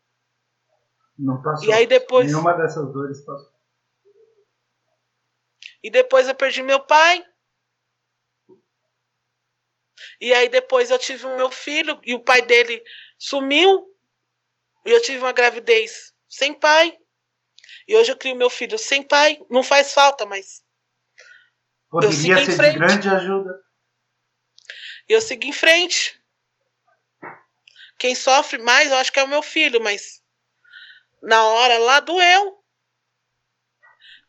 Não 1.19 1.43
passou. 1.43 1.69
E 1.69 1.73
aí 1.73 1.87
depois. 1.87 2.27
Nenhuma 2.27 2.53
dessas 2.55 2.93
dores 2.93 3.25
passou. 3.25 3.53
E 5.83 5.91
depois 5.91 6.27
eu 6.27 6.35
perdi 6.35 6.63
meu 6.63 6.81
pai. 6.81 7.25
E 10.21 10.33
aí 10.33 10.49
depois 10.49 10.91
eu 10.91 10.99
tive 10.99 11.27
o 11.27 11.37
meu 11.37 11.51
filho 11.51 12.01
e 12.05 12.15
o 12.15 12.21
pai 12.21 12.43
dele 12.43 12.83
sumiu. 13.19 13.95
E 14.85 14.91
eu 14.91 15.01
tive 15.03 15.19
uma 15.19 15.33
gravidez 15.33 16.15
sem 16.29 16.55
pai. 16.55 16.99
E 17.87 17.95
hoje 17.97 18.13
eu 18.13 18.17
crio 18.17 18.35
meu 18.35 18.51
filho 18.51 18.79
sem 18.79 19.03
pai. 19.03 19.39
Não 19.51 19.63
faz 19.63 19.93
falta, 19.93 20.25
mas. 20.25 20.65
Poderia 21.91 22.45
ser 22.45 22.73
de 22.73 22.79
grande 22.79 23.09
ajuda. 23.09 23.63
E 25.09 25.13
eu 25.13 25.21
segui 25.21 25.49
em 25.49 25.53
frente. 25.53 26.19
Quem 27.99 28.15
sofre 28.15 28.59
mais, 28.59 28.91
eu 28.91 28.97
acho 28.97 29.13
que 29.13 29.21
é 29.21 29.25
o 29.25 29.29
meu 29.29 29.43
filho, 29.43 29.81
mas 29.81 30.24
na 31.25 31.45
hora 31.45 31.79
lá 31.79 32.01
doeu. 32.01 32.63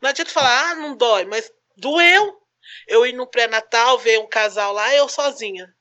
Não 0.01 0.09
adianta 0.09 0.31
falar, 0.31 0.71
ah, 0.71 0.75
não 0.75 0.95
dói, 0.95 1.25
mas 1.25 1.51
doeu. 1.77 2.41
Eu 2.87 3.05
ir 3.05 3.13
no 3.13 3.27
pré-natal, 3.27 3.99
ver 3.99 4.19
um 4.19 4.27
casal 4.27 4.73
lá, 4.73 4.93
eu 4.95 5.07
sozinha. 5.07 5.73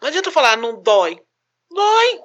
Não 0.00 0.08
adianta 0.08 0.30
falar, 0.30 0.56
não 0.56 0.80
dói. 0.80 1.22
Dói. 1.70 2.20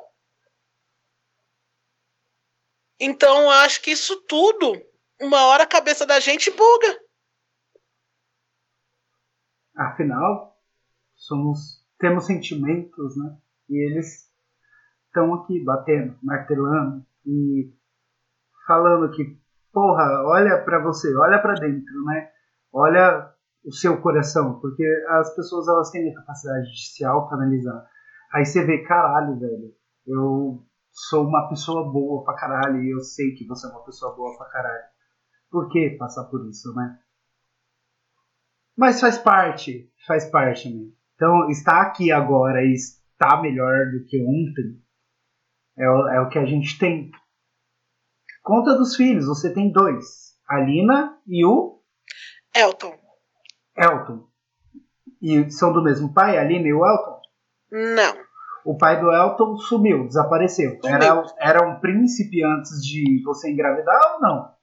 Então, 3.00 3.44
eu 3.44 3.50
acho 3.50 3.82
que 3.82 3.92
isso 3.92 4.22
tudo, 4.28 4.74
uma 5.20 5.46
hora 5.48 5.64
a 5.64 5.68
cabeça 5.68 6.06
da 6.06 6.20
gente 6.20 6.52
buga. 6.52 7.02
Afinal, 9.76 10.56
somos, 11.16 11.84
temos 11.98 12.26
sentimentos, 12.26 13.18
né? 13.18 13.38
E 13.70 13.90
eles 13.90 14.30
estão 15.08 15.34
aqui 15.34 15.64
batendo, 15.64 16.20
martelando 16.22 17.06
e 17.26 17.74
falando 18.68 19.12
que, 19.12 19.38
porra, 19.72 20.24
olha 20.26 20.64
para 20.64 20.82
você, 20.84 21.16
olha 21.16 21.42
para 21.42 21.56
dentro, 21.56 22.04
né? 22.06 22.30
Olha 22.74 23.34
o 23.66 23.72
seu 23.72 24.02
coração, 24.02 24.60
porque 24.60 24.84
as 25.10 25.36
pessoas 25.36 25.68
elas 25.68 25.92
têm 25.92 26.10
a 26.12 26.16
capacidade 26.16 26.72
de 26.72 26.88
se 26.88 27.04
autoanalisar. 27.06 27.86
Aí 28.34 28.46
você 28.46 28.66
vê, 28.66 28.84
caralho, 28.84 29.40
velho, 29.40 29.74
eu 30.08 30.66
sou 30.92 31.28
uma 31.28 31.48
pessoa 31.50 31.92
boa 31.92 32.24
pra 32.24 32.36
caralho 32.36 32.82
e 32.82 32.92
eu 32.92 33.00
sei 33.02 33.34
que 33.36 33.46
você 33.46 33.68
é 33.68 33.70
uma 33.70 33.84
pessoa 33.84 34.16
boa 34.16 34.38
pra 34.38 34.48
caralho. 34.48 34.84
Por 35.50 35.70
que 35.70 35.92
passar 35.92 36.26
por 36.26 36.48
isso, 36.48 36.74
né? 36.74 36.98
Mas 38.76 39.00
faz 39.00 39.18
parte, 39.18 39.92
faz 40.08 40.30
parte, 40.30 40.74
né? 40.74 40.90
Então, 41.16 41.50
estar 41.50 41.82
aqui 41.82 42.12
agora 42.12 42.64
e 42.64 42.74
estar 42.74 43.42
melhor 43.42 43.92
do 43.92 44.06
que 44.06 44.20
ontem 44.24 44.82
é 45.78 45.90
o, 45.90 46.08
é 46.10 46.22
o 46.22 46.30
que 46.30 46.40
a 46.40 46.46
gente 46.46 46.78
tem. 46.78 47.12
Conta 48.44 48.76
dos 48.76 48.96
filhos, 48.96 49.26
você 49.26 49.54
tem 49.54 49.72
dois. 49.72 50.36
A 50.50 50.60
Lina 50.60 51.18
e 51.28 51.46
o. 51.46 51.80
Elton. 52.56 52.96
Elton. 53.78 54.28
E 55.22 55.50
são 55.52 55.72
do 55.72 55.84
mesmo 55.84 56.14
pai, 56.14 56.38
a 56.38 56.44
Lina 56.44 56.68
e 56.68 56.74
o 56.74 56.86
Elton? 56.86 57.22
Não. 57.72 58.32
O 58.66 58.78
pai 58.78 59.00
do 59.00 59.12
Elton 59.12 59.58
sumiu, 59.58 60.08
desapareceu. 60.08 60.80
Sumiu. 60.82 60.96
Era, 60.96 61.24
era 61.40 61.68
um 61.68 61.80
príncipe 61.80 62.44
antes 62.44 62.84
de 62.84 63.22
você 63.24 63.52
engravidar 63.52 64.14
ou 64.14 64.22
não? 64.22 64.56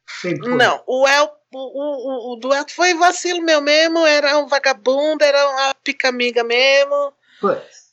Não, 0.56 0.82
o, 0.86 1.06
El, 1.06 1.30
o, 1.52 2.32
o, 2.32 2.32
o, 2.32 2.36
do 2.36 2.54
Elton 2.54 2.72
foi 2.72 2.94
vacilo 2.94 3.42
meu 3.42 3.60
mesmo, 3.60 3.98
era 4.06 4.38
um 4.38 4.46
vagabundo, 4.46 5.22
era 5.22 5.50
uma 5.50 5.74
pica-amiga 5.74 6.42
mesmo. 6.44 7.12
Pois. 7.40 7.87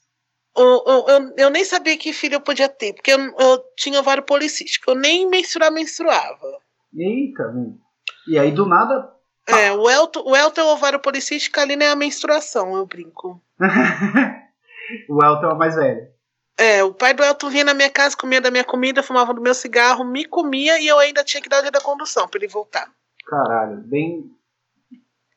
Eu, 0.58 0.84
eu, 0.88 1.34
eu, 1.38 1.50
nem 1.50 1.66
sabia 1.66 1.98
que 1.98 2.14
filho 2.14 2.36
eu 2.36 2.42
podia 2.42 2.70
ter, 2.70 2.94
porque 2.94 3.12
eu, 3.12 3.20
eu 3.20 3.64
tinha 3.76 4.00
ovário 4.00 4.24
policístico. 4.24 4.92
Eu 4.92 4.96
nem 4.96 5.30
menstruar 5.30 5.72
menstruava. 5.72 6.60
Eita, 6.94 7.54
e 8.28 8.40
aí 8.40 8.52
do 8.52 8.66
nada. 8.66 9.14
É, 9.48 9.72
o 9.74 9.90
Elton, 9.90 10.24
o 10.26 10.36
Elton 10.36 10.62
é 10.62 10.64
o 10.64 10.68
ovário 10.70 11.00
policístico, 11.00 11.60
ali 11.60 11.76
nem 11.76 11.88
é 11.88 11.92
a 11.92 11.96
menstruação, 11.96 12.76
eu 12.76 12.86
brinco. 12.86 13.40
o 15.10 15.24
Elton 15.24 15.50
é 15.50 15.54
o 15.54 15.58
mais 15.58 15.76
velho. 15.76 16.08
É, 16.58 16.84
o 16.84 16.94
pai 16.94 17.14
do 17.14 17.24
Elton 17.24 17.50
vinha 17.50 17.66
na 17.66 17.74
minha 17.74 17.90
casa, 17.90 18.16
comia 18.16 18.40
da 18.40 18.50
minha 18.50 18.64
comida, 18.64 19.04
fumava 19.04 19.34
do 19.34 19.42
meu 19.42 19.54
cigarro, 19.54 20.06
me 20.06 20.26
comia 20.26 20.80
e 20.80 20.88
eu 20.88 20.98
ainda 20.98 21.24
tinha 21.24 21.42
que 21.42 21.50
dar 21.50 21.60
o 21.60 21.62
dia 21.62 21.72
da 21.72 21.82
condução 21.82 22.28
pra 22.28 22.40
ele 22.40 22.48
voltar. 22.48 22.90
Caralho, 23.28 23.82
bem. 23.82 24.32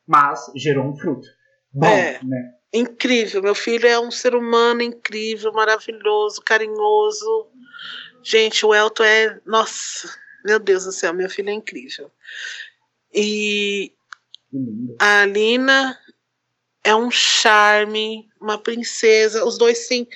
Mas 0.07 0.49
gerou 0.55 0.85
um 0.85 0.95
fruto. 0.95 1.27
Bom, 1.73 1.87
é. 1.87 2.19
né? 2.23 2.53
Incrível, 2.71 3.41
meu 3.41 3.55
filho 3.55 3.87
é 3.87 3.99
um 3.99 4.11
ser 4.11 4.35
humano 4.35 4.81
incrível, 4.81 5.51
maravilhoso, 5.51 6.41
carinhoso. 6.41 7.47
Gente, 8.21 8.65
o 8.65 8.75
Elton 8.75 9.03
é. 9.03 9.39
Nossa, 9.45 10.09
meu 10.45 10.59
Deus 10.59 10.85
do 10.85 10.91
céu, 10.91 11.13
meu 11.13 11.29
filho 11.29 11.49
é 11.49 11.53
incrível. 11.53 12.11
E 13.13 13.91
a 14.99 15.21
Alina 15.21 15.97
é 16.83 16.93
um 16.93 17.09
charme, 17.09 18.29
uma 18.39 18.57
princesa. 18.57 19.43
Os 19.43 19.57
dois 19.57 19.87
têm 19.87 20.07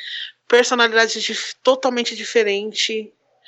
personalidades 0.48 1.24
dif 1.24 1.56
totalmente 1.64 2.16
diferentes. 2.16 3.08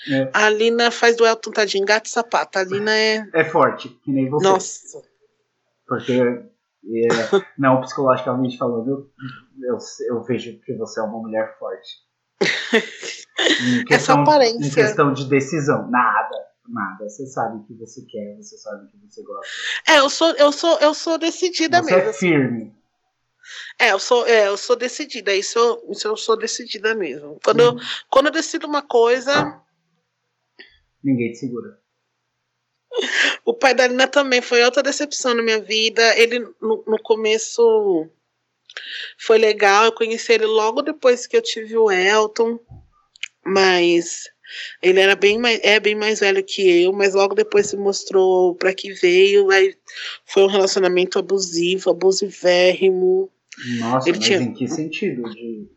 É. 0.10 0.30
A 0.34 0.46
Alina 0.46 0.90
faz 0.90 1.16
do 1.16 1.26
Elton 1.26 1.52
tadinho, 1.52 1.86
gato 1.86 2.08
e 2.08 2.10
sapato. 2.10 2.58
A 2.58 2.62
Alina 2.62 2.96
é. 2.96 3.28
É 3.34 3.44
forte, 3.44 3.90
que 4.04 4.12
nem 4.12 4.30
você. 4.30 4.44
Nossa. 4.44 5.04
Porque 5.88 6.44
e, 6.86 7.08
não, 7.58 7.82
psicologicamente 7.82 8.58
falando, 8.58 8.90
eu, 8.90 9.12
eu, 9.62 9.78
eu, 10.10 10.24
vejo 10.24 10.60
que 10.62 10.74
você 10.76 11.00
é 11.00 11.04
uma 11.04 11.20
mulher 11.20 11.58
forte. 11.58 12.06
Em 13.62 13.84
questão, 13.86 13.96
Essa 13.96 14.22
aparência. 14.22 14.68
Em 14.68 14.72
questão 14.72 15.14
de 15.14 15.26
decisão, 15.28 15.90
nada, 15.90 16.38
nada. 16.68 17.10
Você 17.10 17.26
sabe 17.26 17.58
o 17.58 17.64
que 17.64 17.74
você 17.74 18.06
quer, 18.06 18.38
você 18.38 18.58
sabe 18.58 18.86
o 18.86 18.88
que 18.88 18.98
você 18.98 19.24
gosta. 19.24 19.48
É, 19.88 20.00
eu 20.00 20.10
sou, 20.10 20.32
eu 20.36 20.52
sou, 20.52 20.78
eu 20.80 20.94
sou 20.94 21.18
decidida 21.18 21.82
você 21.82 21.96
mesmo. 21.96 22.04
Você 22.04 22.10
é 22.10 22.14
firme. 22.14 22.76
É, 23.80 23.92
eu 23.92 24.00
sou, 24.00 24.26
é, 24.26 24.48
eu 24.48 24.58
sou 24.58 24.76
decidida. 24.76 25.34
Isso, 25.34 25.84
isso 25.90 26.08
eu 26.08 26.18
sou 26.18 26.38
decidida 26.38 26.96
mesmo. 26.96 27.40
Quando, 27.44 27.60
eu, 27.62 27.76
quando 28.10 28.28
eu 28.28 28.32
decido 28.32 28.68
uma 28.68 28.82
coisa. 28.82 29.62
Ninguém 31.04 31.32
te 31.32 31.40
segura. 31.40 31.80
O 33.44 33.54
pai 33.54 33.74
da 33.74 33.88
Lina 33.88 34.08
também 34.08 34.42
foi 34.42 34.64
outra 34.64 34.82
decepção 34.82 35.34
na 35.34 35.44
minha 35.44 35.62
vida. 35.62 36.18
Ele, 36.18 36.40
no, 36.62 36.84
no, 36.88 37.02
começo, 37.02 38.08
foi 39.18 39.38
legal. 39.38 39.86
Eu 39.86 39.92
conheci 39.92 40.34
ele 40.34 40.46
logo 40.46 40.82
depois 40.82 41.28
que 41.28 41.38
eu 41.38 41.42
tive 41.42 41.78
o 41.78 41.92
Elton. 41.92 42.60
Mas 43.46 44.24
ele 44.82 45.00
era 45.00 45.16
bem 45.16 45.38
mais, 45.38 45.60
é 45.62 45.80
bem 45.80 45.96
mais 45.96 46.20
velho 46.20 46.44
que 46.44 46.84
eu. 46.84 46.94
Mas 46.94 47.14
logo 47.14 47.36
depois 47.36 47.68
se 47.68 47.78
mostrou 47.78 48.56
para 48.56 48.74
que 48.74 48.92
veio. 48.94 49.52
Aí 49.52 49.76
foi 50.26 50.44
um 50.44 50.50
relacionamento 50.50 51.20
abusivo, 51.20 51.90
abusivérrimo. 51.90 53.30
Nossa, 53.80 54.10
ele 54.10 54.18
mas 54.18 54.28
tinha, 54.28 54.40
em 54.40 54.54
que 54.54 54.68
sentido? 54.68 55.30
De, 55.30 55.70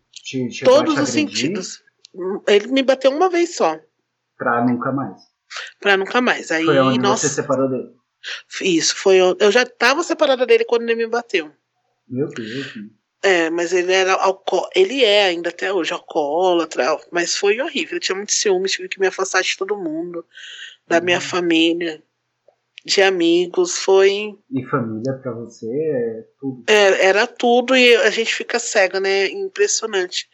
de, 0.48 0.64
todos 0.64 0.98
os 0.98 1.08
sentidos. 1.10 1.82
Ele 2.46 2.68
me 2.68 2.82
bateu 2.82 3.10
uma 3.10 3.28
vez 3.28 3.54
só. 3.54 3.78
Pra 4.36 4.64
nunca 4.64 4.90
mais. 4.90 5.38
Pra 5.81 5.97
nunca 5.97 6.20
mais. 6.20 6.51
Aí, 6.51 6.64
foi 6.64 6.79
onde 6.79 6.99
nossa, 6.99 7.29
você 7.29 7.35
separou 7.35 7.68
dele? 7.68 7.93
Isso, 8.61 8.97
foi. 8.97 9.18
Eu 9.18 9.51
já 9.51 9.64
tava 9.64 10.03
separada 10.03 10.45
dele 10.45 10.64
quando 10.64 10.83
ele 10.83 10.97
me 10.97 11.07
bateu. 11.07 11.51
Meu 12.09 12.29
Deus. 12.29 12.74
É, 13.22 13.51
mas 13.51 13.72
ele 13.72 13.93
era 13.93 14.14
alco... 14.14 14.68
ele 14.74 15.05
é 15.05 15.24
ainda 15.24 15.49
até 15.49 15.72
hoje 15.72 15.93
alcoólatra, 15.93 16.99
mas 17.11 17.37
foi 17.37 17.61
horrível. 17.61 17.97
Eu 17.97 18.01
tinha 18.01 18.16
muito 18.16 18.33
ciúme, 18.33 18.68
tive 18.68 18.89
que 18.89 19.01
me 19.01 19.09
afastar 19.09 19.43
de 19.43 19.57
todo 19.57 19.76
mundo, 19.76 20.24
da 20.87 20.99
uhum. 20.99 21.05
minha 21.05 21.20
família. 21.20 22.03
de 22.85 23.03
amigos, 23.03 23.79
foi. 23.79 24.37
E 24.51 24.64
família 24.66 25.12
para 25.22 25.33
você 25.33 25.66
é 25.66 26.24
tudo. 26.41 26.64
É, 26.66 27.07
era 27.07 27.26
tudo 27.26 27.76
e 27.76 27.95
a 27.97 28.11
gente 28.11 28.35
fica 28.35 28.59
cega, 28.59 28.99
né? 28.99 29.29
Impressionante. 29.29 30.29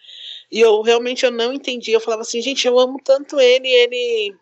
E 0.51 0.61
eu 0.61 0.81
realmente 0.83 1.25
eu 1.25 1.33
não 1.33 1.53
entendi. 1.53 1.91
Eu 1.91 2.01
falava 2.01 2.23
assim, 2.23 2.41
gente, 2.41 2.67
eu 2.67 2.79
amo 2.79 3.01
tanto 3.03 3.41
ele, 3.41 3.69
ele. 3.69 4.37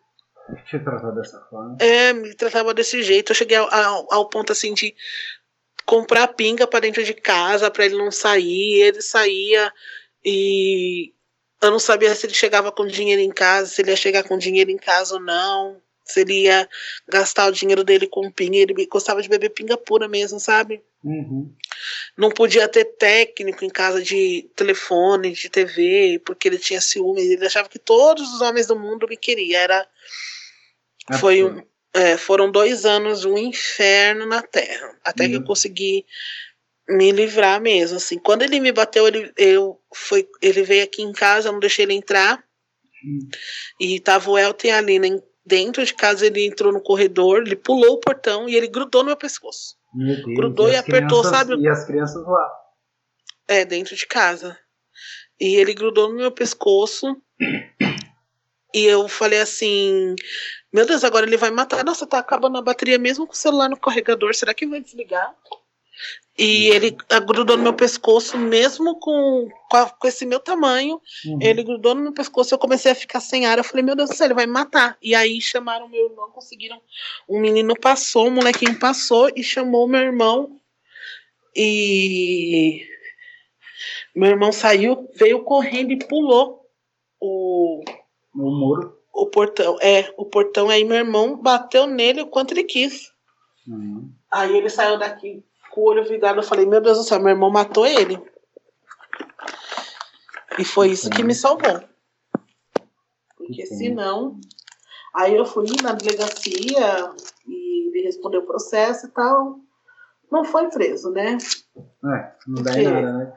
Te 0.66 0.78
tratava 0.78 1.12
dessa 1.12 1.40
forma. 1.48 1.76
É, 1.80 2.12
me 2.12 2.34
tratava 2.34 2.74
desse 2.74 3.02
jeito. 3.02 3.30
Eu 3.30 3.36
cheguei 3.36 3.56
ao, 3.56 3.72
ao, 3.72 4.12
ao 4.12 4.28
ponto 4.28 4.52
assim 4.52 4.74
de 4.74 4.94
comprar 5.86 6.28
pinga 6.28 6.66
para 6.66 6.80
dentro 6.80 7.02
de 7.04 7.14
casa 7.14 7.70
para 7.70 7.84
ele 7.84 7.96
não 7.96 8.10
sair. 8.10 8.82
Ele 8.82 9.00
saía 9.00 9.72
e 10.24 11.12
eu 11.62 11.70
não 11.70 11.78
sabia 11.78 12.14
se 12.14 12.26
ele 12.26 12.34
chegava 12.34 12.72
com 12.72 12.86
dinheiro 12.86 13.22
em 13.22 13.30
casa, 13.30 13.66
se 13.66 13.80
ele 13.80 13.90
ia 13.90 13.96
chegar 13.96 14.24
com 14.24 14.36
dinheiro 14.36 14.70
em 14.70 14.76
casa 14.76 15.14
ou 15.14 15.20
não, 15.20 15.80
se 16.04 16.20
ele 16.20 16.42
ia 16.42 16.68
gastar 17.08 17.46
o 17.48 17.52
dinheiro 17.52 17.84
dele 17.84 18.06
com 18.08 18.30
pinga. 18.30 18.56
Ele 18.56 18.86
gostava 18.86 19.22
de 19.22 19.28
beber 19.28 19.50
pinga 19.50 19.76
pura 19.76 20.08
mesmo, 20.08 20.40
sabe? 20.40 20.82
Uhum. 21.04 21.52
Não 22.16 22.30
podia 22.30 22.68
ter 22.68 22.84
técnico 22.84 23.64
em 23.64 23.70
casa 23.70 24.02
de 24.02 24.48
telefone, 24.54 25.32
de 25.32 25.48
TV, 25.48 26.20
porque 26.24 26.48
ele 26.48 26.58
tinha 26.58 26.80
ciúmes. 26.80 27.30
Ele 27.30 27.46
achava 27.46 27.68
que 27.68 27.78
todos 27.78 28.34
os 28.34 28.40
homens 28.40 28.66
do 28.66 28.78
mundo 28.78 29.06
me 29.08 29.16
queriam. 29.16 29.60
Era. 29.60 29.86
Foi 31.18 31.42
um, 31.42 31.62
é, 31.94 32.16
foram 32.16 32.50
dois 32.50 32.84
anos 32.86 33.24
um 33.24 33.36
inferno 33.36 34.26
na 34.26 34.42
Terra. 34.42 34.96
Até 35.04 35.24
uhum. 35.24 35.28
que 35.28 35.36
eu 35.36 35.40
uhum. 35.40 35.46
consegui 35.46 36.06
me 36.88 37.10
livrar 37.12 37.60
mesmo. 37.60 37.96
Assim. 37.96 38.18
Quando 38.18 38.42
ele 38.42 38.60
me 38.60 38.72
bateu, 38.72 39.06
ele, 39.06 39.32
eu, 39.36 39.80
foi, 39.94 40.28
ele 40.40 40.62
veio 40.62 40.84
aqui 40.84 41.02
em 41.02 41.12
casa, 41.12 41.48
eu 41.48 41.52
não 41.52 41.60
deixei 41.60 41.84
ele 41.84 41.94
entrar. 41.94 42.42
Uhum. 43.04 43.28
E 43.80 44.00
tava 44.00 44.30
o 44.30 44.38
Elton 44.38 44.68
e 44.68 44.70
a 44.70 44.80
Lina 44.80 45.22
dentro 45.44 45.84
de 45.84 45.94
casa. 45.94 46.26
Ele 46.26 46.46
entrou 46.46 46.72
no 46.72 46.82
corredor, 46.82 47.42
ele 47.42 47.56
pulou 47.56 47.94
o 47.94 48.00
portão 48.00 48.48
e 48.48 48.54
ele 48.54 48.68
grudou 48.68 49.02
no 49.02 49.08
meu 49.08 49.16
pescoço. 49.16 49.76
Meu 49.94 50.16
Deus, 50.16 50.34
grudou 50.34 50.68
e, 50.68 50.72
e 50.72 50.76
apertou, 50.76 51.20
crianças, 51.20 51.30
sabe? 51.30 51.62
E 51.62 51.68
as 51.68 51.86
crianças 51.86 52.26
lá. 52.26 52.50
É, 53.48 53.64
dentro 53.64 53.94
de 53.94 54.06
casa. 54.06 54.58
E 55.38 55.56
ele 55.56 55.74
grudou 55.74 56.08
no 56.08 56.16
meu 56.16 56.32
pescoço. 56.32 57.14
e 58.74 58.84
eu 58.84 59.06
falei 59.08 59.40
assim: 59.40 60.14
Meu 60.72 60.86
Deus, 60.86 61.04
agora 61.04 61.26
ele 61.26 61.36
vai 61.36 61.50
matar. 61.50 61.84
Nossa, 61.84 62.06
tá 62.06 62.18
acabando 62.18 62.56
a 62.56 62.62
bateria 62.62 62.98
mesmo 62.98 63.26
com 63.26 63.34
o 63.34 63.36
celular 63.36 63.68
no 63.68 63.76
carregador. 63.76 64.34
Será 64.34 64.54
que 64.54 64.66
vai 64.66 64.80
desligar? 64.80 65.34
E 66.38 66.68
ele 66.68 66.96
grudou 67.26 67.58
no 67.58 67.62
meu 67.62 67.74
pescoço, 67.74 68.38
mesmo 68.38 68.98
com, 68.98 69.48
com, 69.98 70.08
esse 70.08 70.24
meu 70.24 70.40
tamanho. 70.40 71.00
Uhum. 71.26 71.38
Ele 71.42 71.62
grudou 71.62 71.94
no 71.94 72.00
meu 72.00 72.12
pescoço. 72.12 72.54
Eu 72.54 72.58
comecei 72.58 72.90
a 72.90 72.94
ficar 72.94 73.20
sem 73.20 73.44
ar. 73.44 73.58
Eu 73.58 73.64
falei, 73.64 73.84
meu 73.84 73.94
Deus 73.94 74.08
do 74.08 74.16
céu, 74.16 74.26
ele 74.26 74.34
vai 74.34 74.46
me 74.46 74.52
matar. 74.52 74.96
E 75.02 75.14
aí 75.14 75.40
chamaram 75.40 75.88
meu 75.88 76.08
irmão, 76.08 76.30
conseguiram. 76.30 76.80
Um 77.28 77.38
menino 77.38 77.78
passou, 77.78 78.28
um 78.28 78.30
molequinho 78.30 78.78
passou 78.78 79.30
e 79.36 79.42
chamou 79.42 79.86
meu 79.86 80.00
irmão. 80.00 80.58
E 81.54 82.86
meu 84.16 84.30
irmão 84.30 84.52
saiu, 84.52 85.10
veio 85.14 85.44
correndo 85.44 85.92
e 85.92 85.98
pulou 85.98 86.66
o, 87.20 87.84
o 88.34 88.50
muro. 88.50 89.01
O 89.12 89.26
portão. 89.26 89.76
É, 89.80 90.12
o 90.16 90.24
portão. 90.24 90.68
Aí 90.68 90.84
meu 90.84 90.96
irmão 90.96 91.36
bateu 91.36 91.86
nele 91.86 92.22
o 92.22 92.26
quanto 92.26 92.52
ele 92.52 92.64
quis. 92.64 93.12
Uhum. 93.66 94.10
Aí 94.30 94.56
ele 94.56 94.70
saiu 94.70 94.98
daqui 94.98 95.44
com 95.72 95.80
o 95.80 95.84
olho 95.84 96.04
virado, 96.04 96.38
eu 96.38 96.42
falei, 96.42 96.66
meu 96.66 96.80
Deus 96.80 96.98
do 96.98 97.04
céu, 97.04 97.18
meu 97.18 97.30
irmão 97.30 97.50
matou 97.50 97.86
ele. 97.86 98.20
E 100.58 100.64
foi 100.64 100.90
isso 100.90 101.08
que 101.08 101.22
me 101.22 101.34
salvou. 101.34 101.82
Porque 103.36 103.66
senão. 103.66 104.38
Aí 105.14 105.34
eu 105.34 105.44
fui 105.44 105.66
na 105.82 105.92
delegacia 105.92 107.12
e 107.46 107.88
ele 107.88 108.02
respondeu 108.04 108.42
o 108.42 108.46
processo 108.46 109.06
e 109.06 109.10
tal. 109.10 109.58
Não 110.30 110.44
foi 110.44 110.68
preso, 110.70 111.10
né? 111.10 111.36
É, 111.76 112.32
não 112.46 112.62
dá 112.62 112.78
em 112.78 112.84
nada, 112.84 113.12
né? 113.12 113.32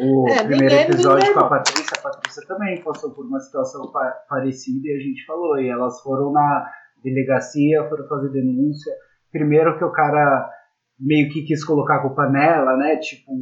O 0.00 0.28
é, 0.28 0.44
primeiro 0.44 0.74
episódio 0.74 1.34
com 1.34 1.40
a 1.40 1.48
Patrícia, 1.48 1.98
a 1.98 2.02
Patrícia 2.02 2.46
também 2.46 2.82
passou 2.82 3.10
por 3.10 3.26
uma 3.26 3.40
situação 3.40 3.90
parecida 4.28 4.88
e 4.88 4.96
a 4.96 5.00
gente 5.00 5.24
falou. 5.26 5.58
E 5.58 5.68
elas 5.68 6.00
foram 6.02 6.32
na 6.32 6.70
delegacia, 7.02 7.88
foram 7.88 8.06
fazer 8.06 8.28
denúncia. 8.30 8.92
Primeiro 9.32 9.76
que 9.76 9.84
o 9.84 9.92
cara 9.92 10.50
meio 10.98 11.30
que 11.30 11.42
quis 11.42 11.64
colocar 11.64 11.96
a 11.96 12.02
culpa 12.02 12.28
nela, 12.28 12.76
né? 12.76 12.96
Tipo, 12.96 13.32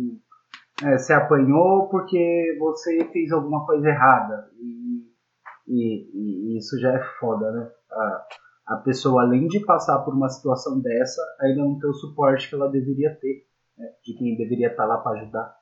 é, 0.85 0.99
você 0.99 1.13
apanhou 1.13 1.89
porque 1.89 2.57
você 2.59 3.05
fez 3.13 3.33
alguma 3.33 3.65
coisa 3.67 3.89
errada. 3.89 4.51
E, 4.59 5.07
e, 5.67 6.55
e 6.55 6.59
isso 6.59 6.79
já 6.79 6.93
é 6.93 7.03
foda, 7.19 7.51
né? 7.51 7.71
A, 7.91 8.27
a, 8.69 8.77
pessoa, 8.79 9.23
além 9.23 9.47
de 9.47 9.61
passar 9.61 9.99
por 10.01 10.15
uma 10.15 10.29
situação 10.29 10.81
dessa, 10.81 11.23
ainda 11.41 11.63
não 11.63 11.79
tem 11.79 11.89
o 11.89 11.95
suporte 11.95 12.49
que 12.49 12.55
ela 12.55 12.71
deveria 12.71 13.15
ter, 13.15 13.47
né? 13.79 13.87
de 14.05 14.15
quem 14.15 14.37
deveria 14.37 14.69
estar 14.69 14.85
lá 14.85 14.99
para 14.99 15.21
ajudar. 15.21 15.56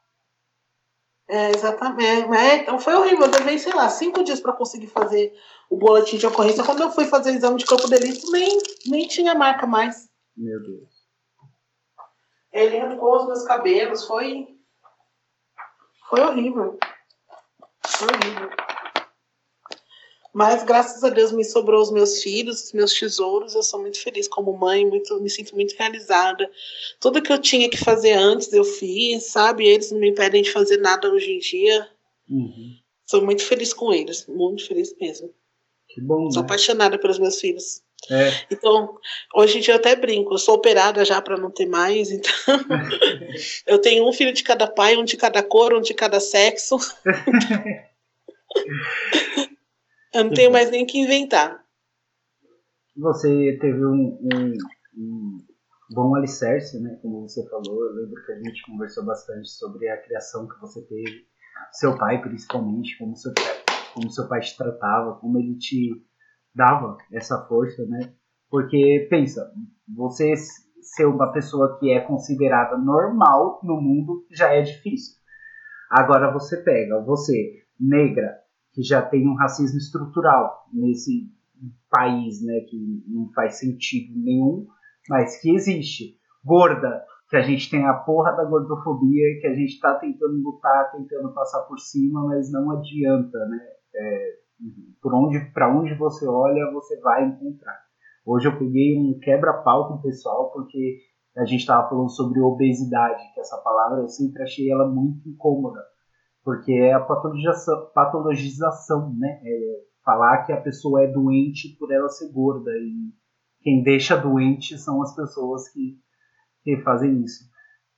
É, 1.29 1.51
exatamente. 1.51 2.33
É, 2.35 2.57
então 2.57 2.79
foi 2.79 2.95
horrível. 2.95 3.27
Eu 3.27 3.33
levei, 3.33 3.59
sei 3.59 3.73
lá, 3.73 3.89
cinco 3.89 4.23
dias 4.23 4.41
para 4.41 4.53
conseguir 4.53 4.89
fazer 4.89 5.33
o 5.71 5.77
boletim 5.77 6.19
de 6.19 6.27
ocorrência. 6.27 6.65
Quando 6.65 6.83
eu 6.83 6.91
fui 6.91 7.07
fazer 7.07 7.31
o 7.31 7.35
exame 7.35 7.57
de 7.57 7.67
campo 7.67 7.89
delito, 7.89 8.31
nem, 8.31 8.59
nem 8.87 9.09
tinha 9.09 9.35
marca 9.35 9.67
mais. 9.67 10.09
Meu 10.37 10.63
Deus. 10.63 11.05
Ele 12.53 12.79
arrancou 12.79 13.17
os 13.17 13.27
meus 13.27 13.45
cabelos, 13.45 14.07
foi. 14.07 14.47
Foi 16.09 16.21
horrível. 16.21 16.79
Foi 17.87 18.09
horrível. 18.09 18.51
Mas 20.35 20.65
graças 20.65 21.05
a 21.05 21.11
Deus 21.11 21.31
me 21.31 21.45
sobrou 21.45 21.81
os 21.81 21.93
meus 21.93 22.21
filhos, 22.21 22.65
os 22.65 22.73
meus 22.73 22.93
tesouros. 22.93 23.55
Eu 23.55 23.63
sou 23.63 23.81
muito 23.81 24.03
feliz 24.03 24.27
como 24.27 24.59
mãe, 24.59 24.85
muito, 24.85 25.21
me 25.21 25.31
sinto 25.31 25.55
muito 25.55 25.77
realizada. 25.79 26.51
Tudo 26.99 27.23
que 27.23 27.33
eu 27.33 27.39
tinha 27.39 27.71
que 27.71 27.77
fazer 27.77 28.15
antes 28.15 28.53
eu 28.53 28.65
fiz, 28.65 29.27
sabe? 29.27 29.65
Eles 29.65 29.93
não 29.93 30.01
me 30.01 30.11
impedem 30.11 30.43
de 30.43 30.51
fazer 30.51 30.79
nada 30.79 31.09
hoje 31.09 31.31
em 31.31 31.39
dia. 31.39 31.89
Uhum. 32.29 32.75
Sou 33.07 33.25
muito 33.25 33.45
feliz 33.45 33.73
com 33.73 33.93
eles, 33.93 34.27
muito 34.27 34.67
feliz 34.67 34.93
mesmo. 35.01 35.33
Que 35.89 36.01
bom. 36.01 36.29
Sou 36.33 36.43
né? 36.43 36.47
apaixonada 36.47 36.99
pelos 36.99 37.21
meus 37.21 37.39
filhos. 37.39 37.81
É. 38.11 38.33
Então, 38.51 38.99
hoje 39.37 39.59
em 39.59 39.61
dia 39.61 39.75
eu 39.75 39.79
até 39.79 39.95
brinco, 39.95 40.35
eu 40.35 40.39
sou 40.39 40.57
operada 40.57 41.05
já 41.05 41.23
para 41.23 41.39
não 41.39 41.51
ter 41.51 41.67
mais, 41.67 42.11
então 42.11 42.35
eu 43.67 43.79
tenho 43.79 44.07
um 44.07 44.13
filho 44.13 44.33
de 44.33 44.43
cada 44.43 44.67
pai, 44.67 44.97
um 44.97 45.05
de 45.05 45.17
cada 45.17 45.45
cor, 45.45 45.73
um 45.73 45.81
de 45.81 45.95
cada 45.95 46.19
sexo. 46.19 46.77
eu 50.15 50.25
não 50.25 50.31
tenho 50.33 50.53
mais 50.53 50.71
nem 50.71 50.87
que 50.87 50.99
inventar. 50.99 51.63
Você 52.97 53.59
teve 53.61 53.85
um, 53.85 54.19
um, 54.23 54.53
um, 54.97 55.39
bom 55.91 56.15
alicerce, 56.15 56.81
né? 56.81 56.97
Como 57.03 57.23
você 57.23 57.45
falou, 57.49 57.85
eu 57.87 57.95
lembro 57.95 58.25
que 58.25 58.33
a 58.33 58.37
gente 58.37 58.63
conversou 58.63 59.05
bastante 59.05 59.49
sobre 59.51 59.89
a 59.89 60.01
criação 60.01 60.47
que 60.47 60.61
você 60.61 60.81
teve, 60.87 61.27
seu 61.73 61.99
pai 61.99 62.23
principalmente, 62.23 62.97
como 62.97 63.17
seu, 63.17 63.33
como 63.93 64.11
seu 64.11 64.29
pai 64.29 64.41
te 64.41 64.57
tratava, 64.57 65.19
como 65.19 65.39
ele 65.39 65.59
te 65.59 65.91
dava 66.55 66.97
essa 67.13 67.45
força, 67.49 67.85
né? 67.87 68.15
Porque, 68.49 69.09
pensa, 69.11 69.51
você 69.89 70.35
ser 70.37 71.07
uma 71.07 71.33
pessoa 71.33 71.77
que 71.81 71.91
é 71.91 72.01
considerada 72.01 72.79
normal 72.79 73.59
no 73.65 73.81
mundo 73.81 74.25
já 74.31 74.53
é 74.53 74.63
difícil. 74.63 75.17
Agora 75.91 76.33
você 76.33 76.63
pega, 76.63 77.03
você, 77.03 77.65
negra, 77.81 78.44
que 78.75 78.83
já 78.83 79.01
tem 79.01 79.27
um 79.29 79.37
racismo 79.37 79.79
estrutural 79.79 80.67
nesse 80.73 81.33
país, 81.89 82.45
né, 82.45 82.61
que 82.69 83.05
não 83.07 83.31
faz 83.33 83.59
sentido 83.59 84.13
nenhum, 84.17 84.67
mas 85.09 85.41
que 85.41 85.55
existe. 85.55 86.19
Gorda, 86.45 87.05
que 87.31 87.37
a 87.37 87.43
gente 87.43 87.71
tem 87.71 87.85
a 87.87 87.95
porra 87.95 88.33
da 88.33 88.45
gordofobia, 88.45 89.41
que 89.41 89.47
a 89.47 89.55
gente 89.55 89.81
tá 89.81 89.95
tentando 89.95 90.43
lutar, 90.43 90.93
tentando 90.93 91.33
passar 91.33 91.63
por 91.63 91.79
cima, 91.79 92.25
mas 92.27 92.53
não 92.53 92.71
adianta, 92.73 93.39
né? 93.47 93.61
É, 93.95 94.33
por 95.01 95.15
onde, 95.15 95.41
para 95.53 95.75
onde 95.75 95.95
você 95.95 96.27
olha, 96.27 96.71
você 96.73 97.01
vai 97.01 97.27
encontrar. 97.27 97.79
Hoje 98.27 98.49
eu 98.49 98.59
peguei 98.59 98.99
um 98.99 99.19
quebra-pau 99.21 99.89
com 99.89 99.95
o 99.95 100.03
pessoal 100.03 100.51
porque 100.53 100.99
a 101.37 101.45
gente 101.45 101.61
estava 101.61 101.89
falando 101.89 102.11
sobre 102.11 102.41
obesidade, 102.41 103.23
que 103.35 103.41
essa 103.41 103.59
palavra 103.59 104.01
eu 104.01 104.09
sempre 104.09 104.43
achei 104.43 104.71
ela 104.71 104.89
muito 104.89 105.29
incômoda, 105.29 105.81
porque 106.45 106.73
é 106.73 106.93
a 106.93 107.01
patologização, 107.01 107.91
patologização 107.95 109.15
né? 109.19 109.41
É 109.43 109.85
falar 110.05 110.45
que 110.45 110.53
a 110.53 110.61
pessoa 110.61 111.03
é 111.03 111.07
doente 111.07 111.75
por 111.79 111.91
ela 111.91 112.09
ser 112.11 112.31
gorda 112.31 112.71
e 112.71 113.11
quem 113.63 113.83
deixa 113.83 114.17
doente 114.17 114.77
são 114.77 115.03
as 115.03 115.17
pessoas 115.17 115.69
que, 115.71 115.99
que 116.63 116.77
fazem 116.83 117.23
isso. 117.23 117.45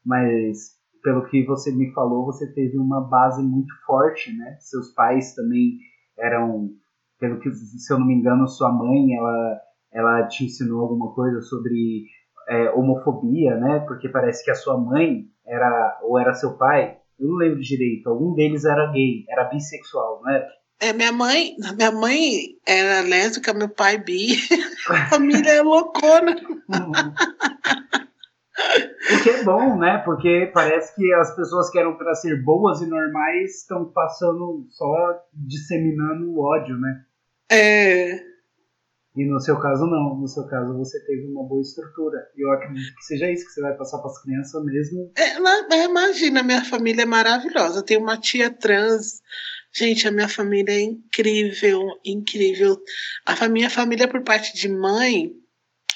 Mas 0.05 0.77
pelo 1.03 1.27
que 1.27 1.45
você 1.45 1.73
me 1.73 1.93
falou, 1.93 2.25
você 2.25 2.53
teve 2.53 2.79
uma 2.79 3.01
base 3.01 3.43
muito 3.43 3.75
forte, 3.85 4.33
né? 4.37 4.57
Seus 4.61 4.93
pais 4.95 5.35
também 5.35 5.79
eram, 6.17 6.71
pelo 7.19 7.41
que, 7.41 7.53
se 7.53 7.93
eu 7.93 7.99
não 7.99 8.07
me 8.07 8.15
engano, 8.15 8.47
sua 8.47 8.73
mãe, 8.73 9.15
ela, 9.15 9.61
ela 9.93 10.29
te 10.29 10.45
ensinou 10.45 10.83
alguma 10.83 11.13
coisa 11.13 11.41
sobre 11.43 12.07
é, 12.49 12.71
homofobia, 12.71 13.57
né? 13.57 13.81
Porque 13.81 14.09
parece 14.09 14.45
que 14.45 14.51
a 14.51 14.55
sua 14.55 14.79
mãe 14.79 15.27
era, 15.45 16.01
ou 16.03 16.19
era 16.19 16.35
seu 16.35 16.57
pai, 16.57 16.99
eu 17.19 17.29
não 17.29 17.37
lembro 17.37 17.61
direito, 17.61 18.09
algum 18.09 18.35
deles 18.35 18.65
era 18.65 18.91
gay, 18.93 19.25
era 19.29 19.45
bissexual, 19.45 20.21
não 20.23 20.31
era? 20.31 20.47
É, 20.79 20.93
minha 20.93 21.13
mãe, 21.13 21.55
minha 21.75 21.91
mãe 21.91 22.59
era 22.67 23.01
lésbica, 23.01 23.55
meu 23.55 23.69
pai 23.69 23.97
bi, 23.99 24.37
a 24.91 25.07
família 25.07 25.51
é 25.51 25.63
loucona. 25.63 26.37
O 28.57 29.23
que 29.23 29.31
é 29.31 29.45
bom, 29.45 29.79
né? 29.79 29.99
Porque 30.05 30.51
parece 30.53 30.95
que 30.95 31.13
as 31.15 31.35
pessoas 31.35 31.71
que 31.71 31.79
eram 31.79 31.97
para 31.97 32.15
ser 32.15 32.43
boas 32.43 32.83
e 32.83 32.87
normais 32.87 33.61
estão 33.61 33.91
passando 33.93 34.67
só 34.71 35.21
disseminando 35.33 36.31
o 36.31 36.41
ódio, 36.43 36.77
né? 36.79 37.05
É. 37.51 38.36
E 39.17 39.25
no 39.25 39.41
seu 39.41 39.59
caso, 39.59 39.87
não. 39.87 40.15
No 40.17 40.29
seu 40.29 40.47
caso, 40.47 40.77
você 40.77 40.99
teve 41.07 41.27
uma 41.27 41.43
boa 41.49 41.63
estrutura. 41.63 42.19
E 42.37 42.45
eu 42.45 42.53
acredito 42.53 42.95
que 42.95 43.05
seja 43.05 43.31
isso 43.31 43.47
que 43.47 43.53
você 43.53 43.63
vai 43.63 43.75
passar 43.75 43.99
para 43.99 44.11
as 44.11 44.23
crianças 44.23 44.65
mesmo. 44.65 45.11
É, 45.17 45.85
imagina, 45.85 46.43
minha 46.43 46.65
família 46.65 47.03
é 47.03 47.07
maravilhosa. 47.07 47.79
Eu 47.79 47.83
tenho 47.83 48.01
uma 48.01 48.19
tia 48.19 48.51
trans. 48.51 49.23
Gente, 49.75 50.07
a 50.07 50.13
minha 50.13 50.29
família 50.29 50.73
é 50.73 50.83
incrível, 50.83 51.83
incrível. 52.05 52.79
A 53.25 53.49
minha 53.49 53.71
família, 53.71 54.07
por 54.07 54.23
parte 54.23 54.55
de 54.55 54.69
mãe, 54.69 55.33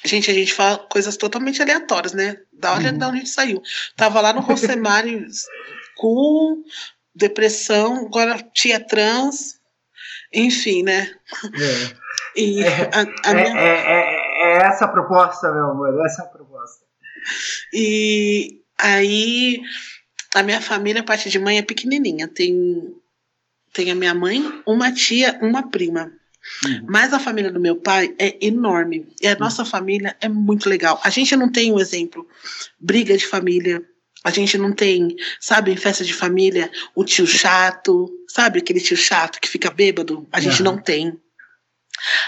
Gente, 0.03 0.31
a 0.31 0.35
gente 0.35 0.55
fala 0.55 0.79
coisas 0.79 1.17
totalmente 1.17 1.61
aleatórias, 1.61 2.15
né? 2.15 2.39
Da 2.53 2.73
olha 2.73 2.89
uhum. 2.91 2.97
onde 2.97 3.05
a 3.05 3.15
gente 3.17 3.29
saiu. 3.29 3.63
Tava 3.97 4.21
lá 4.21 4.33
no 4.33 4.41
Rosemary 4.41 5.27
com 5.97 6.63
depressão, 7.15 8.07
agora 8.07 8.43
tia 8.55 8.81
trans, 8.81 9.61
enfim, 10.33 10.83
né? 10.83 11.13
É. 11.45 12.01
E 12.37 12.63
é, 12.63 12.91
a, 12.93 13.29
a 13.29 13.31
é, 13.31 13.35
minha... 13.35 13.61
é, 13.61 13.69
é, 13.69 14.43
é, 14.43 14.67
essa 14.67 14.85
a 14.85 14.89
proposta, 14.89 15.53
meu 15.53 15.71
amor, 15.71 16.05
essa 16.05 16.23
é 16.23 16.25
a 16.25 16.29
proposta. 16.29 16.85
E 17.73 18.63
aí, 18.79 19.61
a 20.35 20.43
minha 20.43 20.61
família, 20.61 21.03
a 21.03 21.05
parte 21.05 21.29
de 21.29 21.39
mãe, 21.39 21.59
é 21.59 21.63
pequenininha. 21.63 22.29
Tem, 22.29 22.95
tem 23.73 23.91
a 23.91 23.95
minha 23.95 24.15
mãe, 24.15 24.63
uma 24.67 24.93
tia, 24.93 25.39
uma 25.43 25.69
prima. 25.69 26.13
Uhum. 26.65 26.87
Mas 26.89 27.13
a 27.13 27.19
família 27.19 27.51
do 27.51 27.61
meu 27.61 27.77
pai 27.77 28.15
é 28.19 28.39
enorme. 28.45 29.07
E 29.21 29.29
a 29.29 29.37
nossa 29.37 29.63
uhum. 29.63 29.69
família 29.69 30.17
é 30.21 30.29
muito 30.29 30.69
legal. 30.69 31.01
A 31.05 31.11
gente 31.11 31.37
não 31.37 31.51
tem 31.51 31.73
um 31.73 31.79
exemplo, 31.79 32.27
briga 32.79 33.17
de 33.17 33.27
família. 33.27 33.83
A 34.23 34.31
gente 34.31 34.59
não 34.59 34.73
tem, 34.73 35.17
sabe, 35.41 35.73
em 35.73 35.77
festa 35.77 36.05
de 36.05 36.13
família, 36.13 36.71
o 36.95 37.05
tio 37.05 37.27
chato, 37.27 38.11
sabe 38.29 38.59
aquele 38.59 38.81
tio 38.81 38.97
chato 38.97 39.41
que 39.41 39.49
fica 39.49 39.71
bêbado? 39.71 40.29
A 40.31 40.41
gente 40.41 40.63
uhum. 40.63 40.73
não 40.73 40.79
tem. 40.79 41.19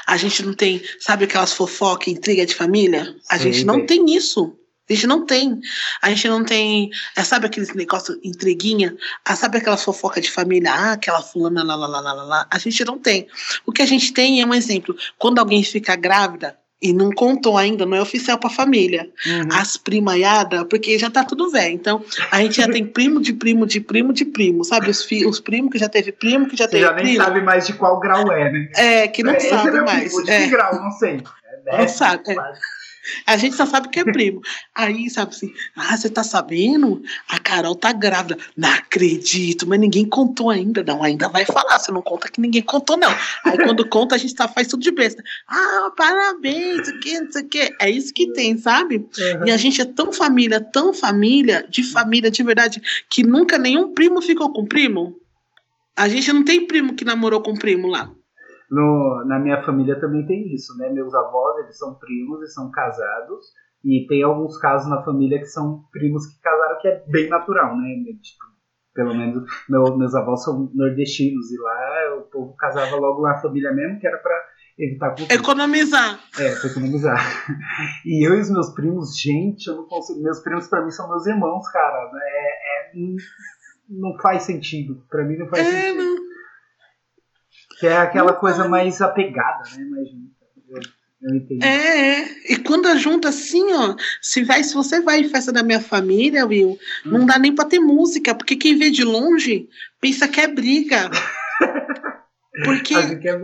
A 0.06 0.16
gente 0.16 0.42
não 0.42 0.54
tem, 0.54 0.82
sabe 1.00 1.24
aquelas 1.24 1.52
fofocas, 1.52 2.08
intriga 2.08 2.44
de 2.44 2.54
família? 2.54 3.14
A 3.28 3.38
Sim, 3.38 3.44
gente 3.44 3.64
não 3.64 3.86
tem. 3.86 4.04
tem 4.04 4.16
isso. 4.16 4.56
A 4.88 4.94
gente 4.94 5.06
não 5.06 5.24
tem. 5.24 5.60
A 6.02 6.10
gente 6.10 6.28
não 6.28 6.44
tem. 6.44 6.90
É, 7.16 7.24
sabe 7.24 7.46
aqueles 7.46 7.72
negócio 7.74 8.18
intriguinha? 8.22 8.94
Ah, 9.24 9.36
sabe 9.36 9.58
aquela 9.58 9.76
fofoca 9.76 10.20
de 10.20 10.30
família? 10.30 10.72
Ah, 10.72 10.92
aquela 10.92 11.22
fulana 11.22 11.62
lá, 11.62 11.74
lá, 11.74 11.86
lá, 11.86 12.00
lá, 12.00 12.12
lá. 12.12 12.46
A 12.50 12.58
gente 12.58 12.84
não 12.84 12.98
tem. 12.98 13.26
O 13.64 13.72
que 13.72 13.80
a 13.80 13.86
gente 13.86 14.12
tem 14.12 14.42
é 14.42 14.46
um 14.46 14.52
exemplo. 14.52 14.94
Quando 15.18 15.38
alguém 15.38 15.62
fica 15.62 15.96
grávida, 15.96 16.58
e 16.82 16.92
não 16.92 17.10
contou 17.10 17.56
ainda, 17.56 17.86
não 17.86 17.96
é 17.96 18.02
oficial 18.02 18.38
para 18.38 18.50
a 18.50 18.52
família. 18.52 19.08
Uhum. 19.24 19.48
As 19.52 19.76
primaiadas, 19.76 20.64
porque 20.68 20.98
já 20.98 21.08
tá 21.08 21.22
tudo 21.22 21.50
velho. 21.50 21.74
Então, 21.74 22.04
a 22.30 22.40
gente 22.40 22.56
já 22.56 22.68
tem 22.68 22.84
primo 22.84 23.20
de 23.20 23.32
primo 23.32 23.66
de 23.66 23.80
primo 23.80 24.12
de 24.12 24.24
primo, 24.24 24.64
sabe? 24.64 24.90
Os, 24.90 25.04
fi, 25.04 25.24
os 25.24 25.38
primos 25.38 25.70
que 25.70 25.78
já 25.78 25.88
teve 25.88 26.10
primo, 26.10 26.48
que 26.48 26.56
já 26.56 26.64
Você 26.64 26.72
teve 26.72 26.84
já 26.84 26.92
nem 26.92 27.04
primo. 27.04 27.24
sabe 27.24 27.40
mais 27.40 27.66
de 27.66 27.74
qual 27.74 28.00
grau 28.00 28.32
é, 28.32 28.50
né? 28.50 28.68
É, 28.76 29.08
que 29.08 29.22
não 29.22 29.32
é, 29.32 29.40
sabe 29.40 29.76
é 29.76 29.80
mais. 29.80 30.12
Primo, 30.12 30.24
de 30.24 30.30
é. 30.30 30.42
que 30.42 30.50
grau, 30.50 30.74
não 30.82 30.90
sei. 30.90 31.22
É, 31.66 31.78
não 31.78 31.88
sabe. 31.88 32.32
É. 32.32 32.81
A 33.26 33.36
gente 33.36 33.56
só 33.56 33.66
sabe 33.66 33.88
que 33.88 34.00
é 34.00 34.04
primo. 34.04 34.40
Aí, 34.74 35.10
sabe 35.10 35.32
assim, 35.32 35.52
ah, 35.76 35.96
você 35.96 36.08
tá 36.08 36.22
sabendo? 36.22 37.02
A 37.28 37.38
Carol 37.38 37.74
tá 37.74 37.92
grávida. 37.92 38.38
Não 38.56 38.70
acredito, 38.70 39.66
mas 39.66 39.80
ninguém 39.80 40.04
contou 40.04 40.50
ainda. 40.50 40.82
Não, 40.82 41.02
ainda 41.02 41.28
vai 41.28 41.44
falar. 41.44 41.78
Você 41.78 41.90
não 41.90 42.02
conta 42.02 42.30
que 42.30 42.40
ninguém 42.40 42.62
contou, 42.62 42.96
não. 42.96 43.10
Aí 43.44 43.58
quando 43.58 43.88
conta, 43.88 44.14
a 44.14 44.18
gente 44.18 44.34
tá, 44.34 44.46
faz 44.46 44.68
tudo 44.68 44.82
de 44.82 44.90
besta. 44.90 45.22
Ah, 45.48 45.90
parabéns, 45.96 46.88
o 46.88 47.00
que, 47.00 47.20
não 47.20 47.32
sei 47.32 47.42
o 47.42 47.48
que. 47.48 47.76
É 47.80 47.90
isso 47.90 48.12
que 48.14 48.32
tem, 48.32 48.56
sabe? 48.56 48.96
Uhum. 48.96 49.46
E 49.46 49.50
a 49.50 49.56
gente 49.56 49.80
é 49.80 49.84
tão 49.84 50.12
família, 50.12 50.60
tão 50.60 50.94
família, 50.94 51.66
de 51.68 51.82
família 51.82 52.30
de 52.30 52.42
verdade, 52.42 52.82
que 53.10 53.22
nunca 53.22 53.58
nenhum 53.58 53.92
primo 53.92 54.20
ficou 54.20 54.52
com 54.52 54.64
primo. 54.66 55.16
A 55.96 56.08
gente 56.08 56.32
não 56.32 56.44
tem 56.44 56.66
primo 56.66 56.94
que 56.94 57.04
namorou 57.04 57.42
com 57.42 57.54
primo 57.54 57.88
lá. 57.88 58.10
No, 58.72 59.22
na 59.26 59.38
minha 59.38 59.62
família 59.62 60.00
também 60.00 60.24
tem 60.24 60.54
isso, 60.54 60.74
né? 60.78 60.88
Meus 60.88 61.14
avós, 61.14 61.62
eles 61.62 61.76
são 61.76 61.94
primos 61.98 62.42
e 62.42 62.50
são 62.50 62.70
casados. 62.70 63.44
E 63.84 64.06
tem 64.08 64.22
alguns 64.22 64.56
casos 64.56 64.88
na 64.88 65.02
família 65.02 65.38
que 65.38 65.46
são 65.46 65.82
primos 65.92 66.26
que 66.26 66.40
casaram, 66.40 66.80
que 66.80 66.88
é 66.88 67.04
bem 67.06 67.28
natural, 67.28 67.76
né? 67.76 67.88
Tipo, 68.22 68.44
pelo 68.94 69.14
menos 69.14 69.44
meu, 69.68 69.96
meus 69.98 70.14
avós 70.14 70.42
são 70.42 70.70
nordestinos 70.74 71.52
e 71.52 71.58
lá 71.58 72.16
o 72.18 72.22
povo 72.30 72.56
casava 72.56 72.96
logo 72.96 73.20
na 73.20 73.40
família 73.42 73.72
mesmo, 73.72 73.98
que 74.00 74.06
era 74.06 74.16
para 74.16 74.38
evitar 74.78 75.10
conflito. 75.10 75.32
Economizar. 75.32 76.20
É, 76.38 76.54
pra 76.54 76.70
economizar. 76.70 77.18
E 78.06 78.26
eu 78.26 78.34
e 78.34 78.40
os 78.40 78.50
meus 78.50 78.70
primos, 78.74 79.20
gente, 79.20 79.66
eu 79.68 79.76
não 79.76 79.86
consigo. 79.86 80.22
Meus 80.22 80.40
primos 80.40 80.66
para 80.68 80.82
mim 80.82 80.90
são 80.90 81.08
meus 81.08 81.26
irmãos, 81.26 81.68
cara. 81.70 82.10
É, 82.14 82.88
é, 82.88 82.92
não 83.90 84.16
faz 84.18 84.44
sentido. 84.44 85.04
Para 85.10 85.24
mim 85.24 85.36
não 85.36 85.48
faz 85.48 85.66
é, 85.66 85.70
sentido. 85.70 86.02
Não. 86.02 86.21
Que 87.82 87.88
é 87.88 87.96
aquela 87.96 88.32
coisa 88.32 88.68
mais 88.68 89.00
apegada, 89.00 89.64
né? 89.76 89.84
Mais 89.86 90.08
eu 90.68 91.60
É, 91.60 92.20
é, 92.20 92.52
e 92.52 92.56
quando 92.58 92.96
junta 92.96 93.30
assim, 93.30 93.72
ó, 93.72 93.96
se 94.20 94.44
vai, 94.44 94.62
se 94.62 94.72
você 94.72 95.00
vai 95.00 95.18
em 95.18 95.28
festa 95.28 95.50
da 95.50 95.64
minha 95.64 95.80
família, 95.80 96.46
Will, 96.46 96.78
hum. 97.04 97.10
não 97.10 97.26
dá 97.26 97.40
nem 97.40 97.52
pra 97.52 97.64
ter 97.64 97.80
música, 97.80 98.36
porque 98.36 98.54
quem 98.54 98.78
vê 98.78 98.88
de 98.88 99.02
longe 99.02 99.68
pensa 100.00 100.28
que 100.28 100.40
é 100.40 100.46
briga. 100.46 101.10
Porque 102.64 102.94
é 102.94 103.38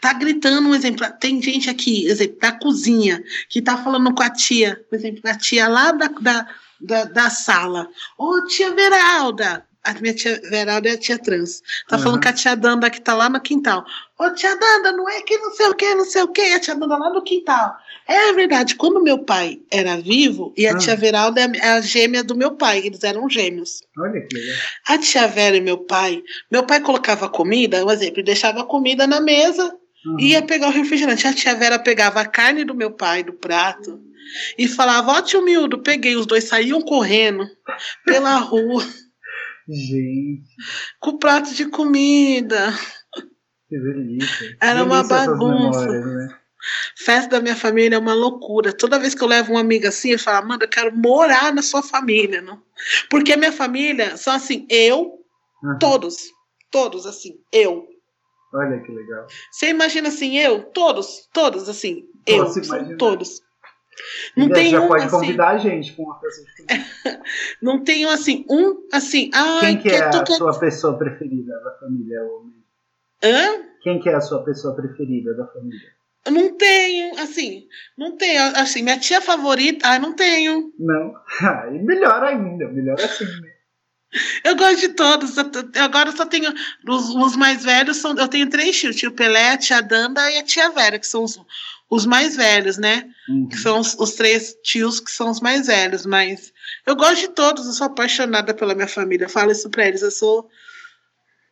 tá 0.00 0.14
gritando, 0.14 0.68
um 0.68 0.74
exemplo, 0.74 1.06
tem 1.20 1.40
gente 1.42 1.68
aqui, 1.68 2.06
exemplo, 2.06 2.38
da 2.40 2.50
cozinha, 2.52 3.22
que 3.50 3.60
tá 3.60 3.76
falando 3.76 4.14
com 4.14 4.22
a 4.22 4.30
tia, 4.30 4.82
por 4.88 4.96
exemplo, 4.96 5.20
a 5.26 5.36
tia 5.36 5.68
lá 5.68 5.92
da, 5.92 6.08
da, 6.08 6.48
da, 6.80 7.04
da 7.04 7.30
sala. 7.30 7.86
Ô, 8.16 8.46
tia 8.46 8.74
Veralda, 8.74 9.66
a 9.84 9.94
minha 9.94 10.14
tia 10.14 10.40
Veralda 10.48 10.88
é 10.88 10.92
a 10.92 10.98
tia 10.98 11.18
trans. 11.18 11.60
Tá 11.88 11.96
uhum. 11.96 12.02
falando 12.02 12.20
que 12.20 12.28
a 12.28 12.32
tia 12.32 12.54
Danda 12.54 12.88
que 12.88 13.00
tá 13.00 13.14
lá 13.14 13.28
no 13.28 13.40
quintal. 13.40 13.84
Ô, 14.18 14.30
tia 14.30 14.56
Danda, 14.56 14.92
não 14.92 15.08
é 15.08 15.20
que 15.22 15.36
não 15.38 15.50
sei 15.52 15.66
o 15.66 15.74
que, 15.74 15.94
não 15.94 16.04
sei 16.04 16.22
o 16.22 16.28
que, 16.28 16.40
a 16.40 16.60
tia 16.60 16.74
Danda 16.74 16.96
lá 16.96 17.10
no 17.10 17.22
quintal. 17.22 17.76
É 18.06 18.32
verdade, 18.32 18.76
quando 18.76 19.02
meu 19.02 19.18
pai 19.18 19.60
era 19.70 19.96
vivo, 19.96 20.52
e 20.56 20.66
a 20.66 20.72
uhum. 20.72 20.78
tia 20.78 20.94
Veralda 20.94 21.40
é 21.40 21.68
a 21.68 21.80
gêmea 21.80 22.22
do 22.22 22.36
meu 22.36 22.52
pai, 22.52 22.78
eles 22.78 23.02
eram 23.02 23.28
gêmeos. 23.28 23.82
Olha 23.98 24.20
que 24.20 24.36
legal. 24.36 24.56
A 24.88 24.98
tia 24.98 25.26
Vera 25.26 25.56
e 25.56 25.60
meu 25.60 25.78
pai, 25.78 26.22
meu 26.50 26.64
pai 26.64 26.80
colocava 26.80 27.28
comida, 27.28 27.84
um 27.84 27.90
exemplo, 27.90 28.22
deixava 28.22 28.64
comida 28.64 29.06
na 29.06 29.20
mesa, 29.20 29.64
uhum. 30.06 30.20
e 30.20 30.30
ia 30.30 30.42
pegar 30.42 30.68
o 30.68 30.72
refrigerante. 30.72 31.26
A 31.26 31.32
tia 31.32 31.54
Vera 31.54 31.78
pegava 31.78 32.20
a 32.20 32.26
carne 32.26 32.64
do 32.64 32.74
meu 32.74 32.92
pai, 32.92 33.24
do 33.24 33.32
prato, 33.32 34.00
e 34.56 34.68
falava, 34.68 35.12
ó 35.12 35.20
tio 35.20 35.44
Mildo, 35.44 35.82
peguei, 35.82 36.14
os 36.14 36.26
dois 36.26 36.44
saíam 36.44 36.80
correndo 36.80 37.44
pela 38.04 38.36
rua. 38.36 38.84
Gente. 39.68 40.54
Com 41.00 41.18
prato 41.18 41.54
de 41.54 41.66
comida. 41.66 42.72
Que 43.68 43.78
delícia. 43.78 44.56
Era 44.60 44.84
uma 44.84 45.02
bagunça. 45.02 45.86
Né? 45.86 46.38
Festa 46.96 47.30
da 47.30 47.40
minha 47.40 47.56
família 47.56 47.96
é 47.96 47.98
uma 47.98 48.14
loucura. 48.14 48.72
Toda 48.72 48.98
vez 48.98 49.14
que 49.14 49.22
eu 49.22 49.28
levo 49.28 49.52
uma 49.52 49.60
amiga 49.60 49.88
assim, 49.88 50.10
ele 50.10 50.18
fala, 50.18 50.38
Amanda, 50.38 50.64
eu 50.64 50.68
quero 50.68 50.96
morar 50.96 51.52
na 51.52 51.62
sua 51.62 51.82
família. 51.82 52.40
Não? 52.40 52.62
Porque 53.10 53.36
minha 53.36 53.52
família 53.52 54.16
são 54.16 54.34
assim, 54.34 54.66
eu, 54.68 55.24
uhum. 55.62 55.78
todos. 55.78 56.30
Todos, 56.70 57.06
assim, 57.06 57.38
eu. 57.52 57.86
Olha 58.54 58.80
que 58.80 58.92
legal. 58.92 59.26
Você 59.50 59.68
imagina 59.68 60.08
assim, 60.08 60.38
eu, 60.38 60.62
todos, 60.64 61.28
todos, 61.32 61.68
assim, 61.68 62.04
eu, 62.26 62.46
todos. 62.98 63.42
Não 64.36 64.48
tem 64.48 64.70
já 64.70 64.80
um, 64.80 64.88
pode 64.88 65.04
assim, 65.04 65.16
convidar 65.16 65.48
a 65.50 65.58
gente 65.58 65.92
com 65.92 66.04
uma 66.04 66.18
pessoa 66.18 66.46
Não 67.60 67.84
tenho 67.84 68.08
assim, 68.08 68.44
um 68.48 68.88
assim. 68.92 69.30
Quem 69.60 69.76
que, 69.76 69.88
que 69.88 69.94
é 69.94 70.04
a 70.04 70.26
sua 70.26 70.58
pessoa 70.58 70.98
preferida 70.98 71.60
da 71.60 71.72
família, 71.78 72.22
homem? 72.24 72.62
Hã? 73.22 73.62
Quem 73.82 74.00
que 74.00 74.08
é 74.08 74.14
a 74.14 74.20
sua 74.20 74.42
pessoa 74.44 74.74
preferida 74.74 75.34
da 75.34 75.46
família? 75.46 75.92
Não 76.30 76.56
tenho, 76.56 77.18
assim, 77.18 77.66
não 77.98 78.16
tenho, 78.16 78.40
assim, 78.56 78.82
minha 78.82 78.98
tia 78.98 79.20
favorita, 79.20 79.88
ah, 79.88 79.98
não 79.98 80.14
tenho. 80.14 80.72
Não, 80.78 81.14
aí 81.42 81.82
melhor 81.82 82.22
ainda, 82.22 82.68
melhor 82.68 82.94
assim, 82.94 83.24
né? 83.24 83.51
Eu 84.44 84.56
gosto 84.56 84.80
de 84.80 84.88
todos. 84.90 85.36
Agora 85.76 86.10
eu 86.10 86.16
só 86.16 86.26
tenho. 86.26 86.52
Os, 86.86 87.08
os, 87.10 87.36
mais 87.36 87.64
velhos 87.64 87.96
são. 87.96 88.16
Eu 88.16 88.28
tenho 88.28 88.48
três 88.48 88.78
tios: 88.78 88.94
o 88.94 88.98
tio 88.98 89.12
Pelé, 89.12 89.52
a 89.52 89.56
tia 89.56 89.80
Danda 89.80 90.30
e 90.30 90.38
a 90.38 90.42
tia 90.42 90.70
Vera, 90.70 90.98
que 90.98 91.06
são 91.06 91.24
os, 91.24 91.40
os 91.88 92.04
mais 92.04 92.36
velhos, 92.36 92.76
né? 92.76 93.08
Uhum. 93.28 93.48
Que 93.48 93.56
são 93.56 93.80
os, 93.80 93.94
os, 93.98 94.12
três 94.12 94.54
tios 94.62 95.00
que 95.00 95.10
são 95.10 95.30
os 95.30 95.40
mais 95.40 95.66
velhos, 95.66 96.04
mas 96.04 96.52
eu 96.86 96.94
gosto 96.94 97.20
de 97.22 97.28
todos, 97.28 97.66
eu 97.66 97.72
sou 97.72 97.86
apaixonada 97.86 98.52
pela 98.52 98.74
minha 98.74 98.88
família. 98.88 99.24
Eu 99.24 99.30
falo 99.30 99.50
isso 99.50 99.70
pra 99.70 99.88
eles, 99.88 100.02
eu 100.02 100.10
sou. 100.10 100.48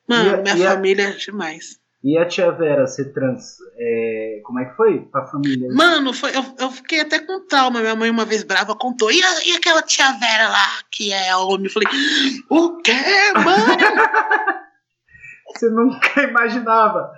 Mano, 0.06 0.34
a, 0.34 0.36
minha 0.38 0.56
família 0.56 1.06
a, 1.06 1.10
é 1.10 1.12
demais. 1.12 1.79
E 2.02 2.16
a 2.16 2.26
tia 2.26 2.50
Vera 2.50 2.86
ser 2.86 3.12
trans, 3.12 3.58
é, 3.76 4.40
como 4.42 4.58
é 4.58 4.64
que 4.64 4.74
foi 4.74 5.00
pra 5.00 5.26
família? 5.26 5.68
Mano, 5.70 6.14
foi, 6.14 6.34
eu, 6.34 6.42
eu 6.58 6.70
fiquei 6.70 7.00
até 7.00 7.18
com 7.18 7.46
trauma. 7.46 7.80
Minha 7.80 7.94
mãe, 7.94 8.10
uma 8.10 8.24
vez 8.24 8.42
brava, 8.42 8.74
contou. 8.74 9.12
E, 9.12 9.22
a, 9.22 9.44
e 9.44 9.56
aquela 9.56 9.82
tia 9.82 10.10
Vera 10.12 10.48
lá, 10.48 10.66
que 10.90 11.12
é 11.12 11.36
homem? 11.36 11.66
Eu 11.66 11.70
falei, 11.70 11.88
o 12.48 12.78
quê, 12.78 12.92
mano? 13.34 14.02
Você 15.54 15.68
nunca 15.68 16.22
imaginava. 16.22 17.12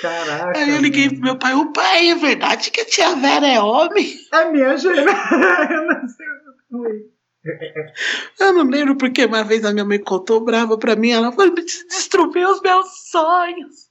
Caraca. 0.00 0.56
Aí 0.56 0.70
eu 0.70 0.80
liguei 0.80 1.08
pro 1.08 1.20
meu 1.20 1.38
pai, 1.38 1.54
o 1.54 1.72
pai, 1.72 2.10
é 2.10 2.14
verdade 2.14 2.70
que 2.70 2.82
a 2.82 2.84
tia 2.84 3.16
Vera 3.16 3.48
é 3.48 3.60
homem? 3.60 4.14
É 4.32 4.50
minha 4.52 4.76
gêmea. 4.76 5.02
eu 5.70 5.86
não 5.86 6.08
sei 6.08 6.26
o 6.26 7.00
que 7.00 7.15
Eu 8.40 8.52
não 8.52 8.64
lembro 8.64 8.96
porque 8.96 9.24
uma 9.24 9.42
vez 9.42 9.64
a 9.64 9.72
minha 9.72 9.84
mãe 9.84 9.98
contou 9.98 10.40
brava 10.40 10.76
pra 10.78 10.96
mim, 10.96 11.10
ela 11.10 11.32
falou, 11.32 11.54
destruiu 11.54 12.50
os 12.50 12.60
meus 12.60 13.08
sonhos. 13.10 13.86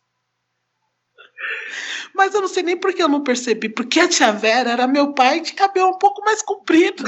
Mas 2.14 2.34
eu 2.34 2.42
não 2.42 2.48
sei 2.48 2.64
nem 2.64 2.78
porque 2.78 3.04
eu 3.04 3.10
não 3.10 3.24
percebi, 3.24 3.70
porque 3.70 4.00
a 4.00 4.08
tia 4.08 4.32
Vera 4.32 4.72
era 4.72 4.88
meu 4.88 5.14
pai 5.14 5.42
de 5.42 5.54
cabelo 5.54 5.90
um 5.90 5.98
pouco 5.98 6.24
mais 6.24 6.42
comprido. 6.42 7.04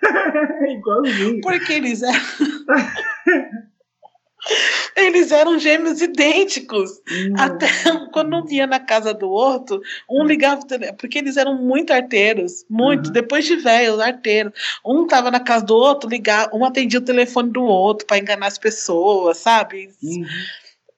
Igualzinho. 0.68 1.40
Porque 1.40 1.72
eles 1.72 2.02
eram. 2.02 2.20
Eles 4.96 5.30
eram 5.32 5.58
gêmeos 5.58 6.00
idênticos. 6.00 6.90
Hum. 7.10 7.34
Até 7.38 7.66
quando 8.12 8.36
um 8.36 8.50
ia 8.50 8.66
na 8.66 8.80
casa 8.80 9.12
do 9.14 9.30
outro, 9.30 9.80
um 10.08 10.24
ligava, 10.24 10.62
porque 10.98 11.18
eles 11.18 11.36
eram 11.36 11.56
muito 11.56 11.92
arteiros, 11.92 12.64
muito, 12.68 13.06
Uhum. 13.08 13.12
depois 13.12 13.44
de 13.44 13.56
velhos, 13.56 14.00
arteiros. 14.00 14.52
Um 14.84 15.06
tava 15.06 15.30
na 15.30 15.40
casa 15.40 15.64
do 15.64 15.74
outro, 15.74 16.08
ligava, 16.08 16.50
um 16.54 16.64
atendia 16.64 16.98
o 16.98 17.04
telefone 17.04 17.50
do 17.50 17.62
outro 17.62 18.06
para 18.06 18.18
enganar 18.18 18.46
as 18.46 18.58
pessoas, 18.58 19.38
sabe? 19.38 19.90
Uhum. 20.02 20.24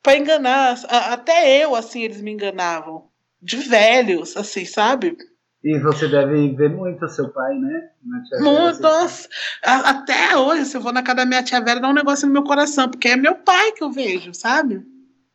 Para 0.03 0.17
enganar, 0.17 0.81
até 0.89 1.63
eu, 1.65 1.75
assim, 1.75 2.03
eles 2.03 2.21
me 2.21 2.33
enganavam. 2.33 3.05
De 3.41 3.57
velhos, 3.57 4.37
assim, 4.37 4.65
sabe? 4.65 5.17
E 5.65 5.79
você 5.79 6.09
deve 6.09 6.55
ver 6.57 6.71
muito 6.71 7.09
seu 7.09 7.29
pai, 7.29 7.57
né? 7.57 7.91
Muito, 8.03 8.29
você- 8.29 8.41
nossa. 8.83 9.29
Até 9.63 10.37
hoje, 10.37 10.65
se 10.67 10.77
eu 10.77 10.81
vou 10.81 10.93
na 10.93 11.03
casa 11.03 11.19
da 11.19 11.27
minha 11.27 11.43
tia 11.43 11.61
Vera, 11.61 11.79
dá 11.79 11.89
um 11.89 11.95
negócio 11.95 12.27
no 12.27 12.33
meu 12.33 12.43
coração, 12.43 12.89
porque 12.89 13.09
é 13.09 13.17
meu 13.17 13.37
pai 13.37 13.71
que 13.73 13.83
eu 13.85 13.91
vejo, 13.93 14.35
sabe? 14.35 14.83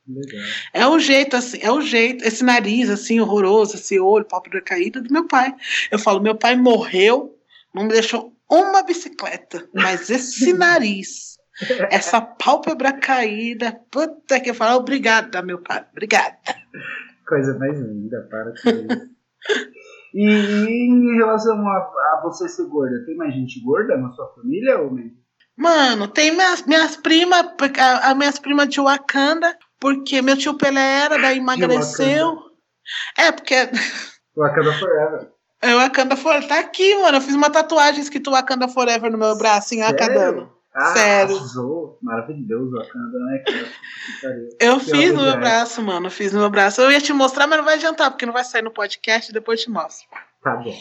Legal. 0.07 0.41
É 0.73 0.87
o 0.87 0.99
jeito, 0.99 1.35
assim, 1.35 1.59
é 1.61 1.71
o 1.71 1.81
jeito, 1.81 2.25
esse 2.25 2.43
nariz, 2.43 2.89
assim, 2.89 3.19
horroroso, 3.19 3.75
esse 3.75 3.99
olho, 3.99 4.25
pálpebra 4.25 4.61
caída 4.61 5.01
do 5.01 5.11
meu 5.11 5.25
pai. 5.27 5.53
Eu 5.91 5.99
falo, 5.99 6.21
meu 6.21 6.35
pai 6.35 6.55
morreu, 6.55 7.37
não 7.73 7.83
me 7.83 7.89
deixou 7.89 8.33
uma 8.49 8.83
bicicleta, 8.83 9.67
mas 9.73 10.09
esse 10.09 10.51
nariz, 10.53 11.37
essa 11.89 12.21
pálpebra 12.21 12.93
caída, 12.93 13.79
puta 13.91 14.39
que 14.39 14.49
eu 14.49 14.55
falo, 14.55 14.79
obrigada, 14.79 15.41
meu 15.41 15.59
pai, 15.61 15.85
obrigada. 15.91 16.37
Coisa 17.27 17.57
mais 17.57 17.77
linda, 17.79 18.27
para 18.29 18.51
com 18.51 18.69
isso. 18.93 19.17
E 20.13 20.23
em 20.23 21.15
relação 21.15 21.67
a, 21.67 21.77
a 21.77 22.21
você 22.23 22.47
ser 22.47 22.67
gorda, 22.67 23.05
tem 23.05 23.15
mais 23.15 23.33
gente 23.33 23.59
gorda 23.63 23.97
na 23.97 24.11
sua 24.11 24.27
família 24.33 24.79
ou? 24.79 24.91
Mano, 25.55 26.07
tem 26.07 26.31
minhas, 26.31 26.65
minhas 26.65 26.95
primas, 26.95 27.45
as 28.03 28.17
minhas 28.17 28.39
primas 28.39 28.69
de 28.69 28.79
Wakanda, 28.79 29.57
porque 29.79 30.21
meu 30.21 30.37
tio 30.37 30.53
Pelé 30.53 31.03
era, 31.03 31.17
daí 31.17 31.37
emagreceu. 31.37 32.37
É, 33.17 33.31
porque 33.31 33.55
Wakanda 34.35 34.73
Forever. 34.73 35.31
é 35.61 35.73
Wakanda 35.73 36.15
Forever. 36.15 36.47
Tá 36.47 36.59
aqui, 36.59 36.95
mano. 36.99 37.17
Eu 37.17 37.21
fiz 37.21 37.35
uma 37.35 37.49
tatuagem 37.49 38.01
escrito 38.01 38.31
Wakanda 38.31 38.67
Forever 38.67 39.11
no 39.11 39.17
meu 39.17 39.37
braço, 39.37 39.73
em 39.73 39.81
Wakandano. 39.81 40.56
Ah, 40.77 40.93
Sério. 40.93 41.35
arrasou. 41.35 41.97
Maravilhoso 42.01 42.71
Wakanda, 42.71 43.17
né? 43.19 43.43
Que 43.45 44.21
pariu. 44.21 44.49
Eu 44.59 44.79
Que 44.79 44.85
fiz 44.91 45.13
no 45.13 45.21
meu 45.23 45.37
braço, 45.39 45.81
mano. 45.81 46.07
Eu 46.07 46.11
fiz 46.11 46.31
no 46.33 46.39
meu 46.39 46.49
braço. 46.49 46.81
Eu 46.81 46.91
ia 46.91 47.01
te 47.01 47.11
mostrar, 47.13 47.47
mas 47.47 47.57
não 47.57 47.65
vai 47.65 47.75
adiantar, 47.75 48.11
porque 48.11 48.25
não 48.25 48.33
vai 48.33 48.43
sair 48.43 48.61
no 48.61 48.71
podcast, 48.71 49.31
depois 49.33 49.59
eu 49.59 49.65
te 49.65 49.71
mostro. 49.71 50.07
Tá 50.43 50.55
bom. 50.57 50.73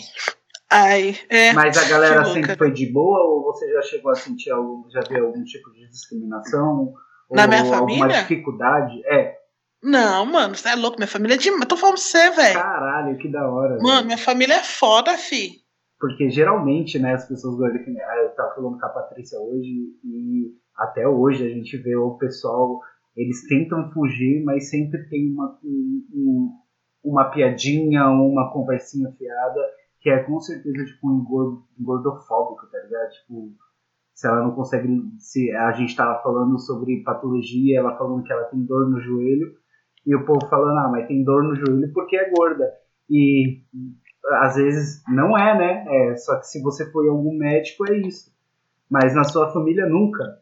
Ai, 0.71 1.19
é. 1.31 1.53
Mas 1.53 1.79
a 1.79 1.89
galera 1.89 2.25
sempre 2.27 2.57
foi 2.57 2.73
de 2.73 2.93
boa 2.93 3.19
ou 3.25 3.45
você 3.45 3.73
já 3.73 3.83
chegou 3.83 4.11
a 4.11 4.17
sentir 4.17 4.51
algum, 4.51 4.85
já 4.91 5.01
viu 5.09 5.27
algum 5.27 5.45
tipo 5.45 5.71
de 5.73 5.89
discriminação? 5.89 6.93
Na 7.31 7.45
ou 7.45 7.49
minha 7.49 7.61
alguma 7.61 7.79
família? 7.79 8.21
dificuldade? 8.23 9.01
É, 9.07 9.35
Não, 9.83 10.27
mano, 10.27 10.55
você 10.57 10.69
é 10.71 10.75
louco. 10.75 10.99
Minha 10.99 11.07
família 11.09 11.35
é 11.35 11.39
de. 11.39 11.49
Eu 11.49 11.67
tô 11.67 11.77
falando 11.77 11.95
pra 11.95 12.03
você, 12.03 12.31
velho. 12.31 12.55
caralho, 12.61 13.17
que 13.19 13.29
da 13.31 13.49
hora. 13.49 13.77
Mano, 13.81 13.95
velho. 13.95 14.07
minha 14.07 14.19
família 14.19 14.55
é 14.55 14.63
foda, 14.63 15.17
fi. 15.17 15.61
Porque 15.99 16.29
geralmente, 16.31 16.99
né, 16.99 17.15
as 17.15 17.27
pessoas 17.27 17.57
gordas 17.57 17.83
que 17.83 17.91
eu 17.91 18.35
tava 18.37 18.55
falando 18.55 18.79
com 18.79 18.87
a 18.87 18.91
Patrícia 18.91 19.39
hoje 19.41 19.95
e 20.05 20.55
até 20.77 21.09
hoje 21.09 21.45
a 21.45 21.49
gente 21.49 21.77
vê 21.79 21.97
o 21.97 22.19
pessoal, 22.19 22.81
eles 23.17 23.47
tentam 23.49 23.91
fugir, 23.93 24.45
mas 24.45 24.69
sempre 24.69 25.09
tem 25.09 25.33
uma, 25.33 25.59
um- 25.65 26.07
um- 26.13 26.51
uma 27.03 27.31
piadinha, 27.31 28.09
uma 28.11 28.53
conversinha 28.53 29.11
fiada, 29.13 29.61
que 30.01 30.11
é 30.11 30.23
com 30.23 30.39
certeza 30.39 30.85
tipo 30.85 31.09
um 31.09 31.21
engordo, 31.21 31.65
engordofóbico, 31.81 32.67
tá 32.71 32.79
ligado? 32.83 33.11
Tipo, 33.13 33.53
se 34.15 34.27
ela 34.29 34.43
não 34.43 34.51
consegue, 34.55 34.89
se 35.19 35.51
a 35.53 35.73
gente 35.73 35.97
tava 35.97 36.23
falando 36.23 36.59
sobre 36.59 37.03
patologia, 37.05 37.79
ela 37.79 37.97
falando 37.97 38.23
que 38.23 38.33
ela 38.33 38.45
tem 38.45 38.63
dor 38.65 38.91
no 38.91 39.01
joelho, 39.01 39.55
e 40.05 40.15
o 40.15 40.25
povo 40.27 40.47
falando, 40.49 40.79
ah, 40.79 40.89
mas 40.91 41.09
tem 41.09 41.25
dor 41.25 41.43
no 41.43 41.55
joelho 41.57 41.91
porque 41.95 42.17
é 42.17 42.31
gorda. 42.31 42.71
E 43.09 43.63
às 44.43 44.57
vezes 44.57 45.03
não 45.09 45.37
é, 45.37 45.57
né? 45.57 45.85
É, 45.89 46.17
só 46.17 46.37
que 46.37 46.47
se 46.47 46.63
você 46.63 46.91
for 46.91 47.09
algum 47.09 47.37
médico 47.37 47.91
é 47.91 47.97
isso. 47.99 48.33
Mas 48.89 49.15
na 49.15 49.25
sua 49.25 49.53
família 49.53 49.87
nunca. 49.87 50.41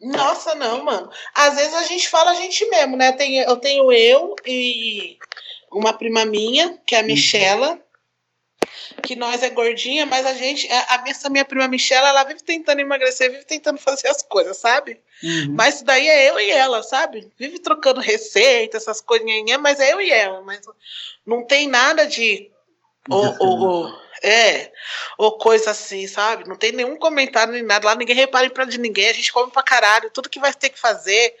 Nossa, 0.00 0.54
não, 0.54 0.84
mano. 0.84 1.10
Às 1.34 1.56
vezes 1.56 1.74
a 1.74 1.84
gente 1.84 2.08
fala 2.08 2.32
a 2.32 2.34
gente 2.34 2.68
mesmo, 2.68 2.96
né? 2.96 3.12
Tem, 3.12 3.38
eu 3.38 3.56
tenho 3.56 3.92
eu 3.92 4.34
e 4.46 5.16
uma 5.70 5.92
prima 5.92 6.24
minha, 6.24 6.78
que 6.86 6.94
é 6.94 7.00
a 7.00 7.02
Michela, 7.02 7.80
que 9.02 9.16
nós 9.16 9.42
é 9.42 9.50
gordinha, 9.50 10.06
mas 10.06 10.26
a 10.26 10.34
gente, 10.34 10.70
a, 10.70 10.94
a 10.94 10.98
minha, 11.02 11.10
essa 11.12 11.30
minha 11.30 11.44
prima 11.44 11.68
Michela, 11.68 12.08
ela 12.08 12.24
vive 12.24 12.42
tentando 12.42 12.80
emagrecer, 12.80 13.30
vive 13.30 13.44
tentando 13.44 13.78
fazer 13.78 14.08
as 14.08 14.22
coisas, 14.22 14.56
sabe? 14.56 15.00
Mas 15.50 15.76
isso 15.76 15.84
daí 15.84 16.08
é 16.08 16.30
eu 16.30 16.38
e 16.38 16.50
ela, 16.50 16.82
sabe? 16.82 17.30
Vive 17.38 17.60
trocando 17.60 18.00
receita, 18.00 18.76
essas 18.76 19.00
coisinhas, 19.00 19.60
mas 19.60 19.78
é 19.78 19.92
eu 19.92 20.00
e 20.00 20.10
ela. 20.10 20.42
Mas 20.42 20.60
não 21.24 21.44
tem 21.44 21.68
nada 21.68 22.06
de. 22.06 22.50
Ou, 23.10 23.36
ou, 23.40 23.58
ou- 23.60 24.02
é, 24.22 24.70
ou 25.18 25.32
coisa 25.38 25.72
assim, 25.72 26.06
sabe? 26.06 26.48
Não 26.48 26.54
tem 26.56 26.70
nenhum 26.72 26.96
comentário 26.96 27.52
nem 27.52 27.62
nada. 27.62 27.86
Lá 27.86 27.94
ninguém 27.94 28.14
repara 28.14 28.46
em 28.46 28.50
prato 28.50 28.70
de 28.70 28.78
ninguém. 28.78 29.08
A 29.08 29.12
gente 29.12 29.32
come 29.32 29.50
pra 29.50 29.62
caralho. 29.62 30.10
Tudo 30.10 30.30
que 30.30 30.38
vai 30.38 30.54
ter 30.54 30.68
que 30.68 30.78
fazer 30.78 31.34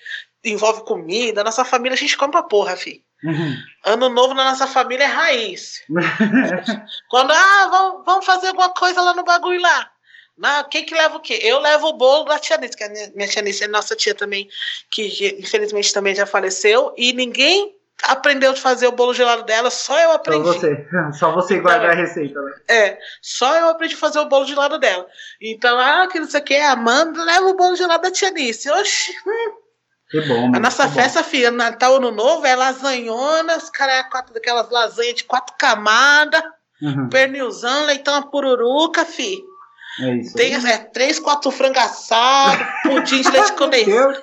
envolve 0.44 0.82
comida. 0.84 1.44
Nossa 1.44 1.64
família 1.64 1.94
a 1.94 1.98
gente 1.98 2.16
come 2.16 2.32
pra 2.32 2.42
porra, 2.42 2.76
fi. 2.76 3.04
Uhum. 3.22 3.56
Ano 3.84 4.08
novo 4.08 4.34
na 4.34 4.44
nossa 4.44 4.66
família 4.66 5.04
é 5.04 5.06
raiz. 5.06 5.80
Quando, 7.08 7.30
ah, 7.30 7.68
vamos, 7.70 8.04
vamos 8.04 8.26
fazer 8.26 8.48
alguma 8.48 8.70
coisa 8.70 9.00
lá 9.00 9.14
no 9.14 9.22
bagulho 9.22 9.60
lá. 9.60 9.88
Não, 10.36 10.64
quem 10.64 10.84
que 10.84 10.94
leva 10.94 11.18
o 11.18 11.20
quê? 11.20 11.38
Eu 11.40 11.60
levo 11.60 11.88
o 11.88 11.92
bolo 11.92 12.24
da 12.24 12.38
tia 12.38 12.56
Nice, 12.56 12.76
que 12.76 12.82
a 12.82 12.88
minha 12.88 13.12
minha 13.14 13.28
tia 13.28 13.42
Nice 13.42 13.62
é 13.62 13.68
nossa 13.68 13.94
tia 13.94 14.14
também, 14.14 14.48
que 14.90 15.36
infelizmente 15.38 15.92
também 15.92 16.14
já 16.14 16.26
faleceu, 16.26 16.92
e 16.96 17.12
ninguém 17.12 17.76
aprendeu 18.02 18.50
a 18.52 18.56
fazer 18.56 18.86
o 18.86 18.92
bolo 18.92 19.14
gelado 19.14 19.42
dela, 19.44 19.70
só 19.70 19.98
eu 19.98 20.08
Só 20.10 20.14
aprendi. 20.14 20.42
você. 20.44 20.86
Só 21.18 21.32
você 21.32 21.60
guardar 21.60 21.90
a 21.90 21.94
receita, 21.94 22.40
né? 22.40 22.52
É, 22.68 22.98
só 23.20 23.54
eu 23.56 23.68
aprendi 23.68 23.94
a 23.94 23.98
fazer 23.98 24.18
o 24.18 24.24
bolo 24.28 24.44
gelado 24.46 24.78
dela. 24.78 25.06
Então, 25.40 25.78
ah, 25.78 26.06
que 26.10 26.18
não 26.20 26.28
sei 26.28 26.40
o 26.40 26.44
que, 26.44 26.56
Amanda 26.56 27.22
leva 27.24 27.46
o 27.46 27.56
bolo 27.56 27.76
gelado 27.76 28.02
da 28.02 28.10
tia 28.10 28.30
Nice. 28.30 28.70
Oxi, 28.70 29.12
Que 30.10 30.20
bom, 30.22 30.38
a 30.38 30.48
mano, 30.48 30.60
nossa 30.60 30.84
que 30.84 30.88
bom. 30.90 30.94
festa, 31.00 31.22
filha, 31.22 31.50
Natal, 31.50 31.96
Ano 31.96 32.10
Novo, 32.10 32.46
é 32.46 32.54
lasanhona, 32.54 33.56
os 33.56 33.70
caras, 33.70 33.94
é 33.96 34.02
quatro, 34.04 34.34
daquelas 34.34 34.68
lasanhas 34.70 35.14
de 35.14 35.24
quatro 35.24 35.54
camadas, 35.58 36.42
Uhum. 36.82 37.08
pernilzão, 37.08 37.84
leitão, 37.86 38.14
a 38.16 38.22
pururuca, 38.22 39.04
fi. 39.04 39.40
É 40.00 40.14
isso. 40.16 40.34
Tem 40.34 40.54
é, 40.54 40.78
três, 40.78 41.18
quatro 41.20 41.50
frango 41.52 41.78
assado, 41.78 42.64
pudim 42.82 43.20
de 43.20 43.30
leite 43.30 43.52
condensado. 43.54 44.22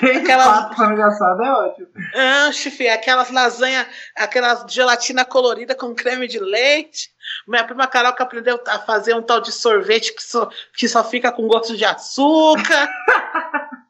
Tem 0.00 0.16
Aquela- 0.18 0.44
quatro 0.44 0.76
frango 0.76 1.02
assado 1.02 1.42
é 1.42 1.52
ótimo. 1.52 1.88
Ah, 2.14 2.50
fi, 2.52 2.88
aquelas 2.88 3.30
lasanhas, 3.30 3.86
aquelas 4.16 4.64
gelatina 4.72 5.24
colorida 5.24 5.74
com 5.74 5.94
creme 5.94 6.26
de 6.28 6.38
leite. 6.38 7.10
Minha 7.46 7.64
prima 7.64 7.86
Carol 7.86 8.12
que 8.14 8.22
aprendeu 8.22 8.60
a 8.66 8.78
fazer 8.80 9.14
um 9.14 9.22
tal 9.22 9.40
de 9.40 9.52
sorvete 9.52 10.14
que 10.14 10.22
só, 10.22 10.48
que 10.76 10.88
só 10.88 11.02
fica 11.04 11.30
com 11.32 11.46
gosto 11.46 11.76
de 11.76 11.84
açúcar. 11.84 12.88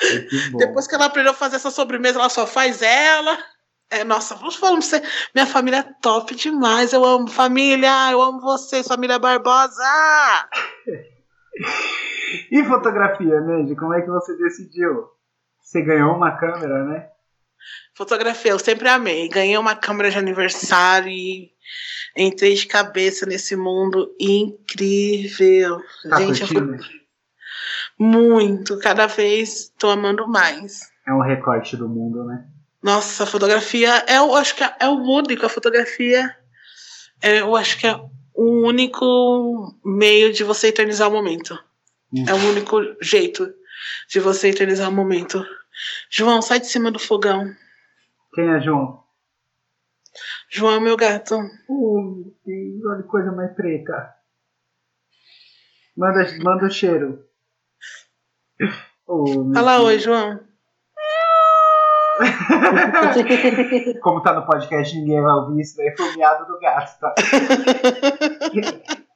Que. 0.00 0.56
Depois 0.56 0.86
que 0.86 0.94
ela 0.94 1.06
aprendeu 1.06 1.32
a 1.32 1.34
fazer 1.34 1.56
essa 1.56 1.72
sobremesa, 1.72 2.20
ela 2.20 2.28
só 2.28 2.46
faz 2.46 2.82
ela. 2.82 3.36
É, 3.90 4.04
nossa, 4.04 4.36
vamos 4.36 4.54
falar 4.54 4.74
pra 4.74 4.80
você. 4.82 5.02
Minha 5.34 5.46
família 5.46 5.78
é 5.78 5.92
top 6.00 6.34
demais. 6.36 6.92
Eu 6.92 7.04
amo 7.04 7.26
família, 7.26 8.12
eu 8.12 8.22
amo 8.22 8.40
vocês, 8.40 8.86
família 8.86 9.18
Barbosa. 9.18 9.82
E 12.50 12.62
fotografia, 12.64 13.40
Neide? 13.40 13.74
Como 13.74 13.94
é 13.94 14.02
que 14.02 14.08
você 14.08 14.36
decidiu? 14.36 15.06
Você 15.62 15.80
ganhou 15.80 16.14
uma 16.14 16.32
câmera, 16.32 16.84
né? 16.84 17.08
Fotografia, 17.94 18.50
eu 18.50 18.58
sempre 18.58 18.86
amei. 18.86 19.28
Ganhei 19.28 19.56
uma 19.56 19.74
câmera 19.74 20.10
de 20.10 20.18
aniversário 20.18 21.08
e 21.08 21.50
entrei 22.14 22.54
de 22.54 22.66
cabeça 22.66 23.24
nesse 23.24 23.56
mundo 23.56 24.14
incrível. 24.20 25.80
Tá 26.08 26.18
Gente, 26.18 26.42
eu 26.42 26.48
curtindo? 26.48 26.98
muito, 27.98 28.78
cada 28.78 29.06
vez 29.06 29.72
tô 29.78 29.90
amando 29.90 30.28
mais. 30.28 30.90
É 31.06 31.12
um 31.12 31.20
recorte 31.20 31.76
do 31.76 31.88
mundo, 31.88 32.24
né? 32.24 32.46
Nossa, 32.82 33.24
a 33.24 33.26
fotografia, 33.26 34.04
é, 34.06 34.18
eu 34.18 34.34
acho 34.36 34.54
que 34.54 34.62
é, 34.62 34.72
é 34.80 34.88
o 34.88 35.02
único, 35.02 35.44
a 35.44 35.48
fotografia, 35.48 36.36
é, 37.20 37.40
eu 37.40 37.56
acho 37.56 37.76
que 37.78 37.86
é 37.86 38.00
o 38.38 38.64
único 38.64 39.74
meio 39.84 40.32
de 40.32 40.44
você 40.44 40.68
eternizar 40.68 41.08
o 41.08 41.12
momento. 41.12 41.58
Hum. 42.12 42.24
É 42.28 42.32
o 42.32 42.50
único 42.50 42.76
jeito 43.02 43.52
de 44.08 44.20
você 44.20 44.50
eternizar 44.50 44.88
o 44.88 44.92
momento. 44.92 45.44
João, 46.08 46.40
sai 46.40 46.60
de 46.60 46.66
cima 46.66 46.92
do 46.92 47.00
fogão. 47.00 47.52
Quem 48.32 48.48
é 48.48 48.60
João? 48.60 49.02
João 50.48 50.76
é 50.76 50.80
meu 50.80 50.96
gato. 50.96 51.36
Deus, 52.46 52.84
olha 52.86 53.02
que 53.02 53.08
coisa 53.08 53.32
mais 53.32 53.52
preta. 53.56 54.14
Manda, 55.96 56.24
manda 56.40 56.66
o 56.66 56.70
cheiro. 56.70 57.24
Oh, 59.04 59.52
Fala 59.52 59.82
oi, 59.82 59.98
João. 59.98 60.47
Como 64.00 64.22
tá 64.22 64.32
no 64.32 64.46
podcast, 64.46 64.96
ninguém 64.96 65.20
vai 65.22 65.32
ouvir 65.32 65.60
isso 65.60 65.76
daí, 65.76 65.94
foi 65.96 66.08
o 66.12 66.16
miado 66.16 66.46
do 66.46 66.58
gato, 66.58 66.98
tá? 67.00 67.14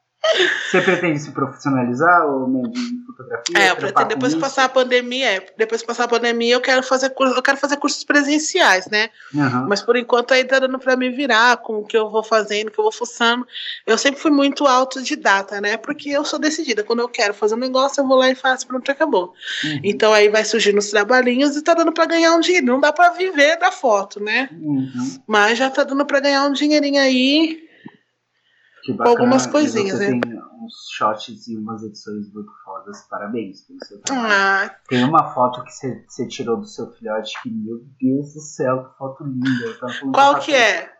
Você 0.70 0.80
pretende 0.80 1.18
se 1.18 1.30
profissionalizar 1.32 2.26
ou 2.26 2.48
meio 2.48 2.68
de 2.70 2.80
fotografia? 3.06 3.58
É, 3.58 3.70
eu 3.70 3.76
pretendo 3.76 4.08
depois 4.08 4.34
passar 4.34 4.64
a 4.64 4.68
pandemia, 4.68 5.36
é, 5.36 5.46
depois 5.56 5.80
que 5.80 5.86
passar 5.86 6.04
a 6.04 6.08
pandemia, 6.08 6.54
eu 6.54 6.60
quero 6.60 6.82
fazer 6.82 7.10
curso, 7.10 7.34
eu 7.34 7.42
quero 7.42 7.58
fazer 7.58 7.76
cursos 7.76 8.02
presenciais, 8.04 8.88
né? 8.88 9.10
Aham. 9.36 9.66
Mas 9.68 9.82
por 9.82 9.96
enquanto 9.96 10.32
aí 10.32 10.44
tá 10.44 10.58
dando 10.58 10.78
pra 10.78 10.96
me 10.96 11.10
virar 11.10 11.58
com 11.58 11.78
o 11.78 11.84
que 11.84 11.96
eu 11.96 12.10
vou 12.10 12.22
fazendo, 12.22 12.68
o 12.68 12.70
que 12.70 12.78
eu 12.78 12.84
vou 12.84 12.92
fuçando. 12.92 13.46
Eu 13.86 13.98
sempre 13.98 14.20
fui 14.20 14.30
muito 14.30 14.66
autodidata, 14.66 15.60
né? 15.60 15.76
Porque 15.76 16.10
eu 16.10 16.24
sou 16.24 16.38
decidida. 16.38 16.82
Quando 16.82 17.00
eu 17.00 17.08
quero 17.08 17.34
fazer 17.34 17.54
um 17.54 17.58
negócio, 17.58 18.00
eu 18.00 18.06
vou 18.06 18.16
lá 18.16 18.30
e 18.30 18.34
faço, 18.34 18.66
pronto, 18.66 18.90
acabou. 18.90 19.34
Uhum. 19.64 19.80
Então 19.84 20.12
aí 20.12 20.28
vai 20.28 20.44
surgindo 20.44 20.78
os 20.78 20.90
trabalhinhos 20.90 21.56
e 21.56 21.62
tá 21.62 21.74
dando 21.74 21.92
pra 21.92 22.06
ganhar 22.06 22.34
um 22.34 22.40
dinheiro. 22.40 22.66
Não 22.66 22.80
dá 22.80 22.92
pra 22.92 23.10
viver 23.10 23.58
da 23.58 23.70
foto, 23.70 24.20
né? 24.20 24.48
Uhum. 24.52 25.20
Mas 25.26 25.58
já 25.58 25.70
tá 25.70 25.84
dando 25.84 26.04
pra 26.06 26.20
ganhar 26.20 26.46
um 26.46 26.52
dinheirinho 26.52 27.00
aí. 27.00 27.71
Que 28.82 28.96
Com 28.96 29.08
algumas 29.08 29.46
coisinhas, 29.46 29.98
você 29.98 30.10
né? 30.10 30.20
tem 30.20 30.34
uns 30.60 30.72
shots 30.96 31.46
e 31.48 31.56
umas 31.56 31.82
edições 31.82 32.32
muito 32.32 32.50
fodas. 32.64 33.06
Parabéns 33.08 33.62
pelo 33.66 33.78
seu 33.84 34.00
trabalho. 34.02 34.32
Ah, 34.32 34.76
Tem 34.88 35.04
uma 35.04 35.32
foto 35.32 35.62
que 35.64 35.70
você, 35.70 36.26
tirou 36.28 36.56
do 36.58 36.66
seu 36.66 36.90
filhote 36.92 37.40
que, 37.42 37.50
meu 37.50 37.78
Deus 38.00 38.34
do 38.34 38.40
céu, 38.40 38.84
que 38.90 38.98
foto 38.98 39.24
linda. 39.24 39.78
Qual 40.12 40.38
que 40.40 40.52
é? 40.54 40.90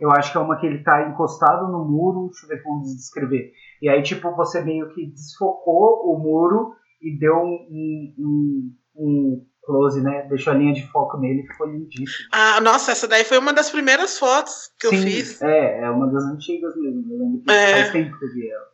Eu 0.00 0.10
acho 0.12 0.30
que 0.30 0.38
é 0.38 0.40
uma 0.40 0.58
que 0.60 0.66
ele 0.66 0.82
tá 0.84 1.08
encostado 1.08 1.70
no 1.72 1.84
muro, 1.84 2.28
deixa 2.30 2.44
eu 2.44 2.48
ver 2.50 2.62
como 2.62 2.82
descrever. 2.82 3.52
E 3.80 3.88
aí, 3.88 4.02
tipo, 4.02 4.30
você 4.36 4.62
meio 4.62 4.88
que 4.94 5.06
desfocou 5.10 6.02
o 6.14 6.18
muro 6.18 6.74
e 7.00 7.18
deu 7.18 7.34
um, 7.34 7.66
um, 7.70 8.14
um- 8.18 8.76
um 8.96 9.46
close, 9.64 10.00
né? 10.02 10.26
Deixou 10.28 10.52
a 10.52 10.56
linha 10.56 10.72
de 10.74 10.86
foco 10.90 11.18
nele 11.18 11.46
ficou 11.46 11.66
lindíssimo. 11.68 12.28
Ah, 12.32 12.60
nossa, 12.60 12.92
essa 12.92 13.06
daí 13.08 13.24
foi 13.24 13.38
uma 13.38 13.52
das 13.52 13.70
primeiras 13.70 14.18
fotos 14.18 14.70
que 14.78 14.86
eu 14.86 14.90
Sim, 14.90 15.02
fiz. 15.02 15.40
É, 15.42 15.80
é 15.82 15.90
uma 15.90 16.10
das 16.12 16.24
antigas 16.24 16.74
mesmo. 16.76 17.04
Eu 17.12 17.18
lembro 17.18 17.42
que 17.42 17.50
É. 17.52 17.72
faz 17.72 17.92
tempo 17.92 18.18
que 18.18 18.24
eu 18.24 18.32
vi 18.32 18.50
ela. 18.50 18.72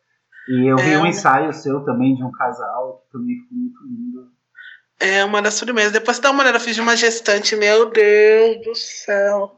E 0.48 0.66
eu 0.72 0.76
vi 0.78 0.92
É 0.92 0.96
um 0.96 1.00
uma- 1.00 1.08
ensaio 1.08 1.52
seu 1.52 1.84
também 1.84 2.14
de 2.14 2.24
um 2.24 2.30
casal, 2.32 3.02
que 3.06 3.12
também 3.18 3.36
ficou 3.42 3.56
muito 3.58 3.78
lindo. 3.86 4.28
É 5.00 5.24
uma 5.24 5.40
das 5.42 5.60
primeiras. 5.60 5.92
Depois 5.92 6.18
dá 6.18 6.30
uma 6.30 6.42
olhada, 6.42 6.56
eu 6.56 6.60
fiz 6.60 6.74
de 6.74 6.80
uma 6.80 6.96
gestante, 6.96 7.54
meu 7.54 7.90
Deus 7.90 8.64
do 8.64 8.74
céu. 8.74 9.52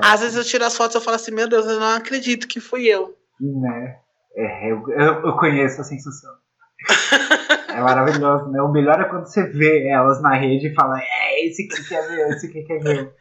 Às 0.00 0.20
vezes 0.20 0.36
eu 0.36 0.44
tiro 0.44 0.64
as 0.64 0.76
fotos 0.76 0.94
e 0.94 0.98
eu 0.98 1.02
falo 1.02 1.16
assim, 1.16 1.32
meu 1.32 1.48
Deus, 1.48 1.66
eu 1.66 1.80
não 1.80 1.96
acredito 1.96 2.46
que 2.46 2.60
fui 2.60 2.86
eu. 2.86 3.16
Né? 3.40 3.96
É, 4.36 4.70
eu, 4.70 4.82
eu, 4.90 5.26
eu 5.26 5.36
conheço 5.38 5.80
a 5.80 5.84
sensação. 5.84 6.30
é 7.76 7.80
maravilhoso, 7.82 8.50
né? 8.50 8.62
O 8.62 8.72
melhor 8.72 8.98
é 9.00 9.04
quando 9.04 9.26
você 9.26 9.42
vê 9.44 9.88
elas 9.88 10.22
na 10.22 10.34
rede 10.34 10.68
e 10.68 10.74
fala, 10.74 10.98
é, 10.98 11.46
esse 11.46 11.64
aqui 11.64 11.86
quer 11.86 12.08
ver, 12.08 12.28
esse 12.30 12.46
aqui 12.46 12.62
quer 12.62 12.78
ver. 12.78 13.12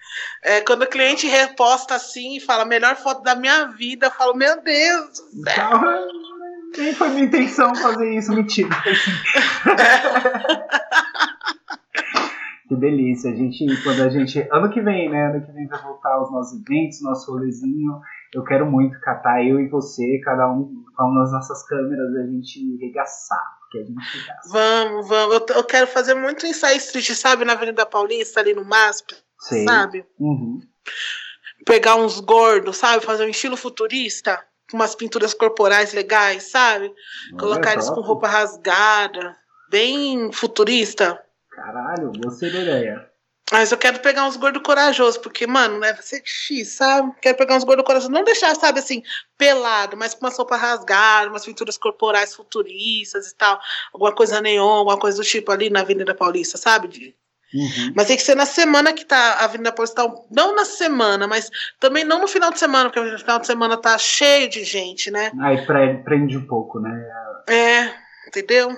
É, 0.42 0.62
quando 0.62 0.84
o 0.84 0.88
cliente 0.88 1.28
reposta 1.28 1.96
assim 1.96 2.38
e 2.38 2.40
fala, 2.40 2.64
melhor 2.64 2.96
foto 2.96 3.22
da 3.22 3.36
minha 3.36 3.66
vida, 3.66 4.08
eu 4.08 4.12
falo, 4.12 4.34
meu 4.34 4.62
Deus 4.62 5.10
do 5.34 5.50
céu. 5.50 5.68
Então, 5.68 6.84
nem 6.84 6.94
foi 6.94 7.10
minha 7.10 7.26
intenção 7.26 7.76
fazer 7.76 8.10
isso, 8.16 8.34
mentira. 8.34 8.70
Que 12.68 12.76
delícia, 12.76 13.32
a 13.32 13.36
gente, 13.36 13.64
quando 13.84 14.02
a 14.02 14.10
gente, 14.10 14.40
ano 14.52 14.72
que 14.72 14.82
vem, 14.82 15.08
né, 15.08 15.28
ano 15.28 15.46
que 15.46 15.52
vem 15.52 15.68
vai 15.68 15.80
voltar 15.84 16.20
os 16.20 16.32
nossos 16.32 16.60
eventos, 16.60 17.00
nosso 17.04 17.32
rolezinho, 17.32 18.02
eu 18.34 18.44
quero 18.44 18.66
muito 18.70 19.00
catar 19.02 19.46
eu 19.46 19.60
e 19.60 19.70
você, 19.70 20.20
cada 20.24 20.52
um 20.52 20.84
com 20.98 21.20
as 21.22 21.32
nossas 21.32 21.64
câmeras, 21.68 22.16
a 22.16 22.26
gente 22.26 22.76
regaçar, 22.78 23.58
porque 23.84 24.18
a 24.18 24.22
gente. 24.22 24.50
Vamos, 24.52 25.08
vamos. 25.08 25.36
Eu, 25.36 25.56
eu 25.56 25.64
quero 25.64 25.88
fazer 25.88 26.14
muito 26.14 26.46
ensaio 26.46 26.78
street, 26.78 27.12
sabe, 27.12 27.46
na 27.46 27.54
Avenida 27.54 27.86
Paulista, 27.86 28.40
ali 28.40 28.54
no 28.54 28.64
MASP, 28.64 29.16
Sei. 29.40 29.66
sabe? 29.66 30.06
Uhum. 30.20 30.62
Pegar 31.66 31.96
uns 31.96 32.20
gordos, 32.20 32.78
sabe? 32.78 33.04
Fazer 33.04 33.26
um 33.26 33.30
estilo 33.30 33.58
futurista, 33.58 34.40
com 34.70 34.78
umas 34.78 34.96
pinturas 34.96 35.34
corporais 35.34 35.94
legais, 35.94 36.44
sabe? 36.44 36.94
Colocar 37.40 37.72
Olha, 37.72 37.76
eles 37.76 37.90
com 37.90 38.02
roupa 38.02 38.28
rasgada, 38.28 39.36
bem 39.70 40.32
futurista. 40.32 41.22
Caralho, 41.50 42.12
gostei 42.24 42.52
da 42.52 42.60
ideia. 42.60 43.15
Mas 43.52 43.72
eu 43.72 43.78
quero 43.78 44.00
pegar 44.00 44.26
uns 44.28 44.36
gordos 44.36 44.62
corajosos, 44.64 45.18
porque, 45.20 45.46
mano, 45.46 45.80
né, 45.80 45.94
vai 45.94 46.02
ser 46.02 46.22
difícil, 46.22 46.78
sabe? 46.78 47.12
Quero 47.22 47.38
pegar 47.38 47.56
uns 47.56 47.64
gordos 47.64 47.86
corajosos. 47.86 48.10
Não 48.12 48.24
deixar, 48.24 48.56
sabe, 48.56 48.80
assim, 48.80 49.04
pelado, 49.38 49.96
mas 49.96 50.16
com 50.16 50.26
uma 50.26 50.34
roupa 50.34 50.56
rasgada, 50.56 51.30
umas 51.30 51.46
pinturas 51.46 51.78
corporais 51.78 52.34
futuristas 52.34 53.30
e 53.30 53.36
tal. 53.36 53.60
Alguma 53.94 54.14
coisa 54.16 54.42
neon, 54.42 54.68
alguma 54.68 54.98
coisa 54.98 55.18
do 55.18 55.24
tipo 55.24 55.52
ali 55.52 55.70
na 55.70 55.82
Avenida 55.82 56.16
Paulista, 56.16 56.58
sabe? 56.58 56.88
De- 56.88 57.16
Uhum. 57.54 57.94
Mas 57.96 58.08
tem 58.08 58.18
que 58.18 58.24
ser 58.24 58.36
na 58.36 58.46
semana 58.46 58.92
que 58.92 59.06
tá 59.06 59.16
a 59.36 59.46
Avenida 59.46 59.72
Paulista. 59.72 60.04
tá- 60.06 60.14
Não 60.30 60.54
na 60.56 60.66
semana, 60.66 61.26
mas 61.26 61.50
também 61.80 62.04
não 62.04 62.20
no 62.20 62.28
final 62.28 62.52
de 62.52 62.60
semana, 62.60 62.90
porque 62.90 63.00
no 63.10 63.18
final 63.20 63.40
de 63.40 63.48
semana 63.48 63.78
tá 63.78 63.98
cheio 63.98 64.50
de 64.50 64.64
gente, 64.66 65.10
né? 65.10 65.32
Aí 65.42 65.66
pre- 65.66 66.02
prende 66.04 66.36
um 66.36 66.46
pouco, 66.46 66.82
né? 66.82 66.92
É, 67.48 67.94
entendeu? 68.28 68.76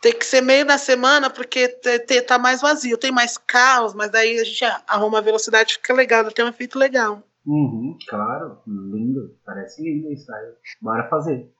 Tem 0.00 0.12
que 0.12 0.24
ser 0.24 0.40
meio 0.40 0.64
na 0.64 0.78
semana, 0.78 1.28
porque 1.30 1.68
tá 2.26 2.38
mais 2.38 2.60
vazio, 2.60 2.96
tem 2.98 3.10
mais 3.12 3.36
carros, 3.38 3.94
mas 3.94 4.10
daí 4.10 4.38
a 4.38 4.44
gente 4.44 4.64
arruma 4.86 5.18
a 5.18 5.22
velocidade, 5.22 5.74
fica 5.74 5.92
legal, 5.94 6.30
tem 6.30 6.44
um 6.44 6.48
efeito 6.48 6.78
legal. 6.78 7.22
Uhum, 7.46 7.96
claro, 8.08 8.58
lindo. 8.66 9.36
Parece 9.44 9.82
lindo 9.82 10.12
isso 10.12 10.32
aí. 10.32 10.52
Bora 10.82 11.08
fazer. 11.08 11.50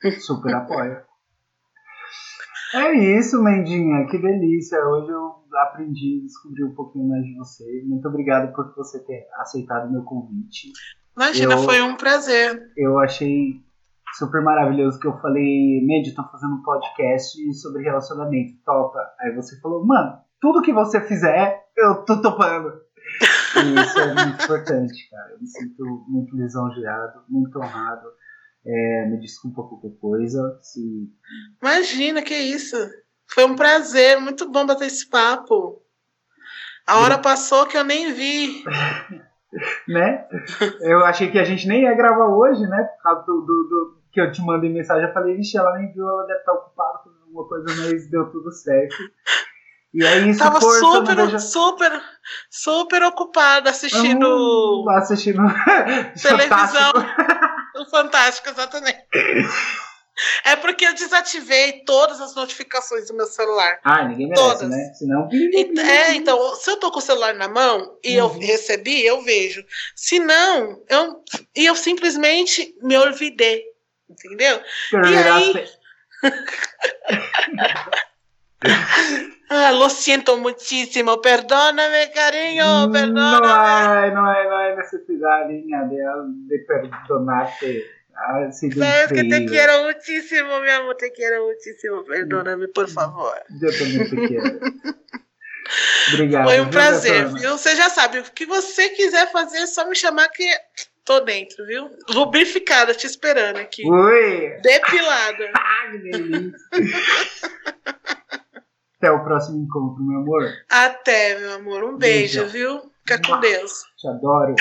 Super 0.20 0.54
apoio. 0.54 1.02
É 2.74 2.92
isso, 3.18 3.42
Mendinha. 3.42 4.06
Que 4.08 4.18
delícia. 4.18 4.78
Hoje 4.86 5.10
eu 5.10 5.40
aprendi, 5.62 6.20
descobri 6.22 6.62
um 6.62 6.74
pouquinho 6.74 7.08
mais 7.08 7.24
de 7.24 7.34
você. 7.36 7.64
Muito 7.84 8.06
obrigado 8.06 8.54
por 8.54 8.72
você 8.76 9.00
ter 9.04 9.26
aceitado 9.38 9.88
o 9.88 9.92
meu 9.92 10.02
convite. 10.04 10.70
Imagina, 11.16 11.54
Eu- 11.54 11.62
foi 11.64 11.82
um 11.82 11.96
prazer. 11.96 12.70
Eu 12.76 12.98
achei 13.00 13.60
super 14.18 14.42
maravilhoso 14.42 14.98
que 14.98 15.06
eu 15.06 15.18
falei, 15.20 15.80
Mendi, 15.86 16.14
tô 16.14 16.22
fazendo 16.30 16.54
um 16.54 16.62
podcast 16.62 17.52
sobre 17.54 17.82
relacionamento. 17.84 18.52
Topa. 18.64 18.98
Aí 19.20 19.34
você 19.34 19.58
falou, 19.60 19.86
mano, 19.86 20.18
tudo 20.40 20.62
que 20.62 20.72
você 20.72 21.00
fizer, 21.00 21.62
eu 21.76 22.04
tô 22.04 22.20
topando. 22.20 22.72
E 23.56 23.80
isso 23.80 23.98
é 23.98 24.14
muito 24.14 24.44
importante, 24.44 25.10
cara. 25.10 25.32
Eu 25.32 25.40
me 25.40 25.46
sinto 25.46 26.04
muito 26.08 26.36
lisonjeado, 26.36 27.22
muito 27.28 27.58
honrado. 27.58 28.06
É, 28.66 29.06
me 29.08 29.18
desculpa 29.18 29.62
qualquer 29.62 29.92
coisa. 30.00 30.58
Se... 30.62 30.80
Imagina, 31.62 32.22
que 32.22 32.34
isso. 32.34 32.76
Foi 33.32 33.44
um 33.44 33.56
prazer, 33.56 34.20
muito 34.20 34.50
bom 34.50 34.66
bater 34.66 34.86
esse 34.86 35.08
papo. 35.08 35.82
A 36.86 36.98
hora 37.00 37.18
passou 37.18 37.66
que 37.66 37.76
eu 37.76 37.84
nem 37.84 38.12
vi. 38.12 38.62
Né? 39.88 40.28
Eu 40.80 41.04
achei 41.04 41.28
que 41.28 41.36
a 41.36 41.42
gente 41.42 41.66
nem 41.66 41.82
ia 41.82 41.96
gravar 41.96 42.28
hoje, 42.28 42.60
né? 42.68 42.84
Por 42.84 43.02
causa 43.02 43.26
do, 43.26 43.40
do- 43.40 43.64
do- 43.68 43.99
que 44.12 44.20
eu 44.20 44.30
te 44.32 44.40
mandei 44.42 44.70
mensagem. 44.70 45.04
Eu 45.06 45.12
falei, 45.14 45.36
vixe, 45.36 45.56
ela 45.56 45.76
nem 45.78 45.92
viu, 45.92 46.08
ela 46.08 46.26
deve 46.26 46.40
estar 46.40 46.52
ocupada 46.52 46.98
fazendo 47.04 47.22
alguma 47.22 47.48
coisa, 47.48 47.64
mas 47.82 48.10
deu 48.10 48.30
tudo 48.30 48.50
certo. 48.52 48.94
E 49.92 50.04
é 50.04 50.18
isso, 50.20 50.38
Tava 50.38 50.60
força, 50.60 50.78
super, 50.80 51.16
deixa- 51.16 51.38
super, 51.40 52.02
super 52.48 53.02
ocupada 53.02 53.70
assistindo 53.70 54.24
Hum, 54.84 54.90
assistindo 54.90 55.42
televisão. 56.22 56.92
O 57.76 57.86
Fantástico, 57.88 58.48
exatamente. 58.50 58.98
É 60.44 60.54
porque 60.56 60.84
eu 60.86 60.92
desativei 60.92 61.82
todas 61.84 62.20
as 62.20 62.34
notificações 62.34 63.06
do 63.08 63.14
meu 63.16 63.24
celular. 63.26 63.78
Ah, 63.82 64.04
ninguém 64.06 64.28
merece, 64.28 64.44
Todas. 64.48 64.68
né? 64.68 64.92
Senão. 64.94 65.28
É, 65.78 66.12
então, 66.14 66.54
se 66.56 66.70
eu 66.70 66.78
tô 66.78 66.90
com 66.90 66.98
o 66.98 67.02
celular 67.02 67.32
na 67.34 67.48
mão 67.48 67.96
e 68.04 68.14
eu 68.16 68.26
Uhum. 68.26 68.38
recebi, 68.38 69.02
eu 69.06 69.22
vejo. 69.22 69.64
Se 69.96 70.18
não, 70.18 70.82
eu, 70.90 71.22
e 71.56 71.64
eu 71.64 71.74
simplesmente 71.74 72.74
me 72.82 72.98
olvidei. 72.98 73.62
Entendeu? 74.10 74.60
Quero 74.90 75.08
E 75.08 75.16
aí? 75.16 75.68
Ah, 79.52 79.72
lo 79.72 79.88
siento 79.88 80.36
muchísimo. 80.36 81.20
Perdóname, 81.20 82.12
cariño, 82.12 82.62
Não 82.62 82.84
Oh, 82.88 82.92
perdóname. 82.92 83.46
é, 83.46 84.14
não 84.14 84.30
é, 84.30 84.48
não 84.48 84.60
é 84.60 84.76
necessidade 84.76 85.54
minha 85.54 85.82
de, 85.84 85.96
de 86.46 86.58
perdonar-te. 86.66 87.84
Ah, 88.14 88.48
Sabes 88.52 89.12
que 89.12 89.28
te 89.28 89.46
quiero 89.46 89.84
muchísimo, 89.84 90.60
mi 90.60 90.70
amor, 90.70 90.94
te 90.96 91.10
quiero 91.10 91.46
muchísimo. 91.46 92.04
Perdóname, 92.04 92.68
por 92.68 92.88
favor. 92.88 93.34
Eu 93.60 93.78
também 93.78 94.08
te 94.08 94.28
quero. 94.28 94.60
Obrigado. 96.12 96.44
Foi 96.44 96.60
um 96.60 96.70
prazer, 96.70 97.26
viu? 97.28 97.56
Você 97.56 97.74
já 97.74 97.88
sabe, 97.88 98.18
o 98.18 98.24
que 98.24 98.46
você 98.46 98.90
quiser 98.90 99.30
fazer, 99.32 99.58
é 99.58 99.66
só 99.66 99.88
me 99.88 99.96
chamar 99.96 100.28
que 100.28 100.44
tô 101.04 101.20
dentro, 101.20 101.64
viu? 101.66 101.90
Lubrificada, 102.10 102.94
te 102.94 103.06
esperando 103.06 103.56
aqui. 103.58 103.88
Oi! 103.88 104.56
Depilada. 104.62 105.50
Ah. 105.60 105.92
Até 108.98 109.10
o 109.10 109.24
próximo 109.24 109.58
encontro, 109.64 110.02
meu 110.04 110.20
amor. 110.20 110.42
Até, 110.70 111.38
meu 111.38 111.54
amor. 111.54 111.84
Um 111.84 111.96
beijo, 111.96 112.40
Beijo. 112.40 112.52
viu? 112.52 112.92
Fica 113.06 113.20
com 113.26 113.40
Deus. 113.40 113.72
Te 113.96 114.06
adoro. 114.08 114.54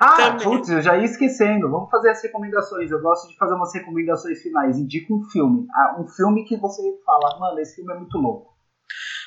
Ah, 0.00 0.16
Também. 0.16 0.44
putz, 0.44 0.68
eu 0.68 0.82
já 0.82 0.96
ia 0.96 1.04
esquecendo. 1.04 1.70
Vamos 1.70 1.88
fazer 1.90 2.10
as 2.10 2.22
recomendações. 2.22 2.90
Eu 2.90 3.00
gosto 3.00 3.28
de 3.28 3.36
fazer 3.36 3.54
umas 3.54 3.72
recomendações 3.72 4.42
finais. 4.42 4.76
Indica 4.76 5.12
um 5.14 5.22
filme. 5.30 5.66
Ah, 5.72 5.96
um 6.00 6.06
filme 6.08 6.44
que 6.44 6.56
você 6.56 6.82
fala, 7.06 7.38
mano, 7.38 7.58
esse 7.60 7.76
filme 7.76 7.92
é 7.94 7.96
muito 7.96 8.18
louco. 8.18 8.52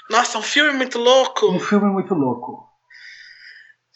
Nossa, 0.09 0.37
um 0.37 0.41
filme 0.43 0.71
muito 0.73 0.99
louco. 0.99 1.49
Um 1.49 1.59
filme 1.59 1.89
muito 1.89 2.13
louco. 2.13 2.67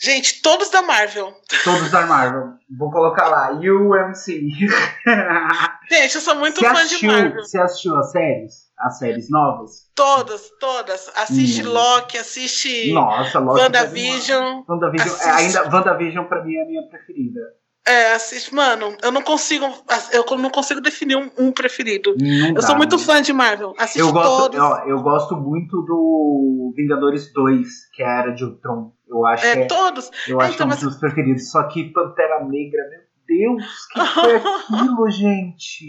Gente, 0.01 0.41
todos 0.41 0.69
da 0.69 0.81
Marvel. 0.81 1.33
Todos 1.63 1.89
da 1.89 2.05
Marvel. 2.05 2.53
Vou 2.77 2.91
colocar 2.91 3.27
lá, 3.27 3.51
UMC. 3.51 4.41
Gente, 5.89 6.15
eu 6.15 6.21
sou 6.21 6.35
muito 6.35 6.59
você 6.59 6.65
fã 6.65 6.71
assistiu, 6.73 6.99
de 6.99 7.07
Marvel. 7.07 7.43
Você 7.43 7.59
assistiu 7.59 7.97
as 7.97 8.11
séries? 8.11 8.53
As 8.77 8.97
séries 8.97 9.29
novas? 9.29 9.89
Todas, 9.95 10.49
todas. 10.59 11.09
Assiste 11.15 11.63
Hum. 11.65 11.71
Loki, 11.71 12.17
assiste 12.17 12.91
Nossa, 12.91 13.39
lógico. 13.39 13.63
WandaVision. 13.63 14.63
WandaVision, 14.67 15.07
é, 15.07 15.29
Assiste. 15.29 15.57
ainda, 15.57 15.75
WandaVision 15.77 16.25
pra 16.25 16.43
mim 16.43 16.55
é 16.55 16.61
a 16.63 16.65
minha 16.65 16.83
preferida. 16.89 17.39
É, 17.87 18.13
assiste. 18.13 18.53
Mano, 18.53 18.97
eu 19.03 19.11
não 19.11 19.21
consigo. 19.21 19.65
Eu 20.11 20.25
não 20.37 20.49
consigo 20.49 20.81
definir 20.81 21.15
um, 21.17 21.29
um 21.37 21.51
preferido. 21.51 22.15
Não 22.19 22.47
Eu 22.49 22.53
dá, 22.55 22.61
sou 22.63 22.75
muito 22.75 22.97
né? 22.97 23.03
fã 23.03 23.21
de 23.21 23.31
Marvel. 23.31 23.73
Assiste 23.77 23.99
Eu 23.99 24.11
gosto, 24.11 24.41
todos. 24.41 24.59
ó, 24.59 24.83
eu 24.87 25.01
gosto 25.03 25.35
muito 25.35 25.81
do 25.83 26.73
Vingadores 26.75 27.31
2, 27.31 27.67
que 27.93 28.01
é 28.01 28.07
a 28.07 28.19
Era 28.21 28.31
de 28.31 28.43
Ultron. 28.43 28.91
Eu 29.07 29.25
acho 29.27 29.45
É, 29.45 29.53
que 29.53 29.59
é, 29.59 29.65
todos. 29.67 30.09
eu 30.27 30.41
acho 30.41 30.49
que 30.49 30.53
é 30.53 30.55
então, 30.55 30.65
um 30.65 30.69
mas- 30.71 30.81
dos 30.81 30.97
preferidos. 30.97 31.51
Só 31.51 31.63
que 31.67 31.91
Pantera 31.93 32.43
Negra, 32.43 32.81
meu 32.89 33.01
Deus, 33.27 33.85
que 33.93 33.99
foi 33.99 34.35
aquilo, 34.35 35.09
gente? 35.11 35.85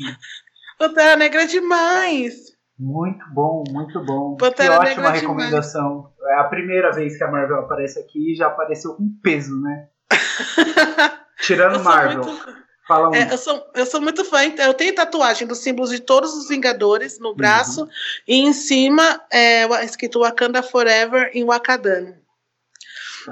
Pantera 0.78 1.16
Negra 1.16 1.44
é 1.44 1.46
demais. 1.46 2.34
Muito 2.78 3.24
bom, 3.32 3.64
muito 3.70 4.04
bom. 4.04 4.36
Pantera 4.36 4.78
que 4.80 4.84
Negra 4.84 4.90
ótima 4.90 4.90
é 4.90 4.92
demais. 5.12 5.20
recomendação. 5.22 6.12
É 6.28 6.40
a 6.40 6.44
primeira 6.44 6.92
vez 6.92 7.16
que 7.16 7.24
a 7.24 7.30
Marvel 7.30 7.60
aparece 7.60 7.98
aqui 7.98 8.32
e 8.32 8.34
já 8.34 8.48
apareceu 8.48 8.94
com 8.96 9.08
peso, 9.22 9.58
né? 9.62 9.88
Tirando 11.40 11.82
Marvel. 11.82 12.24
muito- 12.24 12.66
Fala 12.86 13.10
um. 13.10 13.14
É, 13.16 13.32
eu, 13.32 13.38
sou, 13.38 13.66
eu 13.74 13.84
sou 13.84 14.00
muito 14.00 14.24
fã, 14.24 14.44
eu 14.44 14.72
tenho 14.72 14.94
tatuagem 14.94 15.44
dos 15.46 15.58
símbolos 15.58 15.90
de 15.90 15.98
todos 15.98 16.32
os 16.34 16.48
Vingadores 16.48 17.18
no 17.18 17.34
braço, 17.34 17.82
Uhum. 17.82 17.88
e 18.28 18.36
em 18.42 18.52
cima 18.52 19.20
é 19.28 19.64
escrito 19.84 20.20
Wakanda 20.20 20.62
Forever 20.62 21.32
em 21.34 21.44
Wakadano. 21.44 22.14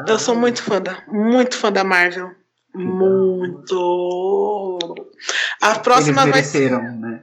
Eu 0.08 0.18
sou 0.18 0.34
muito 0.34 0.60
fã 0.60 0.82
da, 0.82 1.00
muito 1.06 1.56
fã 1.56 1.70
da 1.70 1.84
Marvel. 1.84 2.32
Muito. 2.74 4.78
A 5.62 5.78
próxima 5.78 6.26
vai 6.26 6.42
ser. 6.42 6.70
né? 6.72 7.22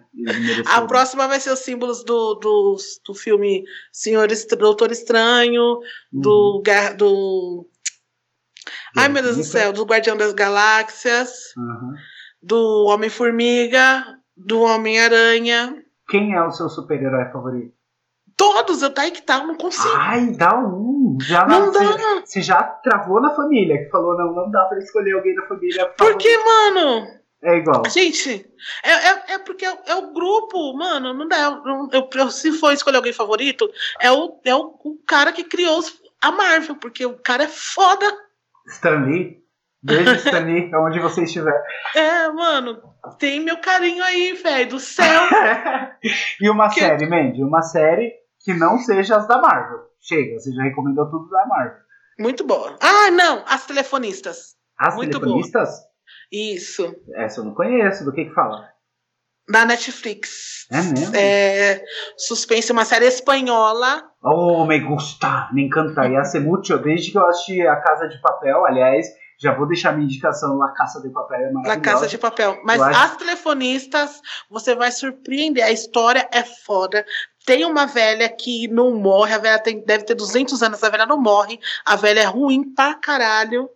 A 0.65 0.81
próxima 0.83 1.27
vai 1.27 1.39
ser 1.39 1.51
os 1.51 1.59
símbolos 1.59 2.03
do, 2.03 2.35
do, 2.35 2.77
do 3.05 3.13
filme 3.13 3.63
Senhor 3.91 4.27
Doutor 4.57 4.91
Estranho, 4.91 5.79
Uhum. 6.13 6.21
do, 6.21 6.61
Gar- 6.65 6.95
do. 6.95 7.67
Ai 8.97 9.07
meu 9.09 9.23
Deus 9.23 9.37
do 9.37 9.43
céu, 9.43 9.71
do 9.73 9.83
Guardião 9.85 10.17
das 10.17 10.33
Galáxias, 10.33 11.29
Uhum. 11.57 11.93
do 12.41 12.85
Homem-Formiga, 12.87 14.03
do 14.35 14.61
Homem-Aranha. 14.61 15.75
Quem 16.09 16.33
é 16.33 16.41
o 16.43 16.51
seu 16.51 16.67
super-herói 16.69 17.25
favorito? 17.31 17.73
Todos, 18.35 18.81
eu 18.81 18.89
tá 18.93 19.03
aí 19.03 19.11
que 19.11 19.21
tá, 19.21 19.37
eu 19.37 19.47
não 19.47 19.55
consigo. 19.55 19.93
Ai, 19.95 20.31
dá 20.31 20.57
um. 20.57 21.17
Já 21.21 21.45
não 21.45 21.71
você, 21.71 21.79
dá. 21.85 22.21
você 22.25 22.41
já 22.41 22.63
travou 22.63 23.21
na 23.21 23.35
família, 23.35 23.77
que 23.83 23.89
falou, 23.91 24.17
não, 24.17 24.33
não 24.33 24.49
dá 24.49 24.63
pra 24.65 24.79
escolher 24.79 25.13
alguém 25.13 25.35
da 25.35 25.45
família. 25.47 25.85
Por 25.89 26.17
que, 26.17 26.37
mano? 26.37 27.07
É 27.43 27.57
igual. 27.57 27.83
Gente, 27.89 28.45
é, 28.83 28.91
é, 28.91 29.23
é 29.33 29.37
porque 29.39 29.65
é, 29.65 29.77
é 29.87 29.95
o 29.95 30.11
grupo, 30.13 30.73
mano, 30.75 31.13
não 31.13 31.27
dá. 31.27 31.37
Eu, 31.65 31.89
eu- 31.91 32.09
eu- 32.13 32.29
se 32.31 32.51
for 32.51 32.71
escolher 32.71 32.97
alguém 32.97 33.13
favorito, 33.13 33.69
é 33.99 34.11
o, 34.11 34.39
é 34.45 34.55
o, 34.55 34.75
o 34.83 34.97
cara 35.07 35.31
que 35.31 35.43
criou 35.43 35.77
os- 35.79 35.99
a 36.21 36.31
Marvel, 36.31 36.75
porque 36.75 37.05
o 37.05 37.17
cara 37.17 37.43
é 37.43 37.47
foda. 37.47 38.05
Stanley. 38.71 39.39
Beijo, 39.83 40.13
Stanley, 40.15 40.69
onde 40.75 40.99
você 40.99 41.23
estiver. 41.23 41.59
É, 41.95 42.27
mano, 42.29 42.81
tem 43.17 43.39
meu 43.39 43.59
carinho 43.59 44.03
aí, 44.03 44.33
velho, 44.33 44.69
do 44.69 44.79
céu. 44.79 45.23
e 46.39 46.49
uma 46.49 46.69
Que- 46.69 46.81
série, 46.81 47.07
Mandy, 47.07 47.43
uma 47.43 47.61
série 47.61 48.13
que 48.39 48.53
não 48.53 48.77
seja 48.77 49.17
as 49.17 49.27
da 49.27 49.41
Marvel. 49.41 49.79
Chega, 49.99 50.39
você 50.39 50.51
já 50.51 50.63
recomendou 50.63 51.09
tudo 51.09 51.29
da 51.29 51.45
Marvel. 51.47 51.77
Muito 52.19 52.43
boa. 52.45 52.75
Ah, 52.79 53.09
não, 53.11 53.43
as 53.47 53.65
telefonistas. 53.65 54.55
As 54.77 54.95
Muito 54.95 55.19
telefonistas? 55.19 55.69
Isso, 56.31 56.95
Essa 57.15 57.41
eu 57.41 57.45
não 57.45 57.53
conheço, 57.53 58.05
do 58.05 58.11
que 58.13 58.25
que 58.25 58.33
fala? 58.33 58.69
Da 59.51 59.65
Netflix. 59.65 60.65
É 60.71 60.81
mesmo? 60.81 61.15
É, 61.15 61.83
suspense, 62.17 62.71
uma 62.71 62.85
série 62.85 63.05
espanhola. 63.05 64.03
Oh, 64.23 64.65
me 64.65 64.79
gusta, 64.79 65.49
me 65.51 65.65
encanta. 65.65 66.07
E 66.07 66.15
hace 66.15 66.39
mucho, 66.39 66.77
desde 66.77 67.11
que 67.11 67.17
eu 67.17 67.27
assisti 67.27 67.61
A 67.67 67.75
Casa 67.77 68.07
de 68.07 68.19
Papel, 68.21 68.65
aliás, 68.65 69.05
já 69.39 69.53
vou 69.53 69.67
deixar 69.67 69.91
minha 69.93 70.05
indicação 70.05 70.55
La 70.57 70.71
Casa 70.73 71.01
de 71.01 71.09
Papel, 71.09 71.39
é 71.39 71.45
La 71.47 71.51
maravilhosa. 71.53 71.81
Casa 71.81 72.07
de 72.07 72.17
Papel. 72.17 72.57
Mas 72.63 72.77
Eu 72.77 72.83
acho- 72.85 72.99
as 72.99 73.17
telefonistas, 73.17 74.21
você 74.49 74.73
vai 74.75 74.91
surpreender. 74.91 75.63
A 75.65 75.71
história 75.71 76.27
é 76.31 76.43
foda. 76.43 77.05
Tem 77.45 77.65
uma 77.65 77.85
velha 77.87 78.29
que 78.29 78.67
não 78.67 78.93
morre. 78.93 79.33
A 79.33 79.39
velha 79.39 79.59
tem, 79.59 79.83
deve 79.83 80.05
ter 80.05 80.13
200 80.15 80.61
anos. 80.61 80.83
A 80.83 80.89
velha 80.89 81.05
não 81.07 81.19
morre. 81.19 81.59
A 81.83 81.95
velha 81.95 82.19
é 82.21 82.25
ruim 82.25 82.73
pra 82.75 82.93
caralho. 82.93 83.67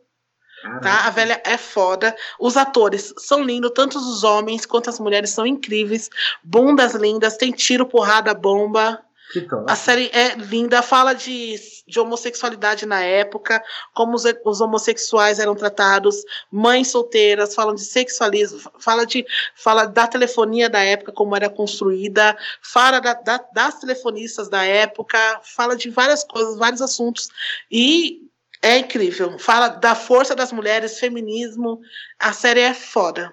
Tá? 0.81 1.05
A 1.05 1.09
velha 1.09 1.41
é 1.45 1.57
foda. 1.57 2.15
Os 2.39 2.57
atores 2.57 3.13
são 3.17 3.43
lindos, 3.43 3.71
tanto 3.75 3.97
os 3.97 4.23
homens 4.23 4.65
quanto 4.65 4.89
as 4.89 4.99
mulheres 4.99 5.29
são 5.29 5.45
incríveis. 5.45 6.09
Bundas 6.43 6.93
lindas, 6.93 7.37
tem 7.37 7.51
tiro, 7.51 7.85
porrada, 7.85 8.33
bomba. 8.33 9.01
Que 9.33 9.41
top. 9.41 9.65
A 9.67 9.75
série 9.75 10.09
é 10.13 10.35
linda, 10.35 10.81
fala 10.83 11.13
de, 11.13 11.59
de 11.87 11.99
homossexualidade 11.99 12.85
na 12.85 13.01
época, 13.01 13.61
como 13.93 14.13
os, 14.15 14.23
os 14.45 14.61
homossexuais 14.61 15.39
eram 15.39 15.55
tratados, 15.55 16.17
mães 16.51 16.89
solteiras, 16.89 17.55
falam 17.55 17.73
de 17.73 17.83
sexualismo, 17.83 18.59
fala, 18.79 19.03
de, 19.03 19.25
fala 19.55 19.85
da 19.85 20.07
telefonia 20.07 20.69
da 20.69 20.79
época, 20.79 21.11
como 21.11 21.35
era 21.35 21.49
construída, 21.49 22.37
fala 22.61 22.99
da, 22.99 23.13
da- 23.15 23.43
das 23.51 23.79
telefonistas 23.79 24.47
da 24.47 24.63
época, 24.63 25.17
fala 25.43 25.75
de 25.75 25.89
várias 25.89 26.23
coisas, 26.23 26.57
vários 26.57 26.81
assuntos. 26.81 27.27
E 27.69 28.24
é 28.65 28.79
incrível. 28.79 29.37
Fala 29.37 29.67
da 29.67 29.93
força 29.93 30.35
das 30.35 30.51
mulheres, 30.51 30.99
feminismo. 30.99 31.79
A 32.19 32.33
série 32.33 32.61
é 32.61 32.73
foda. 32.73 33.31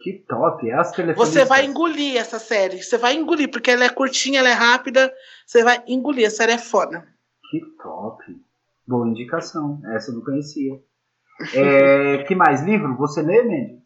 Que 0.00 0.24
top. 0.26 0.68
É 0.68 0.74
as. 0.74 0.92
Você 1.14 1.44
vai 1.44 1.66
engolir 1.66 2.16
essa 2.16 2.38
série. 2.38 2.82
Você 2.82 2.96
vai 2.96 3.14
engolir, 3.14 3.50
porque 3.50 3.70
ela 3.70 3.84
é 3.84 3.90
curtinha, 3.90 4.40
ela 4.40 4.48
é 4.48 4.54
rápida. 4.54 5.12
Você 5.46 5.62
vai 5.62 5.82
engolir. 5.86 6.26
A 6.26 6.30
série 6.30 6.52
é 6.52 6.58
foda. 6.58 7.06
Que 7.50 7.60
top. 7.82 8.24
Boa 8.88 9.06
indicação. 9.06 9.78
Essa 9.94 10.10
eu 10.10 10.14
não 10.14 10.24
conhecia. 10.24 10.80
É, 11.54 12.24
que 12.26 12.34
mais? 12.34 12.62
Livro? 12.62 12.96
Você 12.96 13.20
lê, 13.20 13.42
Mandy? 13.42 13.82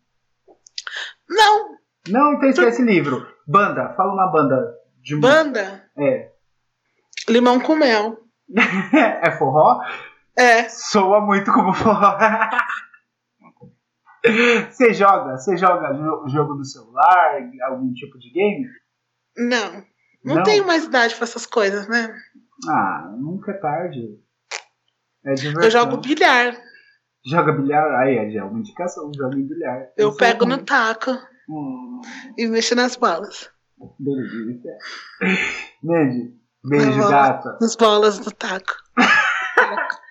Não, 1.28 1.76
Não, 2.08 2.34
então 2.34 2.48
esquece 2.48 2.82
livro. 2.82 3.26
Banda. 3.44 3.92
Fala 3.96 4.12
uma 4.12 4.30
banda 4.30 4.72
de 5.02 5.16
banda. 5.16 5.84
É. 5.98 6.30
Limão 7.28 7.58
com 7.58 7.74
mel. 7.74 8.18
é 8.94 9.32
forró? 9.32 9.80
É. 10.38 10.68
Soa 10.68 11.20
muito 11.20 11.52
como 11.52 11.72
forró. 11.72 12.16
Você 14.70 14.92
joga? 14.92 15.36
Você 15.38 15.56
joga 15.56 15.92
jo- 15.94 16.28
jogo 16.28 16.54
no 16.54 16.64
celular? 16.64 17.38
Algum 17.68 17.92
tipo 17.92 18.18
de 18.18 18.30
game? 18.32 18.66
Não. 19.36 19.84
Não, 20.24 20.34
Não? 20.36 20.42
tenho 20.42 20.66
mais 20.66 20.84
idade 20.84 21.14
pra 21.14 21.24
essas 21.24 21.46
coisas, 21.46 21.86
né? 21.88 22.12
Ah, 22.68 23.12
nunca 23.16 23.52
é 23.52 23.54
tarde. 23.54 24.18
É 25.24 25.34
diversão. 25.34 25.62
Eu 25.62 25.70
jogo 25.70 25.96
bilhar. 25.98 26.56
Joga 27.24 27.52
bilhar? 27.52 27.84
Aí, 28.00 28.36
é 28.36 28.42
uma 28.42 28.58
indicação. 28.58 29.10
Joga 29.16 29.36
em 29.36 29.46
bilhar. 29.46 29.88
Eu 29.96 30.08
sou 30.10 30.16
pego 30.18 30.44
no 30.44 30.56
ruim. 30.56 30.64
taco 30.64 31.12
Hum, 31.48 32.00
e 32.36 32.46
mexo 32.48 32.74
nas 32.74 32.96
bolas. 32.96 33.48
delícia. 34.00 34.76
Mandy, 35.82 36.34
beijo, 36.64 37.08
gata. 37.08 37.56
Nas 37.60 37.76
bolas 37.76 38.18
do 38.18 38.32
taco. 38.32 38.74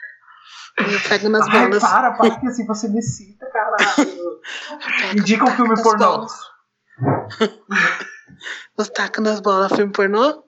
Pego 1.09 1.29
nas 1.29 1.47
Ai, 1.47 1.67
bolas. 1.67 1.81
para, 1.83 2.11
para 2.13 2.39
que 2.39 2.47
assim 2.47 2.65
você 2.65 2.87
me 2.89 3.01
cita, 3.01 3.45
caralho. 3.49 4.41
Indica 5.17 5.43
um 5.45 5.55
filme 5.55 5.81
pornô. 5.81 5.97
bolas. 6.05 6.33
Eu 8.77 8.85
taco 8.93 9.21
nas 9.21 9.39
bolas. 9.39 9.71
Filme 9.71 9.91
pornô? 9.93 10.43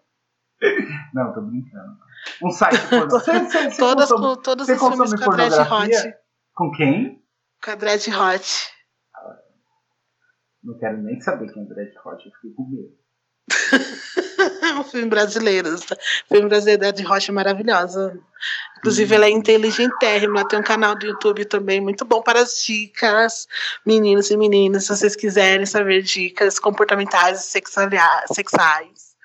Não, 1.13 1.33
tô 1.33 1.41
brincando. 1.41 1.97
Um 2.43 2.51
site 2.51 2.77
pornô. 2.89 3.07
Você, 3.19 3.39
você, 3.39 3.69
você 3.71 3.77
Todas, 3.77 4.09
consome- 4.09 4.35
com, 4.35 4.41
todos 4.41 4.67
os 4.69 4.77
filmes 4.79 5.13
com 5.23 5.31
a 5.31 5.35
Dread? 5.35 5.53
Hot. 5.61 6.15
Com 6.53 6.71
quem? 6.71 7.23
Com 7.63 7.71
a 7.71 7.75
Dread 7.75 8.09
Hot. 8.09 8.67
Não 10.63 10.77
quero 10.77 10.97
nem 11.01 11.21
saber 11.21 11.53
quem 11.53 11.63
é 11.63 11.65
Dread 11.67 11.91
Hot, 12.05 12.25
eu 12.25 12.31
fiquei 12.33 12.51
com 12.53 12.67
medo. 12.69 12.97
um 14.79 14.83
filme 14.83 15.09
brasileiro. 15.09 15.73
O 15.73 16.33
filme 16.33 16.49
brasileiro 16.49 16.81
da 16.81 16.91
Dread 16.91 17.11
Hot 17.11 17.29
é 17.29 17.33
maravilhosa. 17.33 18.19
Inclusive, 18.77 19.15
ela 19.15 19.25
é 19.25 19.29
inteligentérrima. 19.29 20.39
Ela 20.39 20.47
tem 20.47 20.59
um 20.59 20.63
canal 20.63 20.95
do 20.95 21.05
YouTube 21.05 21.45
também 21.45 21.81
muito 21.81 22.05
bom 22.05 22.21
para 22.21 22.41
as 22.41 22.63
dicas, 22.65 23.47
meninos 23.85 24.29
e 24.29 24.37
meninas, 24.37 24.85
se 24.85 24.95
vocês 24.95 25.15
quiserem 25.15 25.65
saber 25.65 26.01
dicas 26.01 26.59
comportamentais 26.59 27.39
e 27.39 27.47
sexuais. 28.33 29.15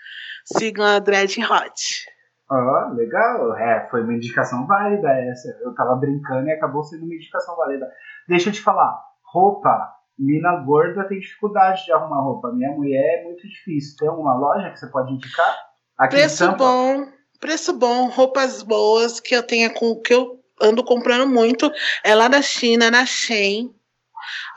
Sigam 0.45 0.85
a 0.85 0.99
Dread 0.99 1.39
Hot. 1.45 2.07
Oh, 2.51 2.95
legal. 2.95 3.57
É, 3.57 3.89
foi 3.91 4.03
uma 4.03 4.15
indicação 4.15 4.67
válida 4.67 5.09
essa. 5.09 5.49
Eu 5.63 5.75
tava 5.75 5.97
brincando 5.97 6.49
e 6.49 6.53
acabou 6.53 6.83
sendo 6.83 7.05
uma 7.05 7.15
indicação 7.15 7.57
válida. 7.57 7.87
Deixa 8.29 8.51
eu 8.51 8.53
te 8.53 8.61
falar, 8.61 8.95
roupa, 9.33 9.91
mina 10.19 10.57
gorda 10.65 11.05
tem 11.09 11.19
dificuldade 11.19 11.85
de 11.85 11.93
arrumar 11.93 12.23
roupa. 12.23 12.53
Minha 12.53 12.73
mulher 12.73 13.21
é 13.21 13.25
muito 13.25 13.47
difícil. 13.49 13.97
Tem 13.99 14.09
alguma 14.09 14.35
loja 14.35 14.71
que 14.71 14.79
você 14.79 14.87
pode 14.89 15.13
indicar? 15.13 15.57
Aqui 15.99 16.17
preço 16.17 16.53
bom, 16.53 17.07
preço 17.41 17.73
bom, 17.73 18.09
roupas 18.09 18.63
boas 18.63 19.21
que 19.21 19.35
eu 19.35 19.43
tenha 19.43 19.71
com 19.71 20.01
que 20.01 20.15
eu 20.15 20.43
ando 20.61 20.85
comprando 20.85 21.29
muito. 21.29 21.71
É 22.05 22.15
lá 22.15 22.29
da 22.29 22.41
China, 22.41 22.91
na 22.91 23.05
Shein. 23.05 23.75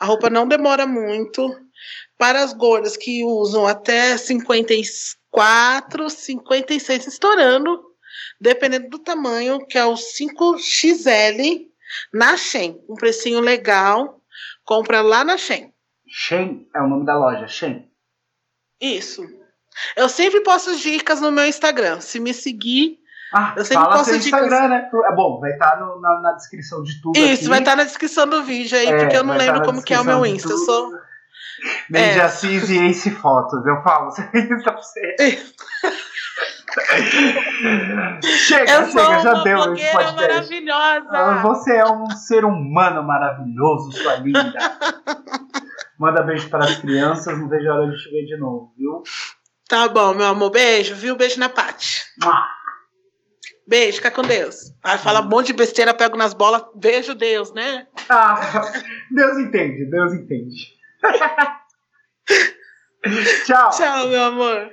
A 0.00 0.06
roupa 0.06 0.30
não 0.30 0.46
demora 0.46 0.86
muito. 0.86 1.54
Para 2.18 2.42
as 2.42 2.54
gordas 2.54 2.96
que 2.96 3.22
usam 3.24 3.66
até 3.66 4.16
54, 4.16 6.08
56, 6.08 7.06
estourando, 7.08 7.82
dependendo 8.40 8.88
do 8.88 8.98
tamanho, 8.98 9.66
que 9.66 9.76
é 9.76 9.84
o 9.84 9.94
5XL 9.94 11.66
na 12.12 12.36
Shein. 12.36 12.80
Um 12.88 12.94
precinho 12.94 13.40
legal. 13.40 14.15
Compra 14.66 15.00
lá 15.00 15.24
na 15.24 15.38
Shein. 15.38 15.72
Shein 16.08 16.68
é 16.74 16.82
o 16.82 16.88
nome 16.88 17.06
da 17.06 17.16
loja, 17.16 17.46
Shein. 17.46 17.88
Isso. 18.80 19.24
Eu 19.96 20.08
sempre 20.08 20.40
posto 20.40 20.76
dicas 20.76 21.20
no 21.20 21.30
meu 21.30 21.46
Instagram. 21.46 22.00
Se 22.00 22.18
me 22.18 22.34
seguir, 22.34 22.98
ah, 23.32 23.54
eu 23.56 23.64
sempre 23.64 23.84
fala 23.84 23.96
posto 23.96 24.18
dicas. 24.18 24.26
Instagram, 24.26 24.68
né? 24.68 24.90
É 24.92 25.14
bom, 25.14 25.38
vai 25.38 25.52
estar 25.52 25.76
tá 25.76 25.86
na, 26.00 26.20
na, 26.20 26.32
descrição 26.32 26.82
de 26.82 27.00
tudo. 27.00 27.16
Isso, 27.16 27.42
aqui. 27.42 27.48
vai 27.48 27.58
estar 27.60 27.70
tá 27.72 27.76
na 27.76 27.84
descrição 27.84 28.26
do 28.26 28.42
vídeo 28.42 28.76
aí, 28.76 28.88
é, 28.88 28.98
porque 28.98 29.16
eu 29.16 29.24
não 29.24 29.36
tá 29.36 29.38
lembro 29.38 29.62
como 29.62 29.82
que 29.82 29.94
é 29.94 30.00
o 30.00 30.04
meu 30.04 30.26
Insta. 30.26 30.50
Eu 30.50 30.58
sou. 30.58 30.92
Meide 31.88 32.18
é. 32.18 32.22
Assis 32.22 32.68
e 32.68 32.78
Ace 32.86 33.10
Fotos. 33.10 33.64
Eu 33.64 33.82
falo, 33.82 34.10
você 34.10 34.28
isso 34.34 34.62
pra 34.62 34.76
você. 34.76 35.16
Chega, 38.22 38.72
eu 38.72 38.86
chega, 38.86 39.20
já 39.20 39.42
deu 39.42 39.74
esse 39.74 39.92
podcast. 39.92 40.14
maravilhosa. 40.16 41.08
Ah, 41.10 41.42
você 41.42 41.76
é 41.76 41.86
um 41.86 42.10
ser 42.10 42.44
humano 42.44 43.02
maravilhoso, 43.02 43.92
sua 43.92 44.16
linda. 44.16 44.52
Manda 45.98 46.22
beijo 46.22 46.48
para 46.50 46.64
as 46.64 46.76
crianças, 46.76 47.38
não 47.38 47.48
vejo 47.48 47.70
a 47.70 47.74
hora 47.74 47.90
de 47.90 47.96
te 47.96 48.10
ver 48.10 48.26
de 48.26 48.36
novo, 48.36 48.72
viu? 48.76 49.02
Tá 49.68 49.88
bom, 49.88 50.14
meu 50.14 50.26
amor. 50.26 50.50
Beijo, 50.50 50.94
viu? 50.94 51.16
Beijo 51.16 51.40
na 51.40 51.48
Paty. 51.48 52.02
Beijo, 53.66 53.96
fica 53.96 54.10
com 54.10 54.22
Deus. 54.22 54.72
Aí 54.82 54.96
fala 54.98 55.20
um 55.22 55.28
monte 55.28 55.48
de 55.48 55.54
besteira, 55.54 55.92
pego 55.92 56.16
nas 56.16 56.32
bolas, 56.32 56.62
beijo 56.74 57.14
Deus, 57.14 57.52
né? 57.52 57.86
Ah, 58.08 58.62
Deus 59.10 59.38
entende, 59.38 59.90
Deus 59.90 60.12
entende. 60.12 60.76
Tchau. 63.46 63.70
Tchau, 63.70 64.08
meu 64.08 64.22
amor. 64.22 64.70